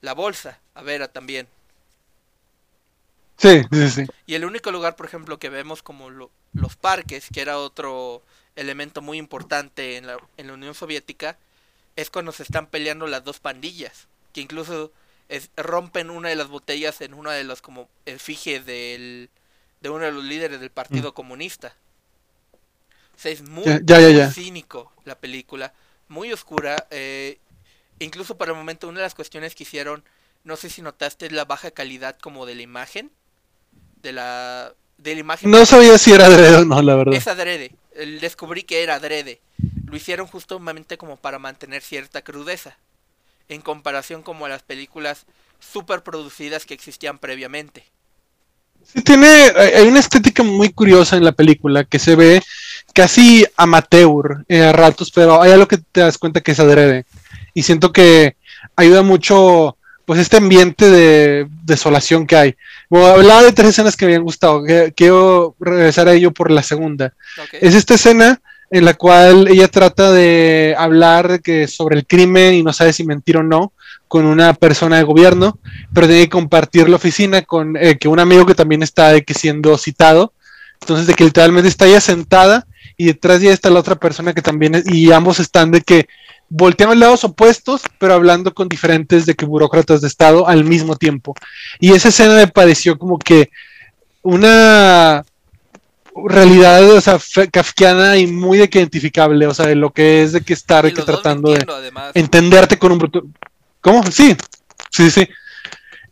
la 0.00 0.14
bolsa 0.14 0.60
a 0.74 0.82
Vera 0.82 1.08
también. 1.08 1.48
Sí, 3.36 3.62
sí, 3.70 3.90
sí. 3.90 4.06
Y 4.26 4.34
el 4.34 4.44
único 4.44 4.70
lugar, 4.72 4.96
por 4.96 5.06
ejemplo, 5.06 5.38
que 5.38 5.48
vemos 5.48 5.82
como 5.82 6.10
los 6.10 6.76
parques, 6.80 7.28
que 7.32 7.40
era 7.40 7.58
otro 7.58 8.22
elemento 8.56 9.00
muy 9.02 9.18
importante 9.18 9.96
en 9.96 10.06
la, 10.06 10.18
en 10.36 10.48
la 10.48 10.54
Unión 10.54 10.74
Soviética, 10.74 11.38
es 11.98 12.10
cuando 12.10 12.30
se 12.30 12.44
están 12.44 12.68
peleando 12.68 13.08
las 13.08 13.24
dos 13.24 13.40
pandillas, 13.40 14.06
que 14.32 14.40
incluso 14.40 14.92
rompen 15.56 16.10
una 16.10 16.28
de 16.28 16.36
las 16.36 16.46
botellas 16.46 17.00
en 17.00 17.12
una 17.12 17.32
de 17.32 17.42
las 17.42 17.60
como 17.60 17.88
efigies 18.06 18.64
del, 18.64 19.30
de 19.80 19.90
uno 19.90 20.04
de 20.04 20.12
los 20.12 20.22
líderes 20.22 20.60
del 20.60 20.70
Partido 20.70 21.10
mm. 21.10 21.14
Comunista. 21.14 21.74
O 23.16 23.20
sea, 23.20 23.32
es 23.32 23.42
muy, 23.42 23.64
cínico 24.32 24.92
la 25.04 25.18
película, 25.18 25.74
muy 26.06 26.32
oscura. 26.32 26.86
Eh, 26.92 27.40
incluso 27.98 28.38
para 28.38 28.52
el 28.52 28.58
momento, 28.58 28.86
una 28.86 29.00
de 29.00 29.06
las 29.06 29.16
cuestiones 29.16 29.56
que 29.56 29.64
hicieron, 29.64 30.04
no 30.44 30.54
sé 30.54 30.70
si 30.70 30.82
notaste, 30.82 31.28
la 31.32 31.46
baja 31.46 31.72
calidad 31.72 32.16
como 32.20 32.46
de 32.46 32.54
la 32.54 32.62
imagen. 32.62 33.10
De 34.02 34.12
la, 34.12 34.72
de 34.98 35.14
la 35.14 35.20
imagen. 35.20 35.50
No 35.50 35.66
sabía 35.66 35.98
si 35.98 36.12
era 36.12 36.26
adrede 36.26 36.58
o 36.58 36.64
no, 36.64 36.80
la 36.80 36.94
verdad. 36.94 37.14
Es 37.14 37.26
adrede. 37.26 37.72
Descubrí 38.20 38.62
que 38.62 38.84
era 38.84 38.94
adrede. 38.94 39.40
Lo 39.90 39.96
hicieron 39.96 40.26
justamente 40.26 40.98
como 40.98 41.16
para 41.16 41.38
mantener 41.38 41.82
cierta 41.82 42.22
crudeza 42.22 42.76
en 43.48 43.62
comparación 43.62 44.22
como 44.22 44.46
a 44.46 44.48
las 44.48 44.62
películas 44.62 45.24
super 45.58 46.02
producidas 46.02 46.66
que 46.66 46.74
existían 46.74 47.18
previamente. 47.18 47.84
Sí, 48.84 49.02
tiene, 49.02 49.26
hay 49.26 49.88
una 49.88 50.00
estética 50.00 50.42
muy 50.42 50.70
curiosa 50.70 51.16
en 51.16 51.24
la 51.24 51.32
película 51.32 51.84
que 51.84 51.98
se 51.98 52.16
ve 52.16 52.42
casi 52.94 53.46
amateur 53.56 54.44
eh, 54.48 54.62
a 54.62 54.72
ratos, 54.72 55.10
pero 55.10 55.42
hay 55.42 55.52
algo 55.52 55.68
que 55.68 55.78
te 55.78 56.00
das 56.00 56.18
cuenta 56.18 56.40
que 56.40 56.52
es 56.52 56.60
adrede. 56.60 57.04
Y 57.54 57.62
siento 57.62 57.92
que 57.92 58.36
ayuda 58.76 59.02
mucho 59.02 59.76
pues 60.04 60.20
este 60.20 60.38
ambiente 60.38 60.88
de 60.88 61.46
desolación 61.64 62.26
que 62.26 62.36
hay. 62.36 62.56
Bueno, 62.88 63.08
hablaba 63.08 63.42
de 63.42 63.52
tres 63.52 63.70
escenas 63.70 63.94
que 63.94 64.06
me 64.06 64.12
habían 64.12 64.24
gustado, 64.24 64.62
quiero 64.96 65.54
regresar 65.60 66.08
a 66.08 66.14
ello 66.14 66.32
por 66.32 66.50
la 66.50 66.62
segunda. 66.62 67.12
Es 67.52 67.74
esta 67.74 67.94
escena 67.94 68.40
en 68.70 68.84
la 68.84 68.94
cual 68.94 69.48
ella 69.48 69.68
trata 69.68 70.12
de 70.12 70.74
hablar 70.76 71.40
que 71.42 71.66
sobre 71.66 71.96
el 71.96 72.06
crimen 72.06 72.54
y 72.54 72.62
no 72.62 72.72
sabe 72.72 72.92
si 72.92 73.04
mentir 73.04 73.38
o 73.38 73.42
no 73.42 73.72
con 74.08 74.24
una 74.24 74.54
persona 74.54 74.96
de 74.96 75.02
gobierno, 75.02 75.58
pero 75.92 76.06
tiene 76.06 76.24
que 76.24 76.30
compartir 76.30 76.88
la 76.88 76.96
oficina 76.96 77.42
con 77.42 77.76
eh, 77.76 77.98
que 77.98 78.08
un 78.08 78.20
amigo 78.20 78.46
que 78.46 78.54
también 78.54 78.82
está 78.82 79.12
de 79.12 79.22
que 79.22 79.34
siendo 79.34 79.76
citado, 79.76 80.32
entonces 80.80 81.06
de 81.06 81.14
que 81.14 81.24
literalmente 81.24 81.68
está 81.68 81.86
ella 81.86 82.00
sentada 82.00 82.66
y 82.96 83.06
detrás 83.06 83.40
de 83.40 83.46
ella 83.46 83.54
está 83.54 83.70
la 83.70 83.80
otra 83.80 83.96
persona 83.96 84.32
que 84.32 84.42
también 84.42 84.74
es, 84.74 84.90
y 84.90 85.12
ambos 85.12 85.40
están 85.40 85.70
de 85.70 85.82
que 85.82 86.08
voltean 86.48 86.98
lados 86.98 87.24
opuestos, 87.24 87.82
pero 87.98 88.14
hablando 88.14 88.54
con 88.54 88.68
diferentes 88.68 89.26
de 89.26 89.34
que 89.34 89.44
burócratas 89.44 90.00
de 90.00 90.08
Estado 90.08 90.48
al 90.48 90.64
mismo 90.64 90.96
tiempo. 90.96 91.34
Y 91.78 91.92
esa 91.92 92.08
escena 92.08 92.34
me 92.34 92.48
pareció 92.48 92.98
como 92.98 93.18
que 93.18 93.50
una 94.22 95.24
realidad, 96.26 96.90
o 96.90 97.00
sea, 97.00 97.18
kafkiana 97.50 98.16
y 98.16 98.26
muy 98.26 98.58
de 98.58 98.68
que 98.68 98.78
identificable, 98.78 99.46
o 99.46 99.54
sea, 99.54 99.66
de 99.66 99.74
lo 99.74 99.90
que 99.90 100.22
es 100.22 100.32
de 100.32 100.40
que 100.40 100.52
estar 100.52 100.92
que 100.92 101.02
tratando 101.02 101.52
de 101.52 101.64
entenderte 102.14 102.78
con 102.78 102.92
un 102.92 102.98
bruto. 102.98 103.24
¿Cómo? 103.80 104.02
Sí, 104.10 104.36
sí, 104.90 105.10
sí. 105.10 105.28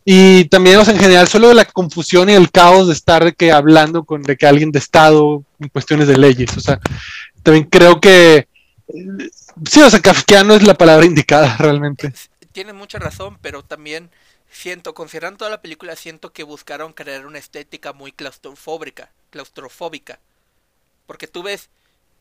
Y 0.05 0.45
también, 0.45 0.77
o 0.77 0.85
sea, 0.85 0.93
en 0.93 0.99
general, 0.99 1.27
solo 1.27 1.49
de 1.49 1.55
la 1.55 1.65
confusión 1.65 2.29
y 2.29 2.33
el 2.33 2.49
caos 2.49 2.87
de 2.87 2.93
estar 2.93 3.25
de 3.25 3.33
que 3.33 3.51
hablando 3.51 4.05
con 4.05 4.23
de 4.23 4.37
que 4.37 4.47
alguien 4.47 4.71
de 4.71 4.79
Estado 4.79 5.43
en 5.59 5.69
cuestiones 5.69 6.07
de 6.07 6.17
leyes, 6.17 6.55
o 6.55 6.61
sea, 6.61 6.79
también 7.43 7.65
creo 7.65 7.99
que 7.99 8.47
sí, 9.69 9.81
o 9.81 9.89
sea, 9.89 9.99
kafkiano 9.99 10.53
es 10.55 10.63
la 10.63 10.75
palabra 10.75 11.05
indicada 11.05 11.55
realmente. 11.59 12.13
Tiene 12.51 12.73
mucha 12.73 12.99
razón, 12.99 13.37
pero 13.41 13.63
también 13.63 14.09
siento, 14.49 14.93
considerando 14.93 15.39
toda 15.39 15.51
la 15.51 15.61
película, 15.61 15.95
siento 15.95 16.31
que 16.31 16.43
buscaron 16.43 16.93
crear 16.93 17.25
una 17.25 17.37
estética 17.37 17.93
muy 17.93 18.11
claustrofóbica, 18.11 19.11
claustrofóbica. 19.29 20.19
Porque 21.05 21.27
tú 21.27 21.43
ves, 21.43 21.69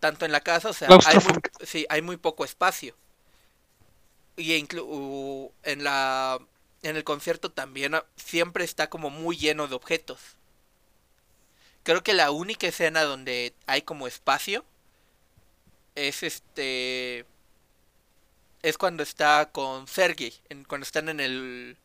tanto 0.00 0.24
en 0.24 0.32
la 0.32 0.40
casa, 0.40 0.70
o 0.70 0.72
sea, 0.72 0.88
hay 1.06 1.16
muy, 1.16 1.40
sí, 1.64 1.86
hay 1.88 2.02
muy 2.02 2.16
poco 2.16 2.44
espacio. 2.44 2.94
Y 4.36 4.54
inclu 4.54 5.52
en 5.62 5.84
la 5.84 6.38
en 6.82 6.96
el 6.96 7.04
concierto 7.04 7.50
también 7.50 7.94
ah, 7.94 8.04
siempre 8.16 8.64
está 8.64 8.88
como 8.88 9.10
muy 9.10 9.36
lleno 9.36 9.66
de 9.66 9.74
objetos. 9.74 10.20
Creo 11.82 12.02
que 12.02 12.14
la 12.14 12.30
única 12.30 12.66
escena 12.66 13.02
donde 13.02 13.54
hay 13.66 13.82
como 13.82 14.06
espacio 14.06 14.64
es 15.94 16.22
este 16.22 17.24
es 18.62 18.78
cuando 18.78 19.02
está 19.02 19.50
con 19.52 19.86
Sergey, 19.86 20.34
cuando 20.68 20.84
están 20.84 21.08
en 21.08 21.20
el 21.20 21.76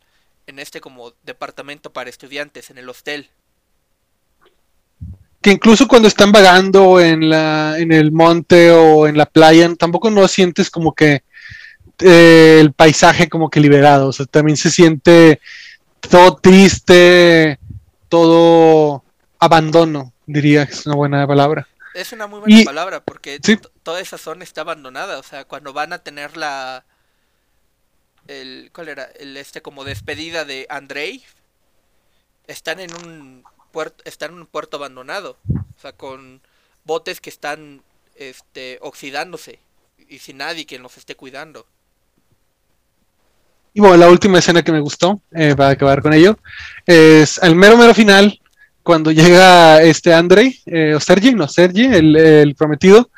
en 0.47 0.59
este 0.59 0.81
como 0.81 1.13
departamento 1.23 1.93
para 1.93 2.09
estudiantes, 2.09 2.69
en 2.69 2.77
el 2.77 2.89
hostel. 2.89 3.29
Que 5.41 5.51
incluso 5.51 5.87
cuando 5.87 6.07
están 6.07 6.31
vagando 6.31 6.99
en, 6.99 7.29
la, 7.29 7.79
en 7.79 7.91
el 7.91 8.11
monte 8.11 8.71
o 8.71 9.07
en 9.07 9.17
la 9.17 9.25
playa, 9.25 9.73
tampoco 9.75 10.11
no 10.11 10.27
sientes 10.27 10.69
como 10.69 10.93
que 10.93 11.23
eh, 11.99 12.57
el 12.59 12.73
paisaje 12.73 13.29
como 13.29 13.49
que 13.49 13.59
liberado, 13.59 14.07
o 14.07 14.13
sea, 14.13 14.25
también 14.25 14.57
se 14.57 14.71
siente 14.71 15.39
todo 15.99 16.35
triste, 16.35 17.59
todo 18.09 19.03
abandono, 19.39 20.13
diría 20.25 20.65
que 20.65 20.73
es 20.73 20.85
una 20.85 20.95
buena 20.95 21.27
palabra. 21.27 21.67
Es 21.93 22.11
una 22.11 22.27
muy 22.27 22.39
buena 22.39 22.63
palabra 22.63 23.03
porque 23.03 23.39
toda 23.83 23.99
esa 23.99 24.17
zona 24.17 24.43
está 24.43 24.61
abandonada, 24.61 25.19
o 25.19 25.23
sea, 25.23 25.45
cuando 25.45 25.73
van 25.73 25.93
a 25.93 25.99
tener 25.99 26.37
la, 26.37 26.85
el 28.27 28.71
¿cuál 28.73 28.89
era? 28.89 29.03
El 29.19 29.37
este 29.37 29.61
como 29.61 29.83
despedida 29.83 30.45
de 30.45 30.65
Andrei 30.69 31.23
están 32.47 32.79
en 32.79 32.93
un 32.95 33.43
puerto 33.71 34.03
están 34.05 34.31
en 34.31 34.39
un 34.39 34.45
puerto 34.45 34.77
abandonado, 34.77 35.37
o 35.49 35.81
sea, 35.81 35.93
con 35.93 36.41
botes 36.83 37.21
que 37.21 37.29
están 37.29 37.81
este 38.15 38.77
oxidándose 38.81 39.59
y 40.09 40.19
sin 40.19 40.37
nadie 40.37 40.65
que 40.65 40.79
los 40.79 40.97
esté 40.97 41.15
cuidando. 41.15 41.65
Y 43.73 43.79
bueno, 43.79 43.97
la 43.97 44.09
última 44.09 44.39
escena 44.39 44.63
que 44.63 44.71
me 44.71 44.81
gustó, 44.81 45.21
eh, 45.31 45.55
para 45.55 45.69
acabar 45.69 46.01
con 46.01 46.13
ello, 46.13 46.37
es 46.85 47.39
al 47.39 47.55
mero 47.55 47.77
mero 47.77 47.93
final, 47.93 48.39
cuando 48.83 49.11
llega 49.11 49.81
este 49.81 50.13
Andrei, 50.13 50.59
eh, 50.65 50.93
o 50.95 50.99
Sergi, 50.99 51.33
no, 51.33 51.47
Sergi, 51.47 51.85
el, 51.85 52.15
el 52.15 52.55
prometido, 52.55 53.09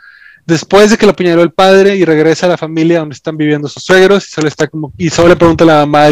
después 0.46 0.92
de 0.92 0.98
que 0.98 1.06
lo 1.06 1.14
apuñaló 1.14 1.42
el 1.42 1.52
padre 1.52 1.96
y 1.96 2.06
regresa 2.06 2.46
a 2.46 2.50
la 2.50 2.58
familia 2.58 3.00
donde 3.00 3.16
están 3.16 3.38
viviendo 3.38 3.68
sus 3.68 3.84
suegros 3.84 4.28
y 4.28 4.32
solo 4.32 4.48
está 4.48 4.68
como 4.68 4.92
y 4.98 5.10
solo 5.10 5.30
le 5.30 5.36
pregunta 5.36 5.64
a 5.64 5.68
la 5.68 5.86
mamá 5.86 6.10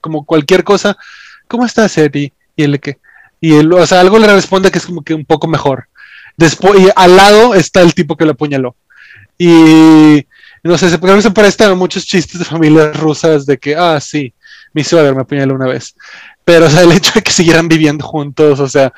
como 0.00 0.24
cualquier 0.24 0.64
cosa, 0.64 0.96
¿cómo 1.46 1.64
estás, 1.64 1.96
Eddie? 1.96 2.32
Y 2.56 2.64
él 2.64 2.80
que 2.80 2.98
y 3.40 3.52
o 3.54 3.86
sea, 3.86 4.00
algo 4.00 4.18
le 4.18 4.32
responde 4.32 4.70
que 4.70 4.78
es 4.78 4.86
como 4.86 5.02
que 5.02 5.14
un 5.14 5.24
poco 5.24 5.46
mejor. 5.46 5.88
Después 6.36 6.80
y 6.80 6.88
al 6.94 7.16
lado 7.16 7.54
está 7.54 7.80
el 7.80 7.94
tipo 7.94 8.16
que 8.16 8.24
lo 8.24 8.32
apuñaló. 8.32 8.76
Y 9.38 10.26
no 10.62 10.76
sé, 10.76 10.90
se, 10.90 10.98
se 11.52 11.64
a 11.64 11.74
muchos 11.74 12.04
chistes 12.04 12.38
de 12.38 12.44
familias 12.44 12.98
rusas 12.98 13.46
de 13.46 13.58
que, 13.58 13.74
ah, 13.74 13.98
sí, 14.00 14.34
mi 14.72 14.84
suegro 14.84 15.14
me 15.14 15.22
apuñaló 15.22 15.54
una 15.54 15.66
vez. 15.66 15.94
Pero, 16.44 16.66
o 16.66 16.70
sea, 16.70 16.82
el 16.82 16.92
hecho 16.92 17.12
de 17.14 17.22
que 17.22 17.30
siguieran 17.30 17.68
viviendo 17.68 18.04
juntos, 18.04 18.60
o 18.60 18.68
sea, 18.68 18.92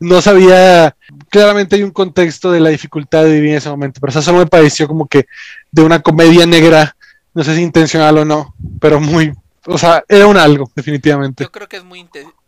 no 0.00 0.20
sabía, 0.20 0.94
claramente 1.30 1.76
hay 1.76 1.82
un 1.82 1.90
contexto 1.90 2.50
de 2.50 2.60
la 2.60 2.70
dificultad 2.70 3.24
de 3.24 3.34
vivir 3.34 3.50
en 3.50 3.56
ese 3.56 3.70
momento, 3.70 4.00
pero 4.00 4.10
eso 4.10 4.22
solo 4.22 4.38
me 4.38 4.46
pareció 4.46 4.88
como 4.88 5.06
que 5.06 5.26
de 5.70 5.82
una 5.82 6.00
comedia 6.00 6.46
negra, 6.46 6.96
no 7.32 7.44
sé 7.44 7.54
si 7.54 7.62
intencional 7.62 8.18
o 8.18 8.24
no, 8.24 8.54
pero 8.80 9.00
muy, 9.00 9.32
o 9.66 9.78
sea, 9.78 10.04
era 10.08 10.26
un 10.26 10.36
algo, 10.36 10.70
definitivamente. 10.74 11.44
Yo 11.44 11.52
creo 11.52 11.68
que 11.68 11.76
es 11.76 11.84
muy 11.84 12.04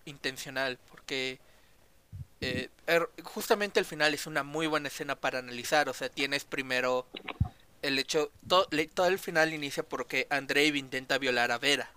intencional, 0.07 0.79
porque 1.09 1.39
eh, 2.43 2.69
er, 2.87 3.09
justamente 3.25 3.81
el 3.81 3.87
final 3.87 4.13
es 4.13 4.27
una 4.27 4.43
muy 4.43 4.67
buena 4.67 4.89
escena 4.89 5.17
para 5.17 5.39
analizar, 5.39 5.89
o 5.89 5.95
sea, 5.95 6.11
tienes 6.11 6.45
primero 6.45 7.07
el 7.81 7.99
hecho, 7.99 8.31
todo, 8.47 8.69
todo 8.93 9.07
el 9.07 9.19
final 9.19 9.55
inicia 9.55 9.83
porque 9.83 10.27
Andrei 10.29 10.69
intenta 10.77 11.17
violar 11.17 11.51
a 11.51 11.57
Vera. 11.57 11.91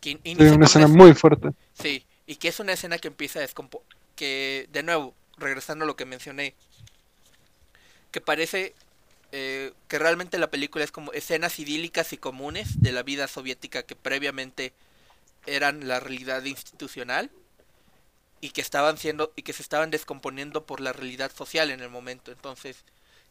Que 0.00 0.18
una 0.24 0.64
escena 0.64 0.88
muy 0.88 1.12
fuerte. 1.12 1.50
Sí, 1.74 2.06
y 2.26 2.36
que 2.36 2.48
es 2.48 2.58
una 2.58 2.72
escena 2.72 2.96
que 2.96 3.08
empieza 3.08 3.38
a 3.38 3.42
descomponer, 3.42 3.86
que 4.16 4.66
de 4.72 4.82
nuevo, 4.82 5.14
regresando 5.36 5.84
a 5.84 5.86
lo 5.86 5.94
que 5.94 6.06
mencioné, 6.06 6.54
que 8.10 8.22
parece 8.22 8.74
eh, 9.30 9.74
que 9.88 9.98
realmente 9.98 10.38
la 10.38 10.50
película 10.50 10.84
es 10.84 10.90
como 10.90 11.12
escenas 11.12 11.58
idílicas 11.58 12.14
y 12.14 12.16
comunes 12.16 12.80
de 12.80 12.92
la 12.92 13.02
vida 13.02 13.28
soviética 13.28 13.82
que 13.82 13.94
previamente 13.94 14.72
eran 15.46 15.88
la 15.88 16.00
realidad 16.00 16.44
institucional 16.44 17.30
y 18.40 18.50
que 18.50 18.60
estaban 18.60 18.98
siendo 18.98 19.32
y 19.36 19.42
que 19.42 19.52
se 19.52 19.62
estaban 19.62 19.90
descomponiendo 19.90 20.66
por 20.66 20.80
la 20.80 20.92
realidad 20.92 21.32
social 21.32 21.70
en 21.70 21.80
el 21.80 21.88
momento. 21.88 22.32
Entonces, 22.32 22.84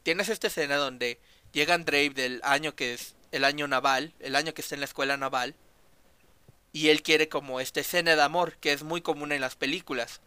tienes 0.04 0.30
esta 0.30 0.48
escena 0.48 0.78
donde 0.78 1.20
llega 1.52 1.74
Andrei 1.74 2.10
del 2.10 2.40
año 2.44 2.76
que 2.76 2.94
es 2.94 3.16
el 3.32 3.44
año 3.44 3.68
naval, 3.68 4.14
el 4.20 4.36
año 4.36 4.54
que 4.54 4.62
está 4.62 4.76
en 4.76 4.82
la 4.82 4.86
escuela 4.86 5.18
naval, 5.18 5.56
y 6.74 6.90
él 6.90 7.02
quiere 7.04 7.28
como 7.30 7.60
esta 7.60 7.82
escena 7.82 8.16
de 8.16 8.22
amor 8.22 8.58
que 8.58 8.72
es 8.74 8.84
muy 8.84 9.02
común 9.02 9.32
en 9.32 9.42
las 9.42 9.56
películas, 9.56 10.22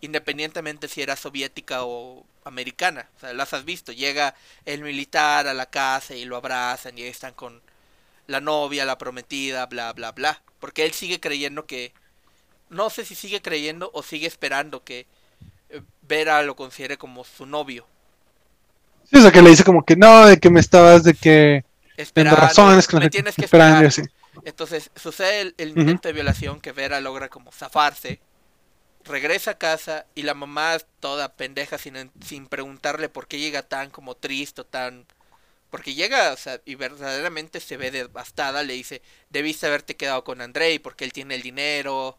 independientemente 0.00 0.88
si 0.88 1.02
era 1.02 1.16
soviética 1.16 1.84
o 1.84 2.24
americana, 2.44 3.10
o 3.16 3.20
sea, 3.20 3.32
las 3.34 3.52
has 3.52 3.64
visto, 3.64 3.92
llega 3.92 4.34
el 4.64 4.80
militar 4.80 5.46
a 5.46 5.54
la 5.54 5.66
casa 5.66 6.14
y 6.14 6.24
lo 6.24 6.36
abrazan 6.36 6.96
y 6.96 7.02
están 7.02 7.34
con 7.34 7.60
la 8.30 8.40
novia, 8.40 8.84
la 8.84 8.98
prometida, 8.98 9.66
bla, 9.66 9.92
bla, 9.92 10.12
bla, 10.12 10.42
porque 10.58 10.84
él 10.84 10.92
sigue 10.92 11.20
creyendo 11.20 11.66
que, 11.66 11.92
no 12.68 12.90
sé 12.90 13.04
si 13.04 13.14
sigue 13.14 13.42
creyendo 13.42 13.90
o 13.92 14.02
sigue 14.02 14.26
esperando 14.26 14.84
que 14.84 15.06
eh, 15.68 15.82
Vera 16.02 16.42
lo 16.42 16.56
considere 16.56 16.96
como 16.96 17.24
su 17.24 17.46
novio, 17.46 17.86
Sí, 19.10 19.18
o 19.18 19.22
sea, 19.22 19.32
que 19.32 19.42
le 19.42 19.50
dice 19.50 19.64
como 19.64 19.84
que 19.84 19.96
no, 19.96 20.26
de 20.26 20.38
que 20.38 20.50
me 20.50 20.60
estabas, 20.60 21.02
de 21.02 21.14
que... 21.14 21.64
Esperando, 21.96 22.40
razones, 22.40 22.86
que 22.86 22.96
me 22.96 23.10
tienes 23.10 23.34
que 23.34 23.44
esperar. 23.44 23.90
Entonces 24.44 24.90
sucede 24.94 25.52
el, 25.58 25.70
intento 25.70 26.08
de 26.08 26.14
violación 26.14 26.60
que 26.60 26.72
Vera 26.72 27.00
logra 27.00 27.28
como 27.28 27.50
zafarse. 27.50 28.20
Regresa 29.04 29.52
a 29.52 29.58
casa 29.58 30.06
y 30.14 30.22
la 30.22 30.34
mamá 30.34 30.78
toda 31.00 31.34
pendeja 31.34 31.76
sin, 31.76 32.10
sin 32.24 32.46
preguntarle 32.46 33.08
por 33.08 33.26
qué 33.26 33.38
llega 33.38 33.62
tan 33.62 33.90
como 33.90 34.14
triste, 34.14 34.62
tan... 34.64 35.06
Porque 35.70 35.94
llega, 35.94 36.32
o 36.32 36.36
sea, 36.36 36.60
y 36.64 36.74
verdaderamente 36.74 37.60
se 37.60 37.76
ve 37.76 37.90
devastada, 37.90 38.62
le 38.62 38.74
dice, 38.74 39.02
debiste 39.30 39.66
haberte 39.66 39.96
quedado 39.96 40.24
con 40.24 40.40
Andrei 40.40 40.78
porque 40.78 41.04
él 41.04 41.12
tiene 41.12 41.36
el 41.36 41.42
dinero. 41.42 42.18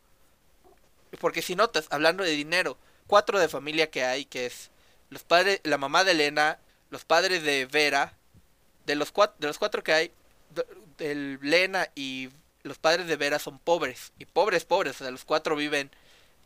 Porque 1.20 1.42
si 1.42 1.56
notas, 1.56 1.88
hablando 1.90 2.24
de 2.24 2.32
dinero, 2.32 2.78
cuatro 3.08 3.40
de 3.40 3.50
familia 3.50 3.92
que 3.92 4.06
hay, 4.06 4.26
que 4.26 4.46
es 4.46 4.72
los 5.10 5.24
padres, 5.24 5.60
la 5.64 5.78
mamá 5.78 6.06
de 6.06 6.12
Elena, 6.12 6.60
los 6.90 7.04
padres 7.04 7.44
de 7.44 7.66
Vera, 7.66 8.14
de 8.86 8.96
los 8.96 9.12
cuatro, 9.12 9.36
de 9.40 9.48
los 9.48 9.58
cuatro 9.60 9.84
que 9.84 9.94
hay, 9.94 10.12
el 11.00 11.40
Lena 11.42 11.90
y 11.96 12.30
los 12.64 12.78
padres 12.78 13.08
de 13.08 13.18
Vera 13.18 13.40
son 13.40 13.60
pobres, 13.60 14.14
y 14.20 14.26
pobres, 14.26 14.66
pobres, 14.66 14.96
o 14.96 15.00
sea, 15.00 15.12
los 15.12 15.26
cuatro 15.26 15.56
viven 15.56 15.92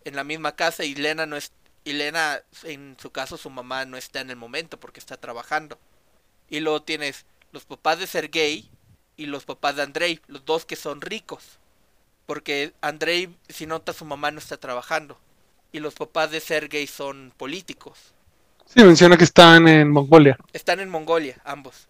en 0.06 0.16
la 0.16 0.24
misma 0.24 0.56
casa 0.56 0.84
y 0.84 0.96
Lena 0.96 1.26
no 1.26 1.36
es, 1.36 1.52
y 1.84 1.94
Lena, 1.94 2.42
en 2.64 2.98
su 3.00 3.12
caso, 3.12 3.38
su 3.38 3.50
mamá 3.50 3.86
no 3.86 3.98
está 3.98 4.22
en 4.22 4.32
el 4.32 4.36
momento 4.36 4.80
porque 4.80 5.00
está 5.00 5.18
trabajando. 5.18 5.78
Y 6.50 6.60
luego 6.60 6.82
tienes 6.82 7.26
los 7.52 7.66
papás 7.66 8.00
de 8.00 8.08
Sergei 8.08 8.70
y 9.18 9.26
los 9.26 9.46
papás 9.46 9.76
de 9.76 9.84
Andrei, 9.84 10.20
los 10.28 10.46
dos 10.46 10.66
que 10.66 10.76
son 10.76 11.02
ricos. 11.02 11.60
Porque 12.26 12.74
Andrei, 12.82 13.36
si 13.50 13.66
nota, 13.66 13.94
su 13.94 14.06
mamá 14.06 14.32
no 14.32 14.40
está 14.40 14.58
trabajando. 14.58 15.18
Y 15.72 15.80
los 15.80 15.94
papás 15.94 16.32
de 16.32 16.40
Sergei 16.40 16.88
son 16.88 17.34
políticos. 17.38 18.14
Sí, 18.66 18.84
menciona 18.84 19.18
que 19.18 19.24
están 19.24 19.68
en 19.68 19.92
Mongolia. 19.92 20.38
Están 20.54 20.80
en 20.80 20.90
Mongolia, 20.90 21.40
ambos. 21.46 21.88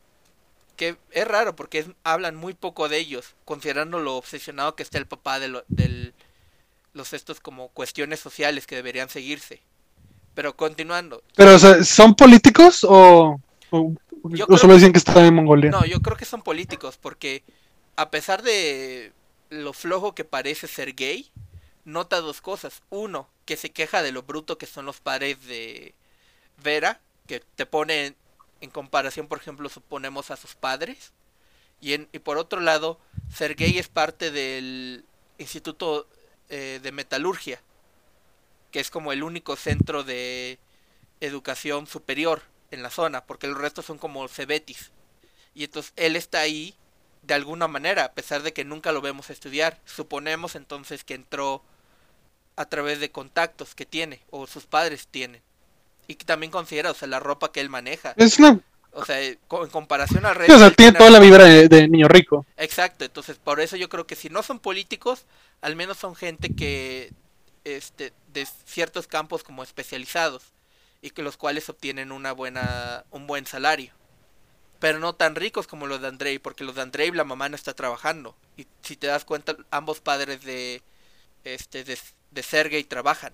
Que 0.76 0.98
es 1.12 1.28
raro 1.28 1.56
porque 1.56 1.86
hablan 2.04 2.36
muy 2.36 2.54
poco 2.54 2.90
de 2.90 2.98
ellos, 2.98 3.36
considerando 3.46 4.00
lo 4.00 4.18
obsesionado 4.18 4.76
que 4.76 4.84
está 4.84 4.98
el 4.98 5.08
papá 5.08 5.40
de 5.40 6.14
los 6.94 7.14
estos 7.14 7.40
como 7.40 7.70
cuestiones 7.70 8.20
sociales 8.20 8.68
que 8.68 8.76
deberían 8.76 9.10
seguirse. 9.10 9.62
Pero 10.34 10.56
continuando. 10.58 11.24
Pero, 11.36 11.58
¿son 11.86 12.14
políticos 12.14 12.86
o, 12.88 13.40
solo 14.58 14.74
dicen 14.74 14.92
que 14.92 14.98
están 14.98 15.26
en 15.26 15.36
Mongolia? 15.36 15.72
No, 15.72 15.86
yo 15.86 16.02
creo 16.02 16.18
que 16.18 16.26
son 16.26 16.42
políticos 16.42 16.98
porque 17.02 17.44
a 17.96 18.10
pesar 18.10 18.42
de 18.42 19.14
lo 19.50 19.74
flojo 19.74 20.16
que 20.16 20.26
parece 20.26 20.68
ser 20.68 20.96
gay, 20.96 21.32
nota 21.86 22.22
dos 22.22 22.42
cosas. 22.42 22.82
Uno, 22.90 23.30
que 23.46 23.58
se 23.58 23.72
queja 23.72 24.02
de 24.02 24.12
lo 24.12 24.24
bruto 24.24 24.58
que 24.58 24.66
son 24.66 24.86
los 24.86 25.00
padres 25.00 25.46
de, 25.46 25.94
Vera, 26.64 27.02
que 27.28 27.40
te 27.40 27.66
pone 27.66 28.16
en, 28.62 28.70
comparación, 28.70 29.28
por 29.28 29.40
ejemplo, 29.40 29.70
suponemos 29.70 30.32
a 30.32 30.38
sus 30.38 30.56
padres. 30.56 31.14
Y, 31.82 31.94
en, 31.94 32.08
y 32.14 32.20
por 32.20 32.38
otro 32.38 32.62
lado, 32.62 33.00
Sergei 33.32 33.78
es 33.78 33.88
parte 33.88 34.32
del 34.32 35.06
Instituto 35.38 36.08
eh, 36.50 36.80
de 36.82 36.92
Metalurgia, 36.92 37.62
que 38.72 38.80
es 38.80 38.90
como 38.90 39.12
el 39.12 39.24
único 39.24 39.56
centro 39.56 40.04
de 40.04 40.58
educación 41.22 41.88
superior 41.88 42.42
en 42.72 42.84
la 42.84 42.90
zona, 42.90 43.26
porque 43.26 43.48
los 43.48 43.58
restos 43.58 43.86
son 43.86 43.98
como 43.98 44.28
cebetis. 44.28 44.92
Y 45.54 45.64
entonces 45.64 45.94
él 45.96 46.16
está 46.16 46.40
ahí 46.40 46.76
de 47.24 47.34
alguna 47.34 47.68
manera, 47.68 48.06
a 48.06 48.14
pesar 48.14 48.44
de 48.44 48.54
que 48.54 48.66
nunca 48.66 48.92
lo 48.92 49.02
vemos 49.02 49.30
estudiar. 49.30 49.80
Suponemos 49.86 50.56
entonces 50.56 51.04
que 51.04 51.16
entró 51.16 51.64
a 52.56 52.66
través 52.66 53.00
de 53.00 53.12
contactos 53.12 53.76
que 53.76 53.86
tiene, 53.86 54.22
o 54.30 54.48
sus 54.48 54.66
padres 54.66 55.08
tienen. 55.08 55.42
Y 56.08 56.16
que 56.16 56.26
también 56.26 56.52
considera, 56.52 56.92
o 56.92 56.94
sea, 56.94 57.08
la 57.08 57.20
ropa 57.20 57.52
que 57.52 57.62
él 57.62 57.70
maneja. 57.70 58.14
Es 58.18 58.40
una... 58.40 58.60
O 58.92 59.04
sea, 59.04 59.22
en 59.22 59.38
comparación 59.72 60.26
al 60.26 60.36
resto... 60.36 60.56
o 60.56 60.60
sea, 60.60 60.72
tiene 60.72 60.98
toda 60.98 61.10
la 61.10 61.20
vibra 61.20 61.44
de, 61.44 61.88
niño 61.90 62.08
rico. 62.08 62.46
Exacto, 62.56 63.04
entonces 63.04 63.38
por 63.38 63.60
eso 63.60 63.76
yo 63.76 63.90
creo 63.90 64.08
que 64.08 64.16
si 64.16 64.30
no 64.30 64.42
son 64.42 64.60
políticos, 64.60 65.26
al 65.62 65.76
menos 65.76 65.98
son 65.98 66.16
gente 66.16 66.56
que... 66.56 67.12
Este, 67.66 68.14
de 68.32 68.48
ciertos 68.66 69.08
campos 69.08 69.44
como 69.44 69.64
especializados 69.64 70.55
y 71.06 71.12
que 71.12 71.22
los 71.22 71.38
cuales 71.38 71.70
obtienen 71.70 72.12
una 72.12 72.32
buena 72.32 73.06
un 73.12 73.28
buen 73.28 73.46
salario. 73.46 73.92
Pero 74.80 74.98
no 74.98 75.14
tan 75.14 75.36
ricos 75.36 75.68
como 75.68 75.86
los 75.86 76.02
de 76.02 76.08
Andrei 76.08 76.40
porque 76.40 76.64
los 76.64 76.74
de 76.74 76.82
Andrei 76.82 77.12
la 77.12 77.24
mamá 77.24 77.48
no 77.48 77.56
está 77.56 77.76
trabajando. 77.76 78.36
Y 78.58 78.66
si 78.82 78.96
te 78.96 79.06
das 79.06 79.24
cuenta 79.24 79.56
ambos 79.70 80.02
padres 80.02 80.44
de 80.44 80.82
este 81.44 81.84
de, 81.84 81.96
de 82.32 82.44
Sergei 82.44 82.84
trabajan. 82.84 83.34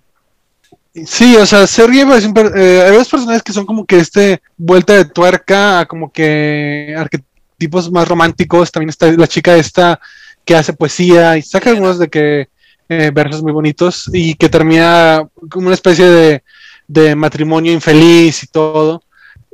Sí, 1.06 1.38
o 1.38 1.46
sea, 1.46 1.66
Sergei 1.66 2.02
eh, 2.02 2.84
hay 2.86 2.94
dos 2.94 3.08
personajes 3.08 3.42
que 3.42 3.54
son 3.54 3.66
como 3.66 3.86
que 3.86 4.00
este 4.00 4.42
vuelta 4.58 4.94
de 4.94 5.06
tuerca 5.06 5.80
a 5.80 5.86
como 5.86 6.12
que 6.12 6.94
arquetipos 6.98 7.90
más 7.90 8.06
románticos. 8.06 8.70
También 8.70 8.90
está 8.90 9.10
la 9.14 9.28
chica 9.28 9.56
esta 9.56 10.02
que 10.44 10.56
hace 10.56 10.74
poesía 10.74 11.38
y 11.38 11.42
saca 11.42 11.70
algunos 11.70 12.00
de 12.00 12.10
que 12.10 12.50
eh, 12.90 13.12
versos 13.14 13.42
muy 13.42 13.54
bonitos 13.54 14.10
y 14.12 14.36
que 14.36 14.50
termina 14.50 15.26
como 15.50 15.68
una 15.68 15.76
especie 15.76 16.06
de, 16.06 16.44
de 16.92 17.16
matrimonio 17.16 17.72
infeliz 17.72 18.44
y 18.44 18.48
todo. 18.48 19.02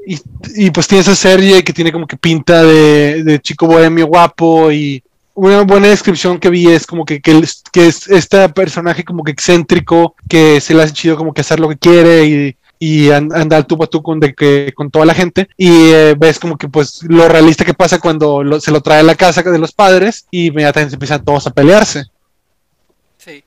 Y, 0.05 0.19
y, 0.55 0.71
pues 0.71 0.87
tienes 0.87 1.07
a 1.09 1.15
Sergei 1.15 1.63
que 1.63 1.73
tiene 1.73 1.91
como 1.91 2.07
que 2.07 2.15
pinta 2.15 2.63
de, 2.63 3.23
de 3.23 3.39
chico 3.39 3.67
bohemio 3.67 4.07
guapo 4.07 4.71
y 4.71 5.03
una 5.37 5.61
buena 5.61 5.87
descripción 5.89 6.39
que 6.39 6.49
vi 6.49 6.67
es 6.67 6.87
como 6.87 7.05
que, 7.05 7.21
que, 7.21 7.37
es 7.73 8.07
este 8.07 8.49
personaje 8.49 9.03
como 9.03 9.23
que 9.23 9.31
excéntrico, 9.31 10.15
que 10.27 10.59
se 10.61 10.73
le 10.73 10.81
hace 10.81 10.93
chido 10.93 11.15
como 11.15 11.31
que 11.31 11.41
hacer 11.41 11.59
lo 11.59 11.69
que 11.69 11.77
quiere 11.77 12.25
y, 12.25 12.57
y 12.79 13.11
andar 13.11 13.65
tú 13.65 13.77
a 13.83 13.87
tú 13.87 14.01
con, 14.01 14.19
de 14.19 14.33
que, 14.33 14.73
con 14.75 14.89
toda 14.89 15.05
la 15.05 15.13
gente 15.13 15.47
y 15.55 15.91
eh, 15.91 16.15
ves 16.17 16.39
como 16.39 16.57
que 16.57 16.67
pues 16.69 17.03
lo 17.03 17.27
realista 17.27 17.65
que 17.65 17.75
pasa 17.75 17.99
cuando 17.99 18.59
se 18.59 18.71
lo 18.71 18.81
trae 18.81 19.01
a 19.01 19.03
la 19.03 19.13
casa 19.13 19.43
de 19.43 19.59
los 19.59 19.71
padres 19.71 20.25
y 20.31 20.47
inmediatamente 20.47 20.95
empiezan 20.95 21.23
todos 21.23 21.45
a 21.45 21.51
pelearse. 21.51 22.05
Sí. 23.17 23.43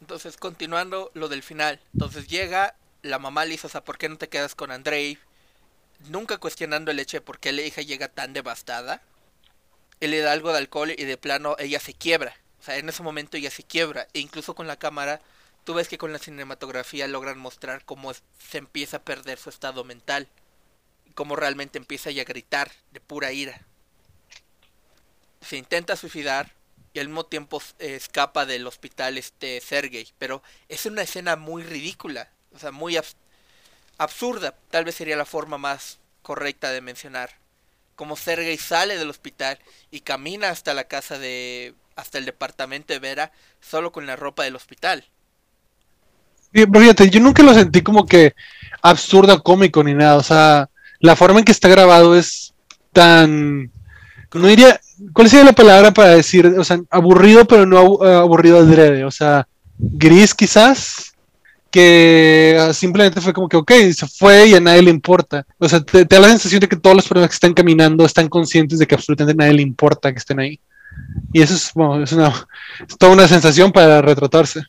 Entonces, 0.00 0.36
continuando 0.36 1.12
lo 1.14 1.28
del 1.28 1.42
final. 1.42 1.78
Entonces 1.92 2.26
llega 2.26 2.74
la 3.08 3.18
mamá 3.18 3.44
le 3.44 3.52
dice, 3.52 3.66
o 3.66 3.70
sea, 3.70 3.84
¿por 3.84 3.98
qué 3.98 4.08
no 4.08 4.18
te 4.18 4.28
quedas 4.28 4.54
con 4.54 4.70
Andrei? 4.70 5.18
nunca 6.06 6.38
cuestionando 6.38 6.90
el 6.90 7.00
hecho 7.00 7.16
de 7.16 7.20
por 7.20 7.38
qué 7.38 7.52
la 7.52 7.62
hija 7.62 7.82
llega 7.82 8.08
tan 8.08 8.32
devastada. 8.32 9.02
Él 10.00 10.12
le 10.12 10.20
da 10.20 10.32
algo 10.32 10.52
de 10.52 10.58
alcohol 10.58 10.90
y 10.90 11.04
de 11.04 11.16
plano 11.16 11.56
ella 11.58 11.80
se 11.80 11.94
quiebra. 11.94 12.36
O 12.60 12.64
sea, 12.64 12.76
en 12.76 12.88
ese 12.88 13.02
momento 13.02 13.36
ella 13.36 13.50
se 13.50 13.64
quiebra. 13.64 14.06
E 14.12 14.20
incluso 14.20 14.54
con 14.54 14.66
la 14.66 14.78
cámara, 14.78 15.20
tú 15.64 15.74
ves 15.74 15.88
que 15.88 15.98
con 15.98 16.12
la 16.12 16.18
cinematografía 16.18 17.08
logran 17.08 17.38
mostrar 17.38 17.84
cómo 17.84 18.12
se 18.14 18.58
empieza 18.58 18.98
a 18.98 19.02
perder 19.02 19.38
su 19.38 19.50
estado 19.50 19.84
mental. 19.84 20.28
Y 21.04 21.12
cómo 21.12 21.36
realmente 21.36 21.78
empieza 21.78 22.10
a 22.10 22.24
gritar 22.24 22.70
de 22.92 23.00
pura 23.00 23.32
ira. 23.32 23.60
Se 25.40 25.56
intenta 25.56 25.96
suicidar 25.96 26.52
y 26.92 27.00
al 27.00 27.08
mismo 27.08 27.26
tiempo 27.26 27.62
eh, 27.78 27.94
escapa 27.94 28.46
del 28.46 28.66
hospital 28.66 29.18
este 29.18 29.60
Sergei. 29.60 30.12
Pero 30.18 30.42
es 30.68 30.86
una 30.86 31.02
escena 31.02 31.34
muy 31.34 31.64
ridícula. 31.64 32.30
O 32.54 32.58
sea, 32.58 32.70
muy 32.70 32.98
absurda. 33.98 34.54
Tal 34.70 34.84
vez 34.84 34.94
sería 34.94 35.16
la 35.16 35.24
forma 35.24 35.58
más 35.58 35.98
correcta 36.22 36.70
de 36.70 36.80
mencionar. 36.80 37.30
Como 37.96 38.16
Sergei 38.16 38.56
sale 38.58 38.96
del 38.96 39.10
hospital 39.10 39.58
y 39.90 40.00
camina 40.00 40.50
hasta 40.50 40.74
la 40.74 40.84
casa 40.84 41.18
de... 41.18 41.74
hasta 41.96 42.18
el 42.18 42.24
departamento 42.24 42.92
de 42.92 43.00
Vera 43.00 43.32
solo 43.60 43.92
con 43.92 44.06
la 44.06 44.16
ropa 44.16 44.44
del 44.44 44.56
hospital. 44.56 45.04
Fíjate, 46.52 47.10
yo 47.10 47.20
nunca 47.20 47.42
lo 47.42 47.52
sentí 47.54 47.82
como 47.82 48.06
que 48.06 48.34
absurdo, 48.82 49.42
cómico 49.42 49.82
ni 49.84 49.94
nada. 49.94 50.16
O 50.16 50.22
sea, 50.22 50.70
la 51.00 51.16
forma 51.16 51.40
en 51.40 51.44
que 51.44 51.52
está 51.52 51.68
grabado 51.68 52.16
es 52.16 52.54
tan... 52.92 53.70
No 54.32 54.46
diría... 54.46 54.80
¿Cuál 55.12 55.30
sería 55.30 55.44
la 55.44 55.52
palabra 55.52 55.92
para 55.92 56.08
decir? 56.08 56.44
O 56.58 56.64
sea, 56.64 56.80
aburrido, 56.90 57.46
pero 57.46 57.64
no 57.64 57.78
aburrido 58.02 58.58
adrede. 58.58 59.04
O 59.04 59.12
sea, 59.12 59.46
gris 59.78 60.34
quizás 60.34 61.07
que 61.70 62.70
simplemente 62.72 63.20
fue 63.20 63.32
como 63.32 63.48
que, 63.48 63.56
ok, 63.56 63.72
se 63.94 64.06
fue 64.06 64.48
y 64.48 64.54
a 64.54 64.60
nadie 64.60 64.82
le 64.82 64.90
importa. 64.90 65.46
O 65.58 65.68
sea, 65.68 65.80
te, 65.80 66.04
da 66.04 66.20
la 66.20 66.28
sensación 66.28 66.60
de 66.60 66.68
que 66.68 66.76
todas 66.76 66.96
las 66.96 67.06
personas 67.06 67.28
que 67.28 67.34
están 67.34 67.54
caminando 67.54 68.04
están 68.04 68.28
conscientes 68.28 68.78
de 68.78 68.86
que 68.86 68.94
absolutamente 68.94 69.42
a 69.42 69.46
nadie 69.46 69.56
le 69.56 69.62
importa 69.62 70.12
que 70.12 70.18
estén 70.18 70.40
ahí. 70.40 70.60
Y 71.32 71.42
eso 71.42 71.54
es, 71.54 71.72
bueno, 71.74 72.02
es, 72.02 72.12
una, 72.12 72.28
es 72.86 72.96
toda 72.96 73.12
una 73.12 73.28
sensación 73.28 73.72
para 73.72 74.00
retratarse. 74.00 74.62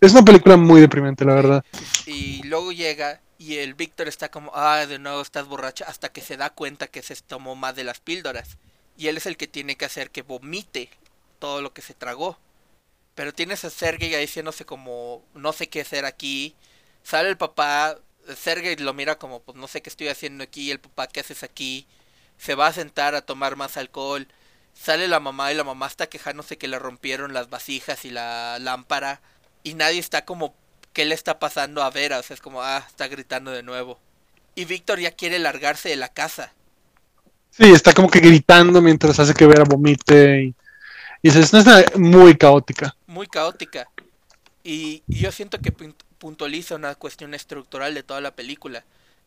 Es 0.00 0.12
una 0.12 0.24
película 0.24 0.56
muy 0.56 0.80
deprimente, 0.80 1.24
la 1.24 1.34
verdad. 1.34 1.64
Y 2.06 2.42
luego 2.44 2.72
llega 2.72 3.20
y 3.38 3.56
el 3.56 3.74
Víctor 3.74 4.08
está 4.08 4.30
como, 4.30 4.50
ah, 4.54 4.86
de 4.86 4.98
nuevo 4.98 5.20
estás 5.20 5.46
borracha, 5.46 5.84
hasta 5.88 6.08
que 6.08 6.20
se 6.20 6.36
da 6.36 6.50
cuenta 6.50 6.86
que 6.86 7.02
se 7.02 7.14
tomó 7.16 7.54
más 7.54 7.76
de 7.76 7.84
las 7.84 8.00
píldoras. 8.00 8.56
Y 8.96 9.08
él 9.08 9.18
es 9.18 9.26
el 9.26 9.36
que 9.36 9.46
tiene 9.46 9.76
que 9.76 9.84
hacer 9.84 10.10
que 10.10 10.22
vomite 10.22 10.88
todo 11.38 11.60
lo 11.60 11.72
que 11.72 11.82
se 11.82 11.94
tragó. 11.94 12.38
Pero 13.16 13.32
tienes 13.32 13.64
a 13.64 13.70
Sergei 13.70 14.14
diciéndose 14.14 14.66
como, 14.66 15.24
no 15.34 15.52
sé 15.54 15.68
qué 15.68 15.80
hacer 15.80 16.04
aquí. 16.04 16.54
Sale 17.02 17.30
el 17.30 17.38
papá, 17.38 17.96
Sergei 18.36 18.76
lo 18.76 18.92
mira 18.92 19.18
como, 19.18 19.40
pues 19.40 19.56
no 19.56 19.66
sé 19.68 19.80
qué 19.80 19.88
estoy 19.88 20.08
haciendo 20.08 20.44
aquí. 20.44 20.70
El 20.70 20.80
papá, 20.80 21.06
¿qué 21.06 21.20
haces 21.20 21.42
aquí? 21.42 21.86
Se 22.36 22.54
va 22.54 22.66
a 22.66 22.74
sentar 22.74 23.14
a 23.14 23.22
tomar 23.22 23.56
más 23.56 23.78
alcohol. 23.78 24.28
Sale 24.74 25.08
la 25.08 25.18
mamá 25.18 25.50
y 25.50 25.54
la 25.56 25.64
mamá 25.64 25.86
está 25.86 26.08
quejándose 26.08 26.58
que 26.58 26.68
le 26.68 26.78
rompieron 26.78 27.32
las 27.32 27.48
vasijas 27.48 28.04
y 28.04 28.10
la 28.10 28.58
lámpara. 28.60 29.22
Y 29.62 29.72
nadie 29.72 29.98
está 29.98 30.26
como, 30.26 30.54
¿qué 30.92 31.06
le 31.06 31.14
está 31.14 31.38
pasando 31.38 31.82
a 31.82 31.90
Vera? 31.90 32.18
O 32.18 32.22
sea, 32.22 32.34
es 32.34 32.42
como, 32.42 32.62
ah, 32.62 32.84
está 32.86 33.08
gritando 33.08 33.50
de 33.50 33.62
nuevo. 33.62 33.98
Y 34.54 34.66
Víctor 34.66 35.00
ya 35.00 35.12
quiere 35.12 35.38
largarse 35.38 35.88
de 35.88 35.96
la 35.96 36.10
casa. 36.10 36.52
Sí, 37.48 37.72
está 37.72 37.94
como 37.94 38.10
que 38.10 38.20
gritando 38.20 38.82
mientras 38.82 39.18
hace 39.18 39.32
que 39.32 39.46
Vera 39.46 39.64
vomite 39.64 40.42
y 40.42 40.54
y 41.26 41.28
es 41.28 41.52
una 41.52 41.84
muy 41.96 42.36
caótica. 42.36 42.94
Muy 43.16 43.28
caótica. 43.28 43.88
Y, 44.62 45.02
yo 45.06 45.32
siento 45.32 45.58
que 45.58 45.72
puntualiza 45.72 46.74
una 46.74 46.94
cuestión 46.96 47.32
estructural 47.32 47.94
de 47.94 48.02
toda 48.02 48.20
la 48.20 48.36
película. 48.36 48.84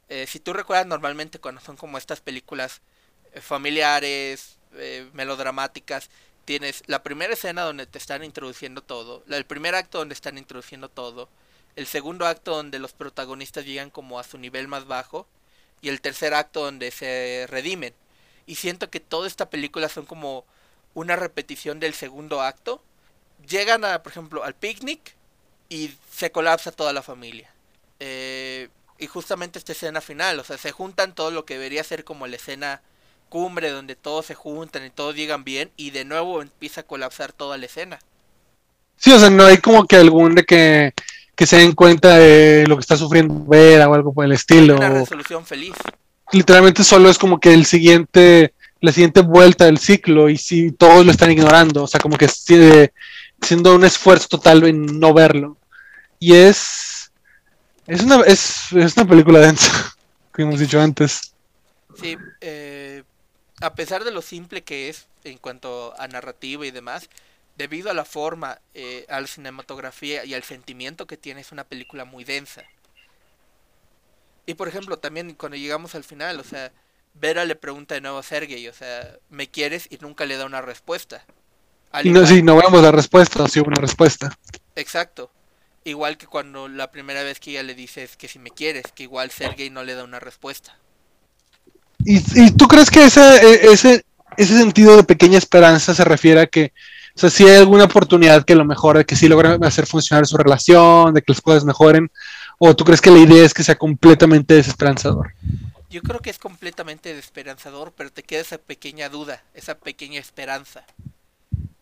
Eh, 0.10 0.28
si 0.28 0.40
tú 0.40 0.54
recuerdas 0.54 0.86
normalmente 0.86 1.40
cuando 1.40 1.60
son 1.60 1.76
como 1.76 1.98
estas 1.98 2.22
películas 2.22 2.82
eh, 3.34 3.42
familiares, 3.42 4.60
eh, 4.76 5.10
melodramáticas, 5.14 6.12
tienes 6.46 6.84
la 6.86 7.02
primera 7.02 7.34
escena 7.34 7.64
donde 7.64 7.88
te 7.88 7.98
están 7.98 8.24
introduciendo 8.24 8.84
todo, 8.84 9.24
el 9.28 9.46
primer 9.46 9.74
acto 9.74 9.98
donde 9.98 10.14
están 10.14 10.38
introduciendo 10.38 10.90
todo, 10.90 11.28
el 11.76 11.88
segundo 11.88 12.28
acto 12.28 12.56
donde 12.56 12.78
los 12.78 12.94
protagonistas 12.94 13.66
llegan 13.66 13.90
como 13.90 14.20
a 14.20 14.24
su 14.24 14.38
nivel 14.38 14.68
más 14.68 14.86
bajo 14.86 15.28
y 15.82 15.90
el 15.90 16.00
tercer 16.00 16.36
acto 16.36 16.64
donde 16.64 16.92
se 16.92 17.48
redimen. 17.50 17.96
Y 18.46 18.54
siento 18.54 18.92
que 18.92 19.00
toda 19.00 19.26
esta 19.28 19.50
película 19.50 19.90
son 19.90 20.06
como 20.06 20.46
una 20.94 21.16
repetición 21.16 21.80
del 21.80 21.96
segundo 21.96 22.42
acto. 22.44 22.84
Llegan, 23.48 23.86
a, 23.86 24.04
por 24.04 24.12
ejemplo, 24.12 24.44
al 24.44 24.54
picnic 24.54 25.16
y 25.70 25.92
se 26.12 26.32
colapsa 26.32 26.72
toda 26.72 26.94
la 26.94 27.02
familia. 27.02 27.50
Eh, 28.00 28.70
y 28.98 29.08
justamente 29.08 29.60
esta 29.60 29.72
escena 29.72 30.02
final, 30.02 30.40
o 30.40 30.44
sea, 30.44 30.58
se 30.58 30.72
juntan 30.72 31.16
todo 31.16 31.32
lo 31.32 31.46
que 31.46 31.56
debería 31.56 31.84
ser 31.84 32.04
como 32.04 32.28
la 32.28 32.36
escena 32.36 32.82
cumbre 33.30 33.70
donde 33.70 33.96
todos 33.96 34.26
se 34.26 34.34
juntan 34.34 34.86
y 34.86 34.90
todos 34.90 35.16
llegan 35.16 35.44
bien 35.44 35.70
y 35.78 35.92
de 35.92 36.04
nuevo 36.04 36.42
empieza 36.42 36.82
a 36.82 36.84
colapsar 36.84 37.32
toda 37.32 37.58
la 37.58 37.66
escena. 37.68 38.00
Sí, 38.98 39.12
o 39.14 39.20
sea, 39.20 39.30
no 39.30 39.46
hay 39.46 39.60
como 39.60 39.86
que 39.86 39.96
algún 39.96 40.36
de 40.36 40.44
que, 40.44 40.94
que 41.36 41.46
se 41.46 41.58
den 41.58 41.74
cuenta 41.74 42.18
de 42.18 42.66
lo 42.68 42.76
que 42.76 42.82
está 42.82 42.98
sufriendo 42.98 43.46
Vera 43.46 43.88
o 43.88 43.94
algo 43.94 44.14
por 44.14 44.26
el 44.26 44.34
estilo. 44.34 44.76
Una 44.76 44.90
resolución 44.90 45.46
feliz. 45.46 45.74
Literalmente 46.32 46.84
solo 46.84 47.10
es 47.10 47.18
como 47.18 47.40
que 47.40 47.54
el 47.54 47.66
siguiente 47.66 48.54
la 48.82 48.92
siguiente 48.92 49.22
vuelta 49.22 49.66
del 49.66 49.78
ciclo 49.78 50.30
y 50.30 50.38
si 50.38 50.72
todos 50.72 51.06
lo 51.06 51.12
están 51.12 51.32
ignorando, 51.32 51.84
o 51.84 51.88
sea, 51.88 52.00
como 52.00 52.18
que 52.18 52.30
siendo 53.42 53.76
un 53.76 53.86
esfuerzo 53.86 54.28
total 54.28 54.64
en 54.66 55.00
no 55.00 55.14
verlo. 55.14 55.58
Y 56.20 56.36
es 56.36 56.90
es 57.90 58.04
una, 58.04 58.22
es, 58.22 58.72
una 58.72 59.08
película 59.08 59.40
densa, 59.40 59.72
como 60.32 60.50
hemos 60.50 60.60
dicho 60.60 60.80
antes. 60.80 61.34
Sí, 62.00 62.16
eh, 62.40 63.02
a 63.62 63.74
pesar 63.74 64.04
de 64.04 64.12
lo 64.12 64.22
simple 64.22 64.62
que 64.62 64.90
es 64.90 65.08
en 65.24 65.40
cuanto 65.40 65.96
a 65.98 66.08
narrativa 66.08 66.68
y 66.68 66.72
demás, 66.72 67.10
debido 67.58 67.90
a 67.90 67.96
la 67.96 68.06
forma, 68.06 68.62
eh, 68.76 69.08
a 69.10 69.20
la 69.20 69.26
cinematografía 69.26 70.24
y 70.24 70.36
al 70.36 70.44
sentimiento 70.44 71.08
que 71.08 71.18
tiene, 71.18 71.42
es 71.42 71.52
una 71.52 71.64
película 71.64 72.06
muy 72.06 72.24
densa. 72.24 72.62
Y 74.46 74.54
por 74.54 74.68
ejemplo, 74.68 75.00
también 75.00 75.34
cuando 75.34 75.58
llegamos 75.58 75.96
al 75.96 76.04
final, 76.04 76.40
o 76.40 76.44
sea, 76.44 76.72
Vera 77.16 77.44
le 77.44 77.56
pregunta 77.56 77.96
de 77.96 78.02
nuevo 78.02 78.20
a 78.20 78.24
Sergei, 78.24 78.68
o 78.68 78.74
sea, 78.74 79.18
¿me 79.32 79.50
quieres? 79.50 79.88
Y 79.90 79.98
nunca 79.98 80.28
le 80.28 80.38
da 80.38 80.46
una 80.46 80.62
respuesta. 80.62 81.26
Y 82.04 82.10
no, 82.10 82.26
sí, 82.26 82.42
no 82.42 82.56
vemos 82.56 82.82
la 82.82 82.92
respuesta, 82.92 83.48
sí 83.48 83.60
una 83.60 83.80
respuesta. 83.80 84.38
Exacto. 84.76 85.32
Igual 85.84 86.18
que 86.18 86.28
cuando 86.28 86.68
la 86.68 86.92
primera 86.92 87.24
vez 87.24 87.40
que 87.40 87.52
ella 87.52 87.64
le 87.64 87.74
dice 87.74 88.08
que 88.18 88.28
si 88.28 88.38
me 88.38 88.52
quieres, 88.52 88.84
que 88.94 89.04
igual 89.04 89.32
Sergei 89.32 89.70
no 89.70 89.84
le 89.84 89.96
da 89.96 90.04
una 90.04 90.20
respuesta. 90.20 90.78
¿Y, 92.06 92.18
y 92.36 92.52
tú 92.52 92.68
crees 92.68 92.92
que 92.92 93.06
ese, 93.06 93.22
e, 93.22 93.72
ese, 93.72 94.06
ese 94.38 94.58
sentido 94.58 94.96
de 94.96 95.04
pequeña 95.04 95.38
esperanza 95.38 95.94
se 95.94 96.04
refiere 96.04 96.42
a 96.42 96.48
que, 96.48 96.74
o 97.16 97.20
sea, 97.20 97.30
si 97.30 97.46
hay 97.46 97.58
alguna 97.58 97.86
oportunidad 97.86 98.46
que 98.46 98.56
lo 98.56 98.66
mejore, 98.66 99.06
que 99.06 99.16
sí 99.16 99.28
logre 99.28 99.58
hacer 99.66 99.86
funcionar 99.86 100.28
su 100.28 100.38
relación, 100.38 101.14
de 101.14 101.22
que 101.22 101.34
las 101.34 101.42
cosas 101.42 101.66
mejoren, 101.66 102.12
o 102.58 102.76
tú 102.76 102.84
crees 102.86 103.02
que 103.02 103.12
la 103.12 103.20
idea 103.20 103.44
es 103.44 103.54
que 103.54 103.64
sea 103.64 103.76
completamente 103.76 104.54
desesperanzador? 104.54 105.34
Yo 105.90 106.02
creo 106.02 106.20
que 106.20 106.30
es 106.30 106.38
completamente 106.38 107.10
desesperanzador, 107.14 107.94
pero 107.98 108.12
te 108.12 108.22
queda 108.22 108.42
esa 108.42 108.60
pequeña 108.60 109.10
duda, 109.10 109.44
esa 109.54 109.78
pequeña 109.78 110.20
esperanza. 110.20 110.84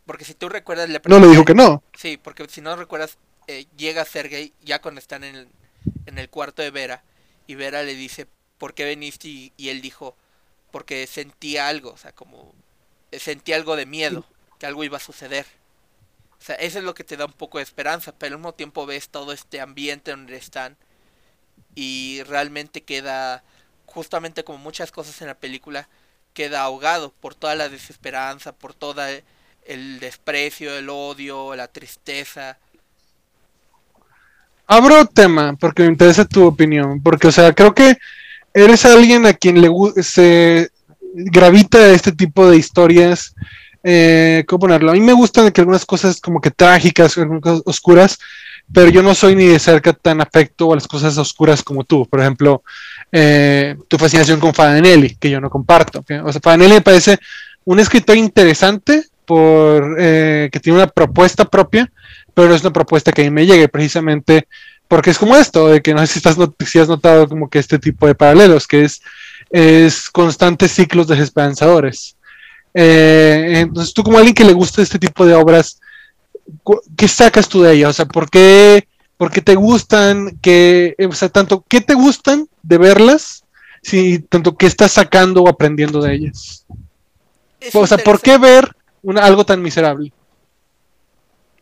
Porque 0.08 0.26
si 0.26 0.34
tú 0.34 0.50
recuerdas... 0.50 0.90
La 0.90 1.02
no 1.06 1.20
le 1.20 1.28
dijo 1.28 1.46
que 1.46 1.54
no. 1.54 1.84
Sí, 1.96 2.18
porque 2.18 2.48
si 2.48 2.62
no 2.62 2.76
recuerdas, 2.76 3.18
eh, 3.46 3.66
llega 3.78 4.06
Sergei 4.06 4.54
ya 4.64 4.82
cuando 4.82 5.00
están 5.00 5.24
en 5.24 5.36
el, 5.36 5.48
en 6.08 6.18
el 6.18 6.30
cuarto 6.30 6.64
de 6.64 6.72
Vera, 6.72 7.04
y 7.46 7.56
Vera 7.56 7.84
le 7.84 7.94
dice, 7.94 8.26
¿por 8.58 8.74
qué 8.74 8.86
veniste? 8.86 9.28
Y, 9.28 9.70
él 9.70 9.82
dijo, 9.82 10.16
porque 10.72 11.06
sentía 11.08 11.68
algo, 11.68 11.92
o 11.92 11.98
sea, 11.98 12.14
como 12.14 12.56
eh, 13.12 13.20
sentí 13.20 13.52
algo 13.54 13.76
de 13.76 13.86
miedo, 13.86 14.26
que 14.58 14.66
algo 14.66 14.84
iba 14.86 14.98
a 14.98 15.02
suceder. 15.02 15.46
O 16.40 16.44
sea, 16.44 16.56
eso 16.56 16.80
es 16.80 16.86
lo 16.86 16.94
que 16.94 17.04
te 17.04 17.18
da 17.18 17.26
un 17.26 17.34
poco 17.34 17.58
de 17.58 17.66
esperanza, 17.66 18.14
pero 18.14 18.36
al 18.36 18.40
mismo 18.40 18.54
tiempo 18.54 18.86
ves 18.86 19.10
todo 19.10 19.34
este 19.34 19.60
ambiente 19.60 20.12
donde 20.12 20.38
están 20.38 20.78
y 21.76 22.24
realmente 22.24 22.82
queda 22.82 23.44
justamente 23.86 24.44
como 24.44 24.58
muchas 24.60 24.92
cosas 24.92 25.20
en 25.22 25.28
la 25.28 25.38
película, 25.38 25.90
queda 26.34 26.62
ahogado 26.62 27.12
por 27.12 27.36
toda 27.36 27.56
la 27.56 27.68
desesperanza, 27.68 28.54
por 28.54 28.74
todo 28.74 29.02
el 29.68 30.00
desprecio, 30.00 30.76
el 30.78 30.90
odio, 30.90 31.56
la 31.56 31.68
tristeza. 31.68 32.58
Abro 34.66 35.06
tema 35.06 35.56
porque 35.60 35.84
me 35.84 35.90
interesa 35.90 36.26
tu 36.26 36.46
opinión, 36.46 37.02
porque 37.02 37.28
o 37.28 37.32
sea, 37.32 37.54
creo 37.54 37.74
que 37.74 37.98
eres 38.54 38.86
alguien 38.86 39.26
a 39.26 39.34
quien 39.34 39.62
le 39.62 39.70
se 40.02 40.72
gravita 41.14 41.90
este 41.92 42.12
tipo 42.12 42.50
de 42.50 42.58
historias. 42.58 43.36
Eh, 43.84 44.44
¿Cómo 44.48 44.62
ponerlo? 44.62 44.92
A 44.92 44.96
mí 44.96 45.02
me 45.02 45.14
gustan 45.14 45.52
que 45.52 45.62
algunas 45.62 45.86
cosas 45.86 46.20
como 46.20 46.42
que 46.42 46.52
trágicas, 46.52 47.16
oscuras, 47.66 48.18
pero 48.74 48.90
yo 48.90 49.02
no 49.02 49.16
soy 49.16 49.36
ni 49.36 49.46
de 49.46 49.60
cerca 49.60 49.94
tan 49.94 50.20
afecto 50.20 50.74
a 50.74 50.76
las 50.76 50.88
cosas 50.88 51.18
oscuras 51.18 51.64
como 51.64 51.86
tú. 51.86 52.06
Por 52.06 52.20
ejemplo, 52.20 52.64
eh, 53.12 53.78
tu 53.88 53.98
fascinación 53.98 54.40
con 54.40 54.54
Fadanelli, 54.54 55.16
que 55.16 55.30
yo 55.30 55.40
no 55.40 55.50
comparto. 55.50 56.04
O 56.24 56.32
sea, 56.32 56.42
Fadanelli 56.42 56.74
me 56.74 56.82
parece 56.82 57.18
un 57.64 57.80
escritor 57.80 58.18
interesante 58.18 59.06
por 59.28 59.98
eh, 60.00 60.50
que 60.52 60.60
tiene 60.60 60.80
una 60.80 60.88
propuesta 60.88 61.46
propia, 61.46 61.92
pero 62.34 62.56
es 62.56 62.62
una 62.62 62.74
propuesta 62.74 63.12
que 63.12 63.22
a 63.22 63.26
mí 63.26 63.32
me 63.32 63.46
llegue 63.46 63.68
precisamente 63.68 64.48
porque 64.88 65.10
es 65.10 65.18
como 65.18 65.36
esto, 65.36 65.68
de 65.68 65.82
que 65.82 65.94
no 65.94 66.00
sé 66.00 66.08
si, 66.08 66.20
estás 66.20 66.38
si 66.66 66.80
has 66.80 66.88
notado 66.88 67.28
como 67.28 67.50
que 67.50 67.60
este 67.60 67.78
tipo 67.78 68.08
de 68.08 68.16
paralelos, 68.16 68.66
que 68.66 68.86
es 68.86 69.02
es 69.50 70.10
constantes 70.10 70.72
ciclos 70.72 71.08
desesperanzadores. 71.08 72.16
Eh, 72.74 73.54
entonces, 73.56 73.94
tú 73.94 74.04
como 74.04 74.18
alguien 74.18 74.36
que 74.36 74.44
le 74.44 74.54
gusta 74.54 74.82
este 74.82 75.00
tipo 75.00 75.26
de 75.26 75.34
obras, 75.34 75.80
¿qué 76.96 77.08
sacas 77.08 77.48
tú 77.48 77.62
de 77.62 77.74
ella? 77.74 77.90
O 77.90 77.94
sea, 77.94 78.06
¿por 78.06 78.30
qué, 78.30 78.88
por 79.18 79.32
qué 79.32 79.42
te 79.42 79.56
gustan? 79.56 80.38
¿Qué, 80.42 80.96
o 81.10 81.14
sea, 81.14 81.30
tanto, 81.30 81.64
¿qué 81.68 81.82
te 81.82 81.94
gustan 81.94 82.48
de 82.62 82.78
verlas? 82.78 83.44
Si, 83.82 84.20
tanto, 84.20 84.56
¿qué 84.56 84.66
estás 84.66 84.92
sacando 84.94 85.44
o 85.44 85.50
aprendiendo 85.50 86.02
de 86.02 86.16
ellas? 86.16 86.66
o 87.74 87.88
sea, 87.88 87.98
¿por 87.98 88.22
qué 88.22 88.38
ver 88.38 88.76
algo 89.16 89.46
tan 89.46 89.62
miserable? 89.62 90.12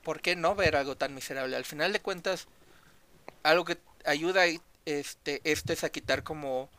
¿Por 0.04 0.22
qué 0.22 0.36
no 0.36 0.56
ver 0.56 0.76
algo 0.76 0.96
tan 0.96 1.14
miserable? 1.14 1.56
Al 1.56 1.66
final 1.66 1.94
de 1.94 2.00
cuentas, 2.00 2.48
algo 3.44 3.66
que 3.66 3.78
ayuda 4.06 4.46
este, 4.86 5.42
este 5.44 5.74
es 5.74 5.84
a 5.84 5.90
quitar 5.90 6.24
como 6.24 6.70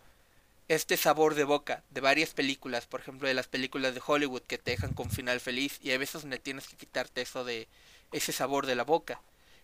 este 0.68 0.96
sabor 0.96 1.34
de 1.34 1.44
boca 1.44 1.82
de 1.90 2.00
varias 2.00 2.34
películas, 2.34 2.86
por 2.86 3.00
ejemplo 3.00 3.28
de 3.28 3.34
las 3.34 3.46
películas 3.46 3.94
de 3.94 4.02
Hollywood 4.04 4.42
que 4.42 4.58
te 4.58 4.72
dejan 4.72 4.92
con 4.92 5.10
final 5.10 5.38
feliz 5.38 5.78
y 5.82 5.92
a 5.92 5.98
veces 5.98 6.22
donde 6.22 6.38
tienes 6.38 6.66
que 6.66 6.76
quitarte 6.76 7.22
eso 7.22 7.44
de 7.44 7.68
ese 8.12 8.32
sabor 8.32 8.66
de 8.66 8.74
la 8.74 8.82
boca, 8.82 9.20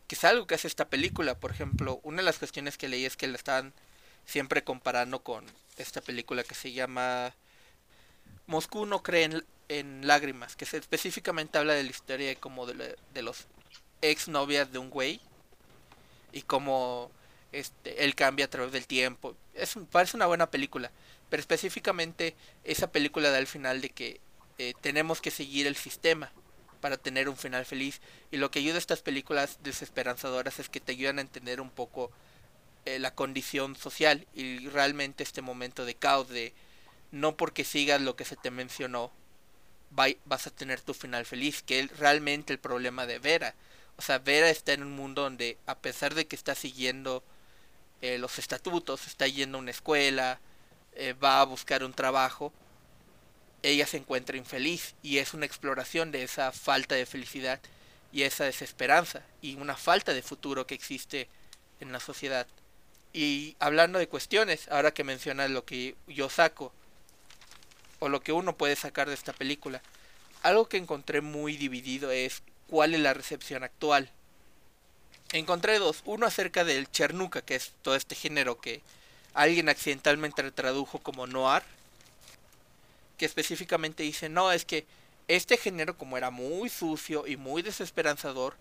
que 0.07 0.15
es 0.15 0.25
algo 0.25 0.47
que 0.47 0.55
hace 0.55 0.69
esta 0.69 0.89
película, 0.89 1.35
por 1.35 1.51
ejemplo, 1.51 2.01
una 2.05 2.19
de 2.19 2.23
las 2.25 2.39
cuestiones 2.39 2.79
que 2.79 2.89
leí 2.89 3.05
es 3.05 3.17
que 3.17 3.27
la 3.27 3.37
están 3.37 3.73
siempre 4.27 4.63
comparando 4.63 5.23
con 5.23 5.45
esta 5.77 6.01
película 6.01 6.45
que 6.45 6.55
se 6.55 6.73
llama 6.73 7.35
Moscú 8.47 8.87
no 8.87 9.03
cree 9.03 9.25
en, 9.25 9.45
lágrimas, 10.03 10.57
que 10.57 10.65
específicamente 10.65 11.59
habla 11.59 11.75
de 11.75 11.83
la 11.83 11.91
historia 11.91 12.35
como 12.37 12.67
de, 12.67 12.97
de 13.15 13.23
los 13.23 13.47
ex 14.03 14.29
novias 14.29 14.73
de 14.73 14.79
un 14.79 14.91
güey 14.91 15.21
y 16.33 16.43
cómo 16.43 17.11
este, 17.53 18.05
él 18.05 18.15
cambia 18.15 18.47
a 18.47 18.51
través 18.51 18.73
del 18.73 18.87
tiempo. 18.87 19.37
Es 19.55 19.75
parece 19.91 20.17
una 20.17 20.27
buena 20.27 20.51
película, 20.51 20.91
pero 21.29 21.41
específicamente 21.41 22.35
esa 22.65 22.91
película 22.91 23.31
da 23.31 23.39
el 23.39 23.47
final 23.47 23.81
de 23.81 23.91
que 23.91 24.21
eh, 24.59 24.75
tenemos 24.81 25.21
que 25.21 25.31
seguir 25.31 25.67
el 25.67 25.77
sistema 25.77 26.33
para 26.81 26.97
tener 26.97 27.29
un 27.29 27.37
final 27.37 27.65
feliz. 27.65 28.01
Y 28.31 28.39
lo 28.39 28.51
que 28.51 28.59
ayuda 28.59 28.75
a 28.77 28.79
estas 28.79 29.03
películas 29.03 29.59
desesperanzadoras 29.63 30.59
es 30.59 30.69
que 30.69 30.81
te 30.81 30.93
ayudan 30.93 31.19
a 31.19 31.23
entender 31.23 31.61
un 31.61 31.71
poco 31.71 32.11
eh, 32.85 32.99
la 32.99 33.15
condición 33.15 33.77
social 33.77 34.27
y 34.35 34.69
realmente 34.69 35.23
este 35.23 35.43
momento 35.43 35.85
de 35.85 35.95
caos 35.95 36.29
de 36.29 36.53
no 37.13 37.37
porque 37.37 37.65
sigas 37.65 38.01
lo 38.01 38.17
que 38.17 38.25
se 38.25 38.37
te 38.37 38.51
mencionó 38.51 39.13
vas 40.25 40.47
a 40.47 40.51
tener 40.51 40.81
tu 40.81 40.95
final 40.95 41.27
feliz, 41.27 41.63
que 41.63 41.81
es 41.81 41.99
realmente 41.99 42.53
el 42.53 42.59
problema 42.59 43.07
de 43.07 43.19
Vera. 43.19 43.55
O 43.97 44.03
sea, 44.03 44.19
Vera 44.19 44.49
está 44.49 44.73
en 44.73 44.83
un 44.83 44.93
mundo 44.93 45.23
donde 45.23 45.59
a 45.67 45.79
pesar 45.79 46.15
de 46.15 46.27
que 46.27 46.37
está 46.37 46.55
siguiendo 46.55 47.23
eh, 48.01 48.19
los 48.19 48.39
estatutos, 48.39 49.07
está 49.07 49.27
yendo 49.27 49.59
a 49.59 49.61
una 49.61 49.71
escuela, 49.71 50.41
eh, 50.95 51.13
va 51.15 51.41
a 51.41 51.45
buscar 51.45 51.85
un 51.85 51.93
trabajo, 51.93 52.53
ella 53.63 53.87
se 53.87 53.99
encuentra 53.99 54.37
infeliz 54.37 54.95
y 55.03 55.19
es 55.19 55.35
una 55.35 55.47
exploración 55.47 56.11
de 56.11 56.23
esa 56.23 56.53
falta 56.53 56.95
de 56.95 57.07
felicidad 57.07 57.61
y 58.13 58.23
esa 58.23 58.45
desesperanza 58.45 59.23
y 59.41 59.55
una 59.55 59.77
falta 59.77 60.13
de 60.13 60.23
futuro 60.23 60.67
que 60.67 60.75
existe 60.75 61.29
en 61.81 61.93
la 61.93 62.01
sociedad. 62.01 62.47
Y 63.13 63.57
hablando 63.59 63.99
de 63.99 64.09
cuestiones, 64.09 64.69
ahora 64.69 64.93
que 64.93 65.05
mencionas 65.05 65.51
lo 65.51 65.65
que 65.65 65.97
yo 66.07 66.29
saco, 66.29 66.73
o 68.03 68.09
lo 68.09 68.21
que 68.21 68.33
uno 68.33 68.57
puede 68.57 68.77
sacar 68.77 69.09
de 69.09 69.15
esta 69.15 69.33
película, 69.33 69.81
algo 70.43 70.69
que 70.69 70.77
encontré 70.77 71.21
muy 71.21 71.57
dividido 71.57 72.11
es 72.11 72.43
cuál 72.67 72.95
es 72.95 73.01
la 73.01 73.15
recepción 73.15 73.63
actual 73.63 74.11
encontré 75.33 75.79
dos. 75.79 76.03
Uno 76.05 76.27
acerca 76.27 76.65
del 76.65 76.91
Chernuka, 76.91 77.43
que 77.43 77.55
es 77.55 77.73
todo 77.83 77.97
este 77.97 78.15
género 78.15 78.61
que 78.61 78.83
alguien 79.35 79.69
accidentalmente 79.69 80.51
tradujo 80.53 80.99
como 80.99 81.27
noir. 81.27 81.63
Que 83.17 83.27
específicamente 83.27 84.03
dice, 84.03 84.29
no, 84.29 84.53
es 84.53 84.65
que 84.65 84.87
este 85.29 85.57
género 85.57 85.97
como 85.97 86.17
era 86.17 86.31
muy 86.31 86.69
sucio 86.69 87.27
y 87.27 87.37
muy 87.37 87.63
desesperanzador, 87.63 88.57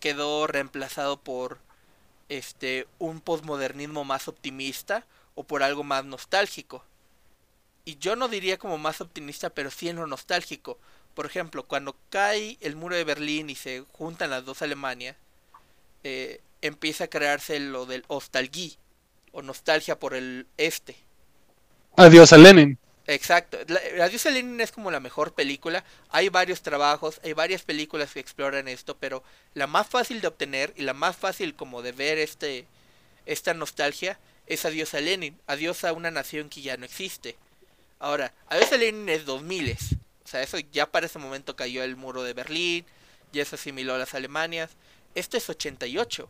quedó 0.00 0.46
reemplazado 0.46 1.18
por 1.18 1.58
este 2.28 2.86
un 2.98 3.20
posmodernismo 3.20 4.04
más 4.04 4.28
optimista 4.28 5.04
o 5.34 5.44
por 5.44 5.62
algo 5.62 5.84
más 5.84 6.04
nostálgico. 6.04 6.84
Y 7.86 7.98
yo 7.98 8.16
no 8.16 8.26
diría 8.26 8.58
como 8.58 8.78
más 8.78 9.00
optimista, 9.00 9.48
pero 9.48 9.70
sí 9.70 9.88
en 9.88 9.96
lo 9.96 10.08
nostálgico. 10.08 10.78
Por 11.14 11.24
ejemplo, 11.24 11.62
cuando 11.62 11.96
cae 12.10 12.58
el 12.60 12.74
muro 12.74 12.96
de 12.96 13.04
Berlín 13.04 13.48
y 13.48 13.54
se 13.54 13.84
juntan 13.92 14.30
las 14.30 14.44
dos 14.44 14.60
Alemanias, 14.60 15.16
eh, 16.02 16.40
empieza 16.62 17.04
a 17.04 17.08
crearse 17.08 17.58
lo 17.60 17.86
del 17.86 18.04
nostalgia 18.10 18.72
o 19.30 19.40
nostalgia 19.40 19.98
por 19.98 20.14
el 20.14 20.48
este. 20.56 20.96
Adiós 21.96 22.32
a 22.32 22.38
Lenin. 22.38 22.76
Exacto. 23.06 23.56
Adiós 24.02 24.26
a 24.26 24.30
Lenin 24.30 24.60
es 24.60 24.72
como 24.72 24.90
la 24.90 24.98
mejor 24.98 25.32
película. 25.32 25.84
Hay 26.10 26.28
varios 26.28 26.62
trabajos, 26.62 27.20
hay 27.22 27.34
varias 27.34 27.62
películas 27.62 28.12
que 28.12 28.20
exploran 28.20 28.66
esto, 28.66 28.96
pero 28.98 29.22
la 29.54 29.68
más 29.68 29.86
fácil 29.86 30.20
de 30.20 30.26
obtener 30.26 30.72
y 30.76 30.82
la 30.82 30.92
más 30.92 31.16
fácil 31.16 31.54
como 31.54 31.82
de 31.82 31.92
ver 31.92 32.18
este 32.18 32.66
esta 33.26 33.54
nostalgia 33.54 34.18
es 34.46 34.64
Adiós 34.64 34.94
a 34.94 35.00
Lenin, 35.00 35.38
Adiós 35.46 35.84
a 35.84 35.92
una 35.92 36.10
nación 36.10 36.48
que 36.48 36.62
ya 36.62 36.76
no 36.76 36.84
existe. 36.84 37.36
Ahora, 37.98 38.32
a 38.48 38.56
Lenin 38.76 39.08
es 39.08 39.24
2000. 39.24 39.76
O 40.24 40.28
sea, 40.28 40.42
eso 40.42 40.58
ya 40.58 40.90
para 40.90 41.06
ese 41.06 41.18
momento 41.18 41.56
cayó 41.56 41.82
el 41.82 41.96
muro 41.96 42.22
de 42.22 42.34
Berlín, 42.34 42.84
ya 43.32 43.44
se 43.44 43.54
asimiló 43.54 43.94
a 43.94 43.98
las 43.98 44.14
Alemanias. 44.14 44.72
Este 45.14 45.38
es 45.38 45.48
88. 45.48 46.28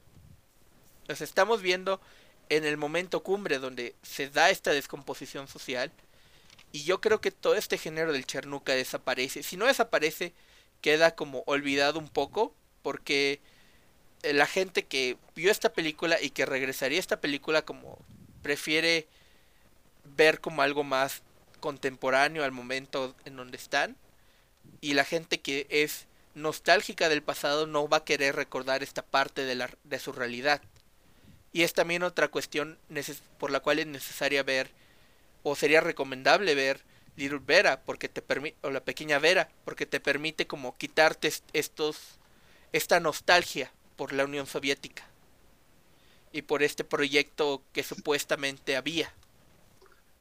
Nos 1.09 1.21
estamos 1.21 1.63
viendo 1.63 2.01
en 2.49 2.65
el 2.65 2.77
momento 2.77 3.23
cumbre 3.23 3.59
donde 3.59 3.95
se 4.03 4.29
da 4.29 4.51
esta 4.51 4.73
descomposición 4.73 5.49
social. 5.49 5.93
Y 6.73 6.85
yo 6.85 7.01
creo 7.01 7.21
que 7.21 7.31
todo 7.31 7.55
este 7.55 7.79
género 7.79 8.13
del 8.13 8.27
Chernuka 8.27 8.75
desaparece. 8.75 9.43
Si 9.43 9.57
no 9.57 9.67
desaparece, 9.67 10.35
queda 10.81 11.15
como 11.15 11.43
olvidado 11.47 11.99
un 11.99 12.09
poco. 12.09 12.55
Porque 12.83 13.41
eh, 14.23 14.33
la 14.33 14.47
gente 14.47 14.85
que 14.85 15.17
vio 15.35 15.51
esta 15.51 15.73
película 15.73 16.21
y 16.21 16.31
que 16.31 16.47
regresaría 16.47 16.99
a 16.99 17.01
esta 17.01 17.21
película 17.21 17.63
como 17.63 17.99
prefiere 18.43 19.09
ver 20.05 20.41
como 20.41 20.63
algo 20.63 20.85
más 20.85 21.23
contemporáneo 21.67 22.45
al 22.45 22.53
momento 22.53 23.17
en 23.25 23.35
donde 23.35 23.57
están. 23.57 23.97
Y 24.81 24.95
la 24.95 25.05
gente 25.05 25.41
que 25.41 25.67
es 25.69 26.07
nostálgica 26.37 27.09
del 27.09 27.25
pasado 27.25 27.67
no 27.67 27.89
va 27.89 27.97
a 27.97 28.05
querer 28.05 28.37
recordar 28.37 28.85
esta 28.85 29.03
parte 29.03 29.45
de, 29.45 29.57
la, 29.57 29.69
de 29.83 29.99
su 29.99 30.13
realidad. 30.13 30.63
Y 31.53 31.65
es 31.65 31.73
también 31.73 32.05
otra 32.05 32.29
cuestión 32.29 32.79
por 33.39 33.51
la 33.51 33.59
cual 33.59 33.81
es 33.81 33.87
necesaria 33.89 34.45
ver, 34.45 34.71
o 35.43 35.57
sería 35.57 35.81
recomendable 35.81 36.55
ver 36.55 36.83
Little 37.17 37.41
Vera, 37.45 37.81
porque 37.81 38.09
te 38.09 38.23
o 38.63 38.71
la 38.71 38.85
pequeña 38.85 39.19
Vera, 39.19 39.49
porque 39.65 39.87
te 39.87 39.99
permite 39.99 40.47
como 40.47 40.77
quitarte 40.77 41.33
estos, 41.53 41.97
esta 42.71 43.01
nostalgia 43.01 43.73
por 43.97 44.13
la 44.13 44.25
Unión 44.25 44.47
Soviética 44.47 45.05
y 46.31 46.43
por 46.43 46.63
este 46.63 46.85
proyecto 46.85 47.61
que 47.73 47.83
supuestamente 47.83 48.77
había. 48.77 49.13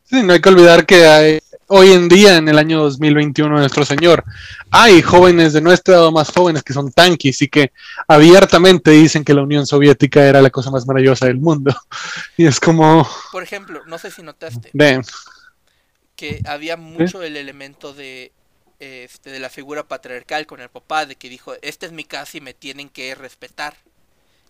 Sí, 0.06 0.24
no 0.24 0.34
hay 0.34 0.42
que 0.42 0.50
olvidar 0.50 0.86
que 0.86 1.06
hay, 1.06 1.40
hoy 1.68 1.92
en 1.92 2.08
día, 2.08 2.38
en 2.38 2.48
el 2.48 2.58
año 2.58 2.82
2021, 2.82 3.58
nuestro 3.58 3.86
Señor, 3.86 4.24
hay 4.70 5.02
jóvenes 5.02 5.54
de 5.54 5.62
nuestra 5.62 5.96
edad 5.96 6.12
más 6.12 6.32
jóvenes 6.32 6.64
que 6.64 6.74
son 6.74 6.92
tanquis 6.92 7.42
y 7.42 7.48
que 7.48 7.72
abiertamente 8.08 8.92
dicen 8.92 9.24
que 9.24 9.34
la 9.34 9.42
Unión 9.42 9.66
Soviética 9.66 10.24
era 10.24 10.42
la 10.42 10.50
cosa 10.50 10.70
más 10.72 10.86
maravillosa 10.86 11.26
del 11.26 11.38
mundo. 11.38 11.76
Y 12.38 12.46
es 12.46 12.60
como... 12.60 13.08
Por 13.32 13.44
ejemplo, 13.44 13.82
no 13.86 13.98
sé 13.98 14.12
si 14.12 14.22
notaste 14.22 14.72
que 16.16 16.42
había 16.46 16.78
mucho 16.78 17.24
el 17.24 17.38
elemento 17.38 17.94
de, 17.94 18.32
este, 18.80 19.32
de 19.32 19.40
la 19.40 19.50
figura 19.50 19.88
patriarcal 19.88 20.46
con 20.46 20.62
el 20.62 20.70
papá, 20.70 21.06
de 21.06 21.16
que 21.16 21.30
dijo, 21.30 21.54
esta 21.62 21.86
es 21.86 21.92
mi 21.92 22.04
casa 22.04 22.38
y 22.38 22.42
me 22.42 22.54
tienen 22.54 22.90
que 22.90 23.14
respetar. 23.16 23.76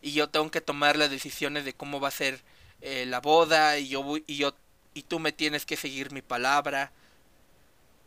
Y 0.02 0.12
yo 0.12 0.30
tengo 0.30 0.52
que 0.52 0.62
tomar 0.62 0.96
las 0.96 1.10
decisiones 1.10 1.66
de 1.66 1.74
cómo 1.74 2.00
va 2.00 2.10
a 2.10 2.12
ser 2.12 2.40
eh, 2.82 3.06
la 3.08 3.20
boda 3.20 3.80
y 3.80 3.88
yo, 3.88 4.18
y 4.28 4.38
yo 4.38 4.54
y 4.96 5.04
tú 5.04 5.20
me 5.20 5.32
tienes 5.32 5.68
que 5.68 5.78
seguir 5.78 6.12
mi 6.12 6.24
palabra. 6.24 6.92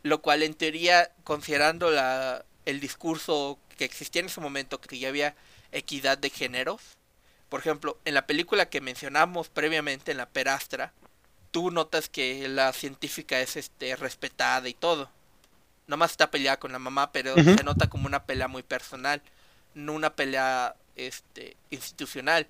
Lo 0.03 0.21
cual 0.21 0.43
en 0.43 0.53
teoría, 0.53 1.11
considerando 1.23 1.89
la, 1.91 2.43
el 2.65 2.81
discurso 2.81 3.57
que 3.77 3.85
existía 3.85 4.19
en 4.19 4.25
ese 4.25 4.41
momento, 4.41 4.81
que 4.81 4.99
ya 4.99 5.07
había 5.07 5.35
equidad 5.71 6.17
de 6.17 6.29
géneros. 6.29 6.81
Por 7.47 7.61
ejemplo, 7.61 7.97
en 8.05 8.13
la 8.13 8.27
película 8.27 8.69
que 8.69 8.81
mencionamos 8.81 9.49
previamente, 9.49 10.11
en 10.11 10.17
la 10.17 10.27
Perastra, 10.27 10.93
tú 11.51 11.71
notas 11.71 12.09
que 12.09 12.47
la 12.47 12.73
científica 12.73 13.39
es 13.39 13.55
este 13.55 13.95
respetada 13.95 14.67
y 14.67 14.73
todo. 14.73 15.09
Nomás 15.87 16.11
está 16.11 16.29
peleada 16.29 16.59
con 16.59 16.71
la 16.71 16.79
mamá, 16.79 17.11
pero 17.11 17.33
se 17.35 17.63
nota 17.63 17.89
como 17.89 18.05
una 18.05 18.23
pelea 18.23 18.47
muy 18.47 18.61
personal, 18.61 19.21
no 19.73 19.93
una 19.93 20.15
pelea 20.15 20.75
este 20.95 21.57
institucional. 21.71 22.47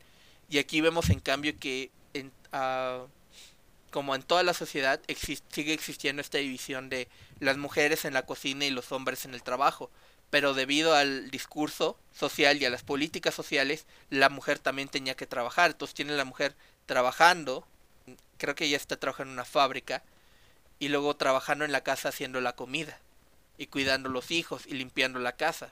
Y 0.50 0.58
aquí 0.58 0.82
vemos 0.82 1.10
en 1.10 1.20
cambio 1.20 1.58
que 1.58 1.92
en, 2.14 2.32
uh, 2.52 3.08
como 3.90 4.16
en 4.16 4.24
toda 4.24 4.44
la 4.44 4.54
sociedad, 4.54 5.00
sigue 5.50 5.74
existiendo 5.74 6.22
esta 6.22 6.38
división 6.38 6.90
de 6.90 7.08
las 7.40 7.58
mujeres 7.58 8.06
en 8.06 8.14
la 8.14 8.26
cocina 8.26 8.66
y 8.66 8.72
los 8.72 8.92
hombres 8.92 9.26
en 9.26 9.34
el 9.34 9.44
trabajo. 9.44 9.90
Pero 10.30 10.54
debido 10.54 10.94
al 10.94 11.32
discurso 11.32 11.98
social 12.14 12.62
y 12.62 12.66
a 12.66 12.70
las 12.70 12.84
políticas 12.84 13.34
sociales, 13.34 13.86
la 14.10 14.30
mujer 14.30 14.60
también 14.60 14.88
tenía 14.88 15.16
que 15.16 15.26
trabajar. 15.26 15.72
Entonces 15.72 15.96
tiene 15.96 16.16
la 16.16 16.26
mujer 16.26 16.56
trabajando, 16.86 17.68
creo 18.38 18.56
que 18.56 18.66
ella 18.66 18.78
está 18.78 18.98
trabajando 18.98 19.32
en 19.32 19.40
una 19.40 19.46
fábrica, 19.46 20.04
y 20.80 20.88
luego 20.88 21.16
trabajando 21.16 21.66
en 21.66 21.72
la 21.72 21.82
casa 21.82 22.10
haciendo 22.10 22.40
la 22.42 22.54
comida 22.54 23.00
y 23.58 23.68
cuidando 23.68 24.10
los 24.10 24.32
hijos 24.32 24.66
y 24.66 24.74
limpiando 24.74 25.20
la 25.20 25.34
casa. 25.34 25.72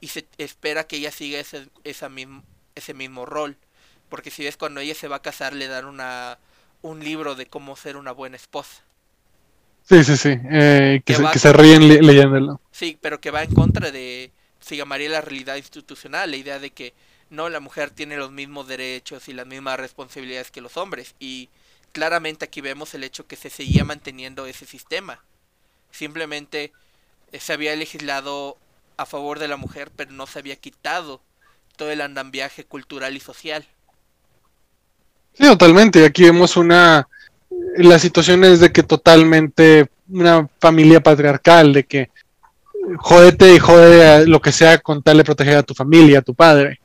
Y 0.00 0.08
se 0.08 0.26
espera 0.38 0.86
que 0.86 0.96
ella 0.96 1.12
siga 1.12 1.38
ese, 1.38 1.68
esa 1.84 2.10
ese 2.74 2.94
mismo 2.94 3.26
rol. 3.26 3.56
Porque 4.08 4.30
si 4.30 4.42
ves 4.42 4.56
cuando 4.56 4.80
ella 4.80 4.94
se 4.94 5.08
va 5.08 5.16
a 5.16 5.22
casar 5.22 5.52
le 5.52 5.68
dan 5.68 5.84
una, 5.84 6.38
un 6.82 7.02
libro 7.02 7.34
de 7.34 7.46
cómo 7.46 7.76
ser 7.76 7.96
una 7.96 8.12
buena 8.12 8.36
esposa. 8.36 8.82
Sí, 9.88 10.04
sí, 10.04 10.16
sí. 10.16 10.38
Eh, 10.50 11.02
que, 11.04 11.14
se, 11.14 11.52
ríen 11.52 11.88
leyéndolo. 12.06 12.60
Sí, 12.70 12.98
pero 13.00 13.20
que 13.20 13.30
va 13.30 13.42
en 13.42 13.54
contra 13.54 13.90
de, 13.90 14.30
se 14.60 14.76
llamaría 14.76 15.08
la 15.08 15.20
realidad 15.20 15.56
institucional, 15.56 16.30
la 16.30 16.36
idea 16.36 16.58
de 16.58 16.70
que 16.70 16.94
no, 17.30 17.48
la 17.48 17.60
mujer 17.60 17.90
tiene 17.90 18.16
los 18.16 18.30
mismos 18.30 18.68
derechos 18.68 19.28
y 19.28 19.32
las 19.32 19.46
mismas 19.46 19.80
responsabilidades 19.80 20.50
que 20.50 20.60
los 20.60 20.76
hombres. 20.76 21.14
Y 21.18 21.48
claramente 21.92 22.44
aquí 22.44 22.60
vemos 22.60 22.94
el 22.94 23.04
hecho 23.04 23.26
que 23.26 23.36
se 23.36 23.50
seguía 23.50 23.84
manteniendo 23.84 24.46
ese 24.46 24.66
sistema. 24.66 25.20
Simplemente 25.90 26.72
eh, 27.32 27.40
se 27.40 27.52
había 27.52 27.74
legislado 27.74 28.56
a 28.96 29.06
favor 29.06 29.38
de 29.38 29.48
la 29.48 29.56
mujer, 29.56 29.90
pero 29.94 30.12
no 30.12 30.26
se 30.26 30.38
había 30.38 30.56
quitado 30.56 31.20
todo 31.76 31.90
el 31.90 32.02
andambiaje 32.02 32.64
cultural 32.64 33.16
y 33.16 33.20
social. 33.20 33.66
Sí, 35.34 35.44
totalmente. 35.44 36.04
Aquí 36.04 36.24
vemos 36.24 36.56
una 36.56 37.06
la 37.76 37.98
situación 37.98 38.44
es 38.44 38.60
de 38.60 38.72
que 38.72 38.82
totalmente 38.82 39.88
una 40.08 40.48
familia 40.60 41.00
patriarcal, 41.00 41.72
de 41.72 41.84
que 41.84 42.10
jódete 42.98 43.54
y 43.54 43.58
jode 43.58 44.26
lo 44.26 44.40
que 44.40 44.52
sea 44.52 44.78
con 44.78 45.02
tal 45.02 45.18
de 45.18 45.24
proteger 45.24 45.56
a 45.56 45.62
tu 45.62 45.74
familia, 45.74 46.18
a 46.18 46.22
tu 46.22 46.34
padre, 46.34 46.80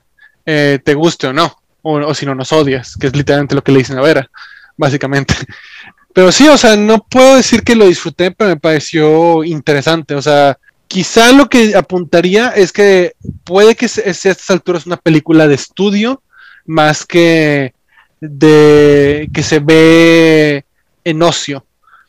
eh, 0.46 0.80
te 0.84 0.94
guste 0.94 1.28
o 1.28 1.34
no, 1.34 1.58
o, 1.82 2.14
si 2.14 2.26
no 2.26 2.36
nos 2.36 2.54
odias, 2.54 2.96
que 2.96 3.08
es 3.08 3.16
literalmente 3.16 3.56
lo 3.56 3.64
que 3.64 3.72
le 3.72 3.80
dicen 3.80 3.98
a 3.98 4.02
Vera, 4.02 4.30
básicamente. 4.78 5.34
Pero 6.14 6.32
sí, 6.32 6.48
o 6.48 6.58
sea, 6.58 6.76
no 6.76 7.04
puedo 7.04 7.36
decir 7.36 7.64
que 7.64 7.76
lo 7.76 7.86
disfruté, 7.86 8.32
pero 8.32 8.50
me 8.50 8.58
pareció 8.58 9.44
interesante, 9.44 10.16
o 10.16 10.22
sea, 10.22 10.58
quizá 10.88 11.32
lo 11.32 11.48
que 11.48 11.76
apuntaría 11.76 12.50
es 12.50 12.72
que 12.72 13.14
puede 13.44 13.76
que 13.76 13.88
sea 13.88 14.08
a 14.08 14.10
estas 14.10 14.50
alturas 14.50 14.88
una 14.88 14.98
película 14.98 15.48
de 15.48 15.54
estudio, 15.54 16.24
más 16.66 17.06
que 17.06 17.76
de 18.20 19.30
que 19.34 19.44
se 19.44 19.60
ve 19.60 20.66
en 21.04 21.22
ocio. 21.22 21.64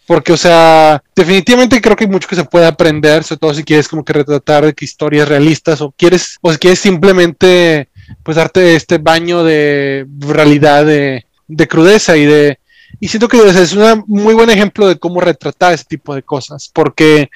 Porque, 0.06 0.32
o 0.32 0.38
sea, 0.38 1.02
definitivamente 1.14 1.82
creo 1.82 1.94
que 1.94 2.04
hay 2.04 2.10
mucho 2.10 2.28
que 2.28 2.36
se 2.36 2.44
puede 2.44 2.64
aprender, 2.64 3.22
sobre 3.24 3.40
todo 3.40 3.52
si 3.52 3.62
quieres 3.62 3.88
como 3.88 4.04
que 4.04 4.14
retratar 4.14 4.74
historias 4.80 5.28
realistas 5.28 5.82
o 5.82 5.90
quieres, 5.90 6.38
o 6.40 6.50
si 6.50 6.58
quieres 6.58 6.78
simplemente, 6.78 7.90
pues 8.22 8.38
darte 8.38 8.74
este 8.74 8.96
baño 8.96 9.44
de 9.44 10.06
realidad, 10.20 10.86
de, 10.86 11.24
crudeza 11.68 12.16
y 12.16 12.24
de... 12.24 12.58
Y 13.00 13.08
siento 13.08 13.28
que 13.28 13.36
es 13.36 13.72
un 13.74 14.04
muy 14.06 14.32
buen 14.32 14.48
ejemplo 14.48 14.88
de 14.88 14.98
cómo 14.98 15.20
retratar 15.20 15.74
ese 15.74 15.84
tipo 15.84 16.14
de 16.14 16.22
cosas, 16.22 16.70
porque 16.72 17.28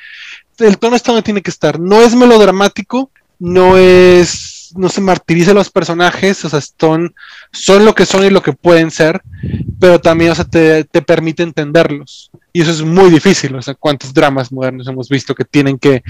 el 0.59 0.79
tono 0.79 0.97
está 0.97 1.13
donde 1.13 1.25
tiene 1.25 1.43
que 1.43 1.51
estar. 1.51 1.79
No 1.79 2.01
es 2.01 2.15
melodramático, 2.15 3.11
no 3.39 3.77
es 3.77 4.52
no 4.75 4.89
se 4.89 5.01
martiriza 5.01 5.53
a 5.53 5.55
los 5.55 5.71
personajes, 5.71 6.45
o 6.45 6.49
sea, 6.49 6.61
son, 6.61 7.15
son 7.53 7.85
lo 7.85 7.95
que 7.95 8.07
son 8.07 8.25
y 8.25 8.31
lo 8.31 8.43
que 8.43 8.53
pueden 8.53 8.91
ser, 8.91 9.23
pero 9.79 10.01
también, 10.01 10.31
o 10.31 10.35
sea, 10.35 10.45
te, 10.45 10.85
permite 11.03 11.43
entenderlos. 11.43 12.31
Y 12.53 12.63
eso 12.63 12.71
es 12.71 12.83
muy 12.83 13.11
difícil, 13.11 13.55
o 13.55 13.63
sea, 13.63 13.75
cuántos 13.75 14.13
dramas 14.13 14.53
modernos 14.53 14.87
hemos 14.89 15.09
visto 15.09 15.35
que 15.35 15.45
tienen 15.45 15.79
que, 15.79 16.03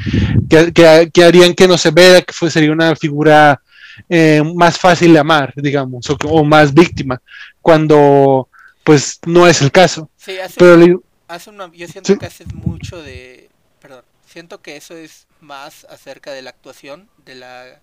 que, 0.48 1.24
harían 1.24 1.54
que 1.54 1.68
no 1.68 1.78
se 1.78 1.90
vea, 1.90 2.22
que 2.22 2.32
fue, 2.32 2.50
sería 2.50 2.72
una 2.72 2.96
figura 2.96 3.60
eh, 4.08 4.42
más 4.54 4.78
fácil 4.78 5.12
de 5.12 5.18
amar, 5.18 5.52
digamos, 5.56 6.06
o, 6.10 6.44
más 6.44 6.74
víctima, 6.74 7.20
cuando 7.60 8.48
pues 8.84 9.20
no 9.26 9.46
es 9.46 9.62
el 9.62 9.70
caso. 9.70 10.10
Sí, 10.16 10.38
hace, 10.38 10.56
pero, 10.58 11.02
hace 11.28 11.50
una, 11.50 11.70
yo 11.72 11.86
siento 11.86 12.18
que 12.18 12.26
haces 12.26 12.52
mucho 12.52 13.00
de, 13.00 13.48
perdón, 13.80 14.02
siento 14.26 14.60
que 14.60 14.76
eso 14.76 14.96
es 14.96 15.26
más 15.40 15.84
acerca 15.90 16.32
de 16.32 16.42
la 16.42 16.50
actuación, 16.50 17.08
de 17.24 17.34
la 17.34 17.80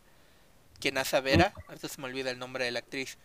quien 0.79 0.97
hace 0.97 1.17
a 1.17 1.21
Vera, 1.21 1.53
ahorita 1.67 1.87
se 1.87 2.01
me 2.01 2.07
olvida 2.07 2.31
el 2.31 2.39
nombre 2.39 2.65
de 2.65 2.71
la 2.71 2.79
actriz, 2.79 3.17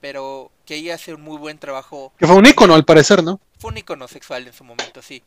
pero 0.00 0.50
que 0.66 0.76
ella 0.76 0.94
hace 0.94 1.14
un 1.14 1.22
muy 1.22 1.38
buen 1.38 1.58
trabajo. 1.58 2.12
Que 2.18 2.26
fue 2.26 2.36
un 2.36 2.46
icono 2.46 2.74
al 2.74 2.84
parecer, 2.84 3.22
¿no? 3.22 3.40
Fue 3.58 3.70
un 3.70 3.78
icono 3.78 4.08
sexual 4.08 4.46
en 4.46 4.52
su 4.52 4.64
momento, 4.64 5.02
sí. 5.02 5.22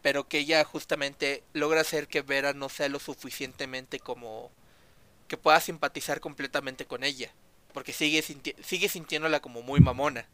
Pero 0.00 0.26
que 0.28 0.38
ella 0.38 0.64
justamente 0.64 1.42
logra 1.52 1.80
hacer 1.80 2.08
que 2.08 2.22
Vera 2.22 2.52
no 2.52 2.68
sea 2.68 2.88
lo 2.88 2.98
suficientemente 2.98 4.00
como 4.00 4.50
que 5.28 5.36
pueda 5.36 5.60
simpatizar 5.60 6.20
completamente 6.20 6.84
con 6.86 7.04
ella. 7.04 7.30
Porque 7.72 7.92
sigue, 7.92 8.22
sigue 8.62 8.88
sintiéndola 8.88 9.40
como 9.40 9.62
muy 9.62 9.80
mamona. 9.80 10.26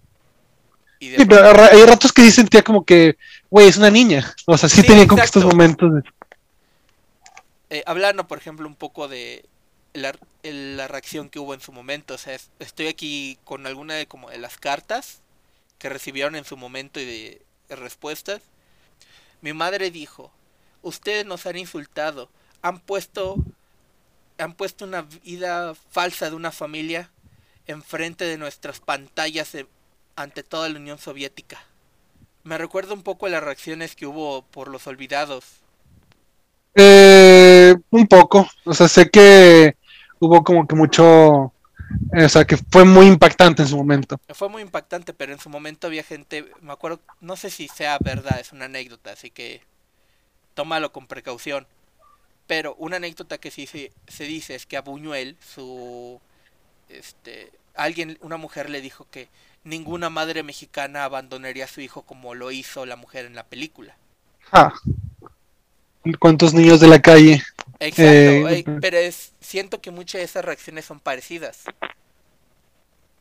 Y 0.98 1.14
sí, 1.14 1.24
pero 1.24 1.62
hay 1.62 1.84
ratos 1.84 2.12
que 2.12 2.22
sí 2.22 2.32
sentía 2.32 2.62
como 2.62 2.84
que, 2.84 3.16
güey, 3.50 3.68
es 3.68 3.76
una 3.76 3.90
niña. 3.90 4.34
O 4.46 4.58
sea, 4.58 4.68
sí, 4.68 4.82
tenía 4.82 5.06
como 5.06 5.22
estos 5.22 5.44
momentos. 5.44 5.94
De... 5.94 6.02
Eh, 7.70 7.82
hablando, 7.86 8.26
por 8.26 8.38
ejemplo, 8.38 8.66
un 8.66 8.74
poco 8.74 9.06
de 9.06 9.44
la, 9.92 10.12
reacción 10.88 11.28
que 11.28 11.38
hubo 11.38 11.54
en 11.54 11.60
su 11.60 11.72
momento. 11.72 12.14
O 12.14 12.18
sea, 12.18 12.38
estoy 12.58 12.88
aquí 12.88 13.38
con 13.44 13.66
alguna 13.66 13.94
de 13.94 14.06
como 14.06 14.30
de 14.30 14.38
las 14.38 14.58
cartas 14.58 15.22
que 15.78 15.88
recibieron 15.88 16.34
en 16.36 16.44
su 16.44 16.56
momento 16.56 17.00
y 17.00 17.04
de, 17.04 17.42
respuestas. 17.68 18.42
Mi 19.40 19.52
madre 19.52 19.90
dijo, 19.90 20.32
ustedes 20.82 21.26
nos 21.26 21.46
han 21.46 21.56
insultado, 21.56 22.30
han 22.62 22.80
puesto 22.80 23.36
han 24.38 24.54
puesto 24.54 24.84
una 24.84 25.02
vida 25.02 25.74
falsa 25.74 26.30
de 26.30 26.36
una 26.36 26.52
familia 26.52 27.10
enfrente 27.66 28.24
de 28.24 28.38
nuestras 28.38 28.78
pantallas 28.78 29.56
ante 30.14 30.44
toda 30.44 30.68
la 30.68 30.78
Unión 30.78 30.98
Soviética. 30.98 31.60
Me 32.44 32.56
recuerda 32.56 32.94
un 32.94 33.02
poco 33.02 33.26
a 33.26 33.30
las 33.30 33.42
reacciones 33.42 33.96
que 33.96 34.06
hubo 34.06 34.42
por 34.42 34.68
los 34.68 34.86
olvidados. 34.86 35.44
Eh, 36.74 37.74
un 37.90 38.06
poco, 38.06 38.48
o 38.64 38.74
sea, 38.74 38.88
sé 38.88 39.10
que 39.10 39.76
hubo 40.20 40.44
como 40.44 40.66
que 40.66 40.76
mucho, 40.76 41.52
eh, 42.12 42.24
o 42.24 42.28
sea, 42.28 42.44
que 42.44 42.56
fue 42.56 42.84
muy 42.84 43.06
impactante 43.06 43.62
en 43.62 43.68
su 43.68 43.76
momento. 43.76 44.20
Fue 44.28 44.48
muy 44.48 44.62
impactante, 44.62 45.12
pero 45.12 45.32
en 45.32 45.40
su 45.40 45.48
momento 45.48 45.86
había 45.86 46.02
gente, 46.02 46.46
me 46.60 46.72
acuerdo, 46.72 47.00
no 47.20 47.36
sé 47.36 47.50
si 47.50 47.68
sea 47.68 47.98
verdad, 48.00 48.38
es 48.40 48.52
una 48.52 48.66
anécdota, 48.66 49.12
así 49.12 49.30
que 49.30 49.62
tómalo 50.54 50.92
con 50.92 51.06
precaución. 51.06 51.66
Pero 52.46 52.74
una 52.76 52.96
anécdota 52.96 53.38
que 53.38 53.50
sí 53.50 53.66
se, 53.66 53.92
se 54.06 54.24
dice 54.24 54.54
es 54.54 54.64
que 54.64 54.76
a 54.78 54.80
Buñuel, 54.80 55.36
su, 55.40 56.18
este, 56.88 57.52
alguien, 57.74 58.18
una 58.22 58.38
mujer 58.38 58.70
le 58.70 58.80
dijo 58.80 59.06
que 59.10 59.28
ninguna 59.64 60.10
madre 60.10 60.42
mexicana 60.42 61.04
abandonaría 61.04 61.64
a 61.64 61.68
su 61.68 61.80
hijo 61.80 62.02
como 62.02 62.34
lo 62.34 62.50
hizo 62.50 62.86
la 62.86 62.96
mujer 62.96 63.26
en 63.26 63.34
la 63.34 63.44
película. 63.44 63.96
Ah. 64.52 64.72
¿Cuántos 66.18 66.54
niños 66.54 66.80
de 66.80 66.88
la 66.88 67.00
calle? 67.00 67.42
Exacto, 67.80 68.02
eh, 68.02 68.64
pero 68.80 68.96
es, 68.96 69.32
siento 69.40 69.80
que 69.80 69.90
muchas 69.90 70.20
de 70.20 70.24
esas 70.24 70.44
reacciones 70.44 70.84
son 70.84 71.00
parecidas. 71.00 71.64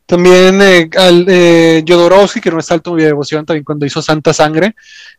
También 0.06 0.60
eh, 0.62 0.90
al, 0.96 1.26
eh, 1.28 1.84
Jodorowsky, 1.86 2.40
que 2.40 2.50
no 2.50 2.58
es 2.58 2.70
alto 2.70 2.96
de 2.96 3.04
devoción, 3.04 3.44
también 3.44 3.64
cuando 3.64 3.84
hizo 3.84 4.00
Santa 4.00 4.32
Sangre, 4.32 4.74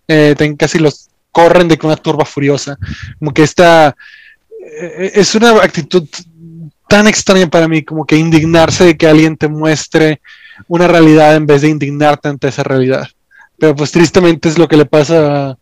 eh, 0.07 0.35
casi 0.57 0.79
los 0.79 1.09
corren 1.31 1.67
de 1.67 1.79
una 1.83 1.95
turba 1.95 2.25
furiosa. 2.25 2.77
Como 3.19 3.33
que 3.33 3.43
esta 3.43 3.95
eh, 4.59 5.11
es 5.15 5.35
una 5.35 5.51
actitud 5.63 6.07
tan 6.87 7.07
extraña 7.07 7.47
para 7.47 7.67
mí, 7.67 7.83
como 7.83 8.05
que 8.05 8.17
indignarse 8.17 8.83
de 8.83 8.97
que 8.97 9.07
alguien 9.07 9.37
te 9.37 9.47
muestre 9.47 10.21
una 10.67 10.87
realidad 10.87 11.35
en 11.35 11.45
vez 11.45 11.61
de 11.61 11.69
indignarte 11.69 12.27
ante 12.27 12.47
esa 12.47 12.63
realidad. 12.63 13.07
Pero 13.57 13.75
pues 13.75 13.91
tristemente 13.91 14.49
es 14.49 14.57
lo 14.57 14.67
que 14.67 14.77
le 14.77 14.85
pasa 14.85 15.51
a 15.51 15.57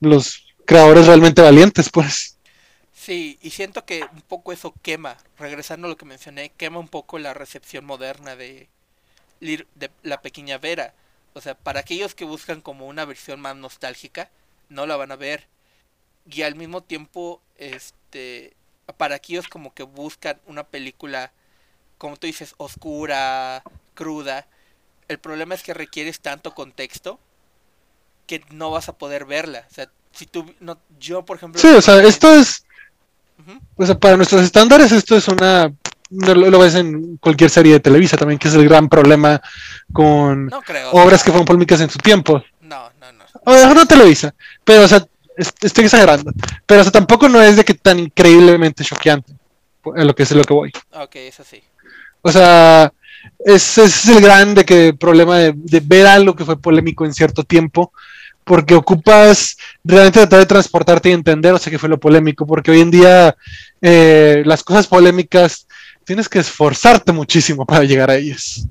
los 0.00 0.51
creadores 0.64 1.06
realmente 1.06 1.42
valientes, 1.42 1.90
pues. 1.90 2.38
Sí, 2.92 3.38
y 3.42 3.50
siento 3.50 3.84
que 3.84 4.04
un 4.12 4.22
poco 4.22 4.52
eso 4.52 4.74
quema, 4.82 5.16
regresando 5.38 5.86
a 5.86 5.90
lo 5.90 5.96
que 5.96 6.04
mencioné, 6.04 6.50
quema 6.50 6.78
un 6.78 6.88
poco 6.88 7.18
la 7.18 7.34
recepción 7.34 7.84
moderna 7.84 8.36
de, 8.36 8.68
de 9.40 9.90
la 10.02 10.22
pequeña 10.22 10.58
Vera. 10.58 10.94
O 11.34 11.40
sea, 11.40 11.54
para 11.54 11.80
aquellos 11.80 12.14
que 12.14 12.24
buscan 12.24 12.60
como 12.60 12.86
una 12.86 13.04
versión 13.04 13.40
más 13.40 13.56
nostálgica, 13.56 14.30
no 14.68 14.86
la 14.86 14.96
van 14.96 15.12
a 15.12 15.16
ver. 15.16 15.48
Y 16.30 16.42
al 16.42 16.54
mismo 16.54 16.82
tiempo, 16.82 17.42
este, 17.56 18.54
para 18.96 19.16
aquellos 19.16 19.48
como 19.48 19.74
que 19.74 19.82
buscan 19.82 20.40
una 20.46 20.64
película, 20.64 21.32
como 21.98 22.16
tú 22.16 22.26
dices, 22.26 22.54
oscura, 22.58 23.62
cruda, 23.94 24.46
el 25.08 25.18
problema 25.18 25.54
es 25.54 25.62
que 25.62 25.74
requieres 25.74 26.20
tanto 26.20 26.54
contexto 26.54 27.18
que 28.26 28.44
no 28.50 28.70
vas 28.70 28.88
a 28.88 28.96
poder 28.96 29.24
verla. 29.24 29.66
O 29.70 29.74
sea, 29.74 29.90
si 30.12 30.26
tú, 30.26 30.44
no, 30.60 30.78
yo 30.98 31.24
por 31.24 31.36
ejemplo... 31.36 31.60
Sí, 31.60 31.68
o 31.68 31.82
sea, 31.82 32.02
esto 32.02 32.32
es 32.32 32.64
o 33.76 33.86
sea, 33.86 33.98
para 33.98 34.16
nuestros 34.16 34.42
estándares 34.42 34.92
esto 34.92 35.16
es 35.16 35.28
una... 35.28 35.72
No 36.10 36.34
lo, 36.34 36.58
ves 36.58 36.74
en 36.74 37.16
cualquier 37.16 37.48
serie 37.48 37.72
de 37.72 37.80
Televisa 37.80 38.18
también, 38.18 38.38
que 38.38 38.48
es 38.48 38.54
el 38.54 38.68
gran 38.68 38.86
problema 38.86 39.40
con 39.94 40.50
obras 40.92 41.22
que 41.22 41.30
fueron 41.30 41.46
polémicas 41.46 41.80
en 41.80 41.88
su 41.88 41.98
tiempo. 41.98 42.44
No, 42.60 42.90
no, 43.00 43.12
no. 43.12 43.24
O 43.44 43.74
no 43.74 43.86
Televisa, 43.86 44.34
pero 44.62 44.82
o 44.82 44.88
sea, 44.88 45.06
estoy 45.38 45.84
exagerando. 45.84 46.30
Pero 46.66 46.82
o 46.82 46.84
sea, 46.84 46.92
tampoco 46.92 47.30
no 47.30 47.40
es 47.40 47.56
de 47.56 47.64
que 47.64 47.72
tan 47.72 47.98
increíblemente 47.98 48.84
choqueante, 48.84 49.32
en 49.96 50.06
lo 50.06 50.14
que 50.14 50.24
es 50.24 50.32
lo 50.32 50.44
que 50.44 50.52
voy. 50.52 50.72
Ok, 50.92 51.16
eso 51.16 51.44
sí. 51.44 51.62
O 52.20 52.30
sea, 52.30 52.92
ese 53.38 53.84
es 53.84 54.06
el 54.06 54.20
gran 54.20 54.54
de 54.54 54.66
que 54.66 54.92
problema 54.92 55.38
de, 55.38 55.54
ver 55.82 56.06
algo 56.06 56.36
que 56.36 56.44
fue 56.44 56.60
polémico 56.60 57.06
en 57.06 57.14
cierto 57.14 57.42
tiempo, 57.42 57.90
porque 58.44 58.74
ocupas 58.74 59.56
realmente 59.84 60.20
tratar 60.20 60.40
de 60.40 60.46
transportarte 60.46 61.08
y 61.10 61.12
entender, 61.12 61.52
o 61.52 61.58
sea, 61.58 61.70
que 61.70 61.78
fue 61.78 61.88
lo 61.88 62.00
polémico, 62.00 62.46
porque 62.46 62.70
hoy 62.70 62.80
en 62.80 62.90
día 62.90 63.36
eh, 63.80 64.42
las 64.46 64.62
cosas 64.62 64.86
polémicas 64.86 65.66
tienes 66.04 66.28
que 66.28 66.38
esforzarte 66.38 67.12
muchísimo 67.12 67.64
para 67.66 67.84
llegar 67.84 68.10
a 68.10 68.16
ellas. 68.16 68.66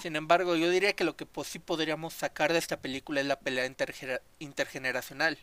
Sin 0.00 0.16
embargo, 0.16 0.56
yo 0.56 0.70
diría 0.70 0.94
que 0.94 1.04
lo 1.04 1.14
que 1.14 1.26
sí 1.44 1.58
podríamos 1.58 2.14
sacar 2.14 2.52
de 2.52 2.58
esta 2.58 2.80
película 2.80 3.20
es 3.20 3.26
la 3.26 3.38
pelea 3.38 3.70
intergeneracional. 4.38 5.38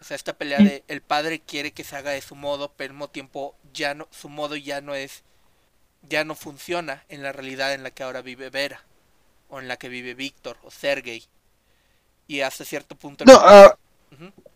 O 0.00 0.04
sea, 0.04 0.16
esta 0.16 0.34
pelea 0.34 0.58
de 0.58 0.84
el 0.88 1.00
padre 1.00 1.40
quiere 1.40 1.72
que 1.72 1.84
se 1.84 1.96
haga 1.96 2.10
de 2.10 2.20
su 2.20 2.34
modo, 2.34 2.72
pero 2.76 2.90
al 2.90 2.94
mismo 2.94 3.08
tiempo 3.08 3.54
ya 3.72 3.94
no, 3.94 4.06
su 4.10 4.28
modo 4.28 4.56
ya 4.56 4.82
no 4.82 4.94
es, 4.94 5.22
ya 6.08 6.24
no 6.24 6.34
funciona 6.34 7.04
en 7.08 7.22
la 7.22 7.32
realidad 7.32 7.72
en 7.72 7.82
la 7.82 7.90
que 7.90 8.02
ahora 8.02 8.20
vive 8.20 8.50
Vera, 8.50 8.82
o 9.48 9.60
en 9.60 9.68
la 9.68 9.78
que 9.78 9.88
vive 9.88 10.14
Víctor, 10.14 10.58
o 10.62 10.70
Sergey. 10.70 11.24
Y 12.30 12.42
hasta 12.42 12.64
cierto 12.64 12.94
punto... 12.94 13.24
No, 13.24 13.42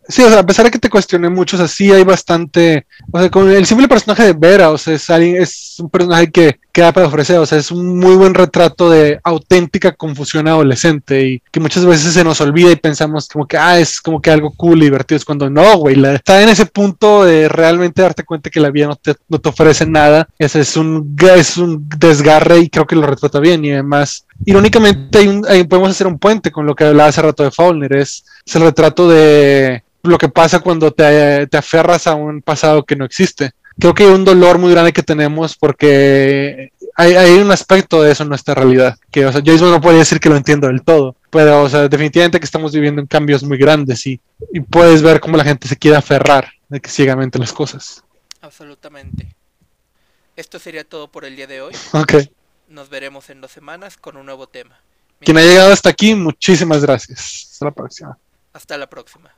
Sí, 0.07 0.21
o 0.23 0.29
sea, 0.29 0.39
a 0.39 0.45
pesar 0.45 0.65
de 0.65 0.71
que 0.71 0.79
te 0.79 0.89
cuestioné 0.89 1.29
mucho, 1.29 1.55
o 1.55 1.59
sea, 1.59 1.67
sí 1.67 1.91
hay 1.91 2.03
bastante. 2.03 2.85
O 3.11 3.19
sea, 3.19 3.29
con 3.29 3.49
el 3.49 3.65
simple 3.65 3.87
personaje 3.87 4.23
de 4.23 4.33
Vera, 4.33 4.69
o 4.69 4.77
sea, 4.77 4.93
es, 4.93 5.09
alguien, 5.09 5.41
es 5.41 5.79
un 5.79 5.89
personaje 5.89 6.31
que 6.31 6.59
queda 6.75 6.91
para 6.91 7.07
ofrecer, 7.07 7.39
o 7.39 7.45
sea, 7.45 7.57
es 7.57 7.71
un 7.71 7.97
muy 7.97 8.15
buen 8.15 8.33
retrato 8.33 8.89
de 8.89 9.17
auténtica 9.23 9.93
confusión 9.93 10.45
adolescente 10.49 11.25
y 11.25 11.41
que 11.49 11.61
muchas 11.61 11.85
veces 11.85 12.13
se 12.13 12.23
nos 12.23 12.41
olvida 12.41 12.69
y 12.69 12.75
pensamos 12.75 13.29
como 13.29 13.47
que, 13.47 13.57
ah, 13.57 13.79
es 13.79 14.01
como 14.01 14.21
que 14.21 14.29
algo 14.29 14.51
cool 14.51 14.79
y 14.79 14.85
divertido, 14.85 15.15
es 15.15 15.23
cuando 15.23 15.49
no, 15.49 15.77
güey, 15.77 15.95
está 16.13 16.41
en 16.41 16.49
ese 16.49 16.65
punto 16.65 17.23
de 17.23 17.47
realmente 17.47 18.01
darte 18.01 18.25
cuenta 18.25 18.49
que 18.49 18.59
la 18.59 18.71
vida 18.71 18.87
no 18.87 18.97
te, 18.97 19.15
no 19.29 19.39
te 19.39 19.47
ofrece 19.47 19.85
nada, 19.85 20.27
ese 20.37 20.59
es 20.59 20.75
un, 20.75 21.15
es 21.33 21.55
un 21.55 21.87
desgarre 21.97 22.59
y 22.59 22.69
creo 22.69 22.85
que 22.85 22.97
lo 22.97 23.07
retrata 23.07 23.39
bien 23.39 23.63
y 23.63 23.71
además, 23.71 24.25
irónicamente, 24.43 25.17
hay 25.17 25.27
un, 25.29 25.43
podemos 25.69 25.91
hacer 25.91 26.07
un 26.07 26.19
puente 26.19 26.51
con 26.51 26.65
lo 26.65 26.75
que 26.75 26.83
hablaba 26.83 27.07
hace 27.07 27.21
rato 27.21 27.43
de 27.43 27.51
Faulner, 27.51 27.93
es 27.93 28.25
el 28.53 28.61
retrato 28.61 29.07
de 29.07 29.81
lo 30.07 30.17
que 30.17 30.29
pasa 30.29 30.59
cuando 30.59 30.91
te, 30.91 31.47
te, 31.47 31.57
aferras 31.57 32.07
a 32.07 32.15
un 32.15 32.41
pasado 32.41 32.83
que 32.83 32.95
no 32.95 33.05
existe. 33.05 33.51
Creo 33.77 33.93
que 33.93 34.03
hay 34.03 34.09
un 34.09 34.23
dolor 34.23 34.57
muy 34.57 34.71
grande 34.71 34.93
que 34.93 35.03
tenemos 35.03 35.57
porque 35.57 36.71
hay, 36.95 37.15
hay 37.15 37.33
un 37.33 37.51
aspecto 37.51 38.01
de 38.01 38.11
eso 38.11 38.23
en 38.23 38.29
nuestra 38.29 38.55
realidad, 38.55 38.97
que 39.11 39.25
o 39.25 39.31
sea, 39.31 39.41
yo 39.41 39.51
mismo 39.51 39.69
no 39.69 39.81
podría 39.81 39.99
decir 39.99 40.19
que 40.19 40.29
lo 40.29 40.37
entiendo 40.37 40.67
del 40.67 40.81
todo, 40.81 41.15
pero 41.29 41.63
o 41.63 41.69
sea, 41.69 41.89
definitivamente 41.89 42.39
que 42.39 42.45
estamos 42.45 42.71
viviendo 42.71 43.01
en 43.01 43.07
cambios 43.07 43.43
muy 43.43 43.57
grandes 43.57 44.07
y, 44.07 44.19
y 44.53 44.61
puedes 44.61 45.01
ver 45.01 45.19
cómo 45.19 45.35
la 45.35 45.43
gente 45.43 45.67
se 45.67 45.75
quiere 45.75 45.97
aferrar 45.97 46.49
de 46.69 46.79
que 46.79 46.89
ciegamente 46.89 47.37
las 47.37 47.51
cosas. 47.51 48.03
Absolutamente. 48.41 49.35
Esto 50.35 50.59
sería 50.59 50.83
todo 50.87 51.09
por 51.09 51.25
el 51.25 51.35
día 51.35 51.47
de 51.47 51.61
hoy. 51.61 51.73
Ok. 51.93 52.15
Nos 52.69 52.89
veremos 52.89 53.29
en 53.29 53.41
dos 53.41 53.51
semanas 53.51 53.97
con 53.97 54.17
un 54.17 54.25
nuevo 54.25 54.47
tema. 54.47 54.79
Quien 55.19 55.37
ha 55.37 55.41
llegado 55.41 55.71
hasta 55.71 55.89
aquí, 55.89 56.13
muchísimas 56.13 56.81
gracias. 56.81 57.49
Hasta 57.51 57.65
la 57.65 57.71
próxima. 57.71 58.17
Hasta 58.53 58.77
la 58.77 58.89
próxima. 58.89 59.33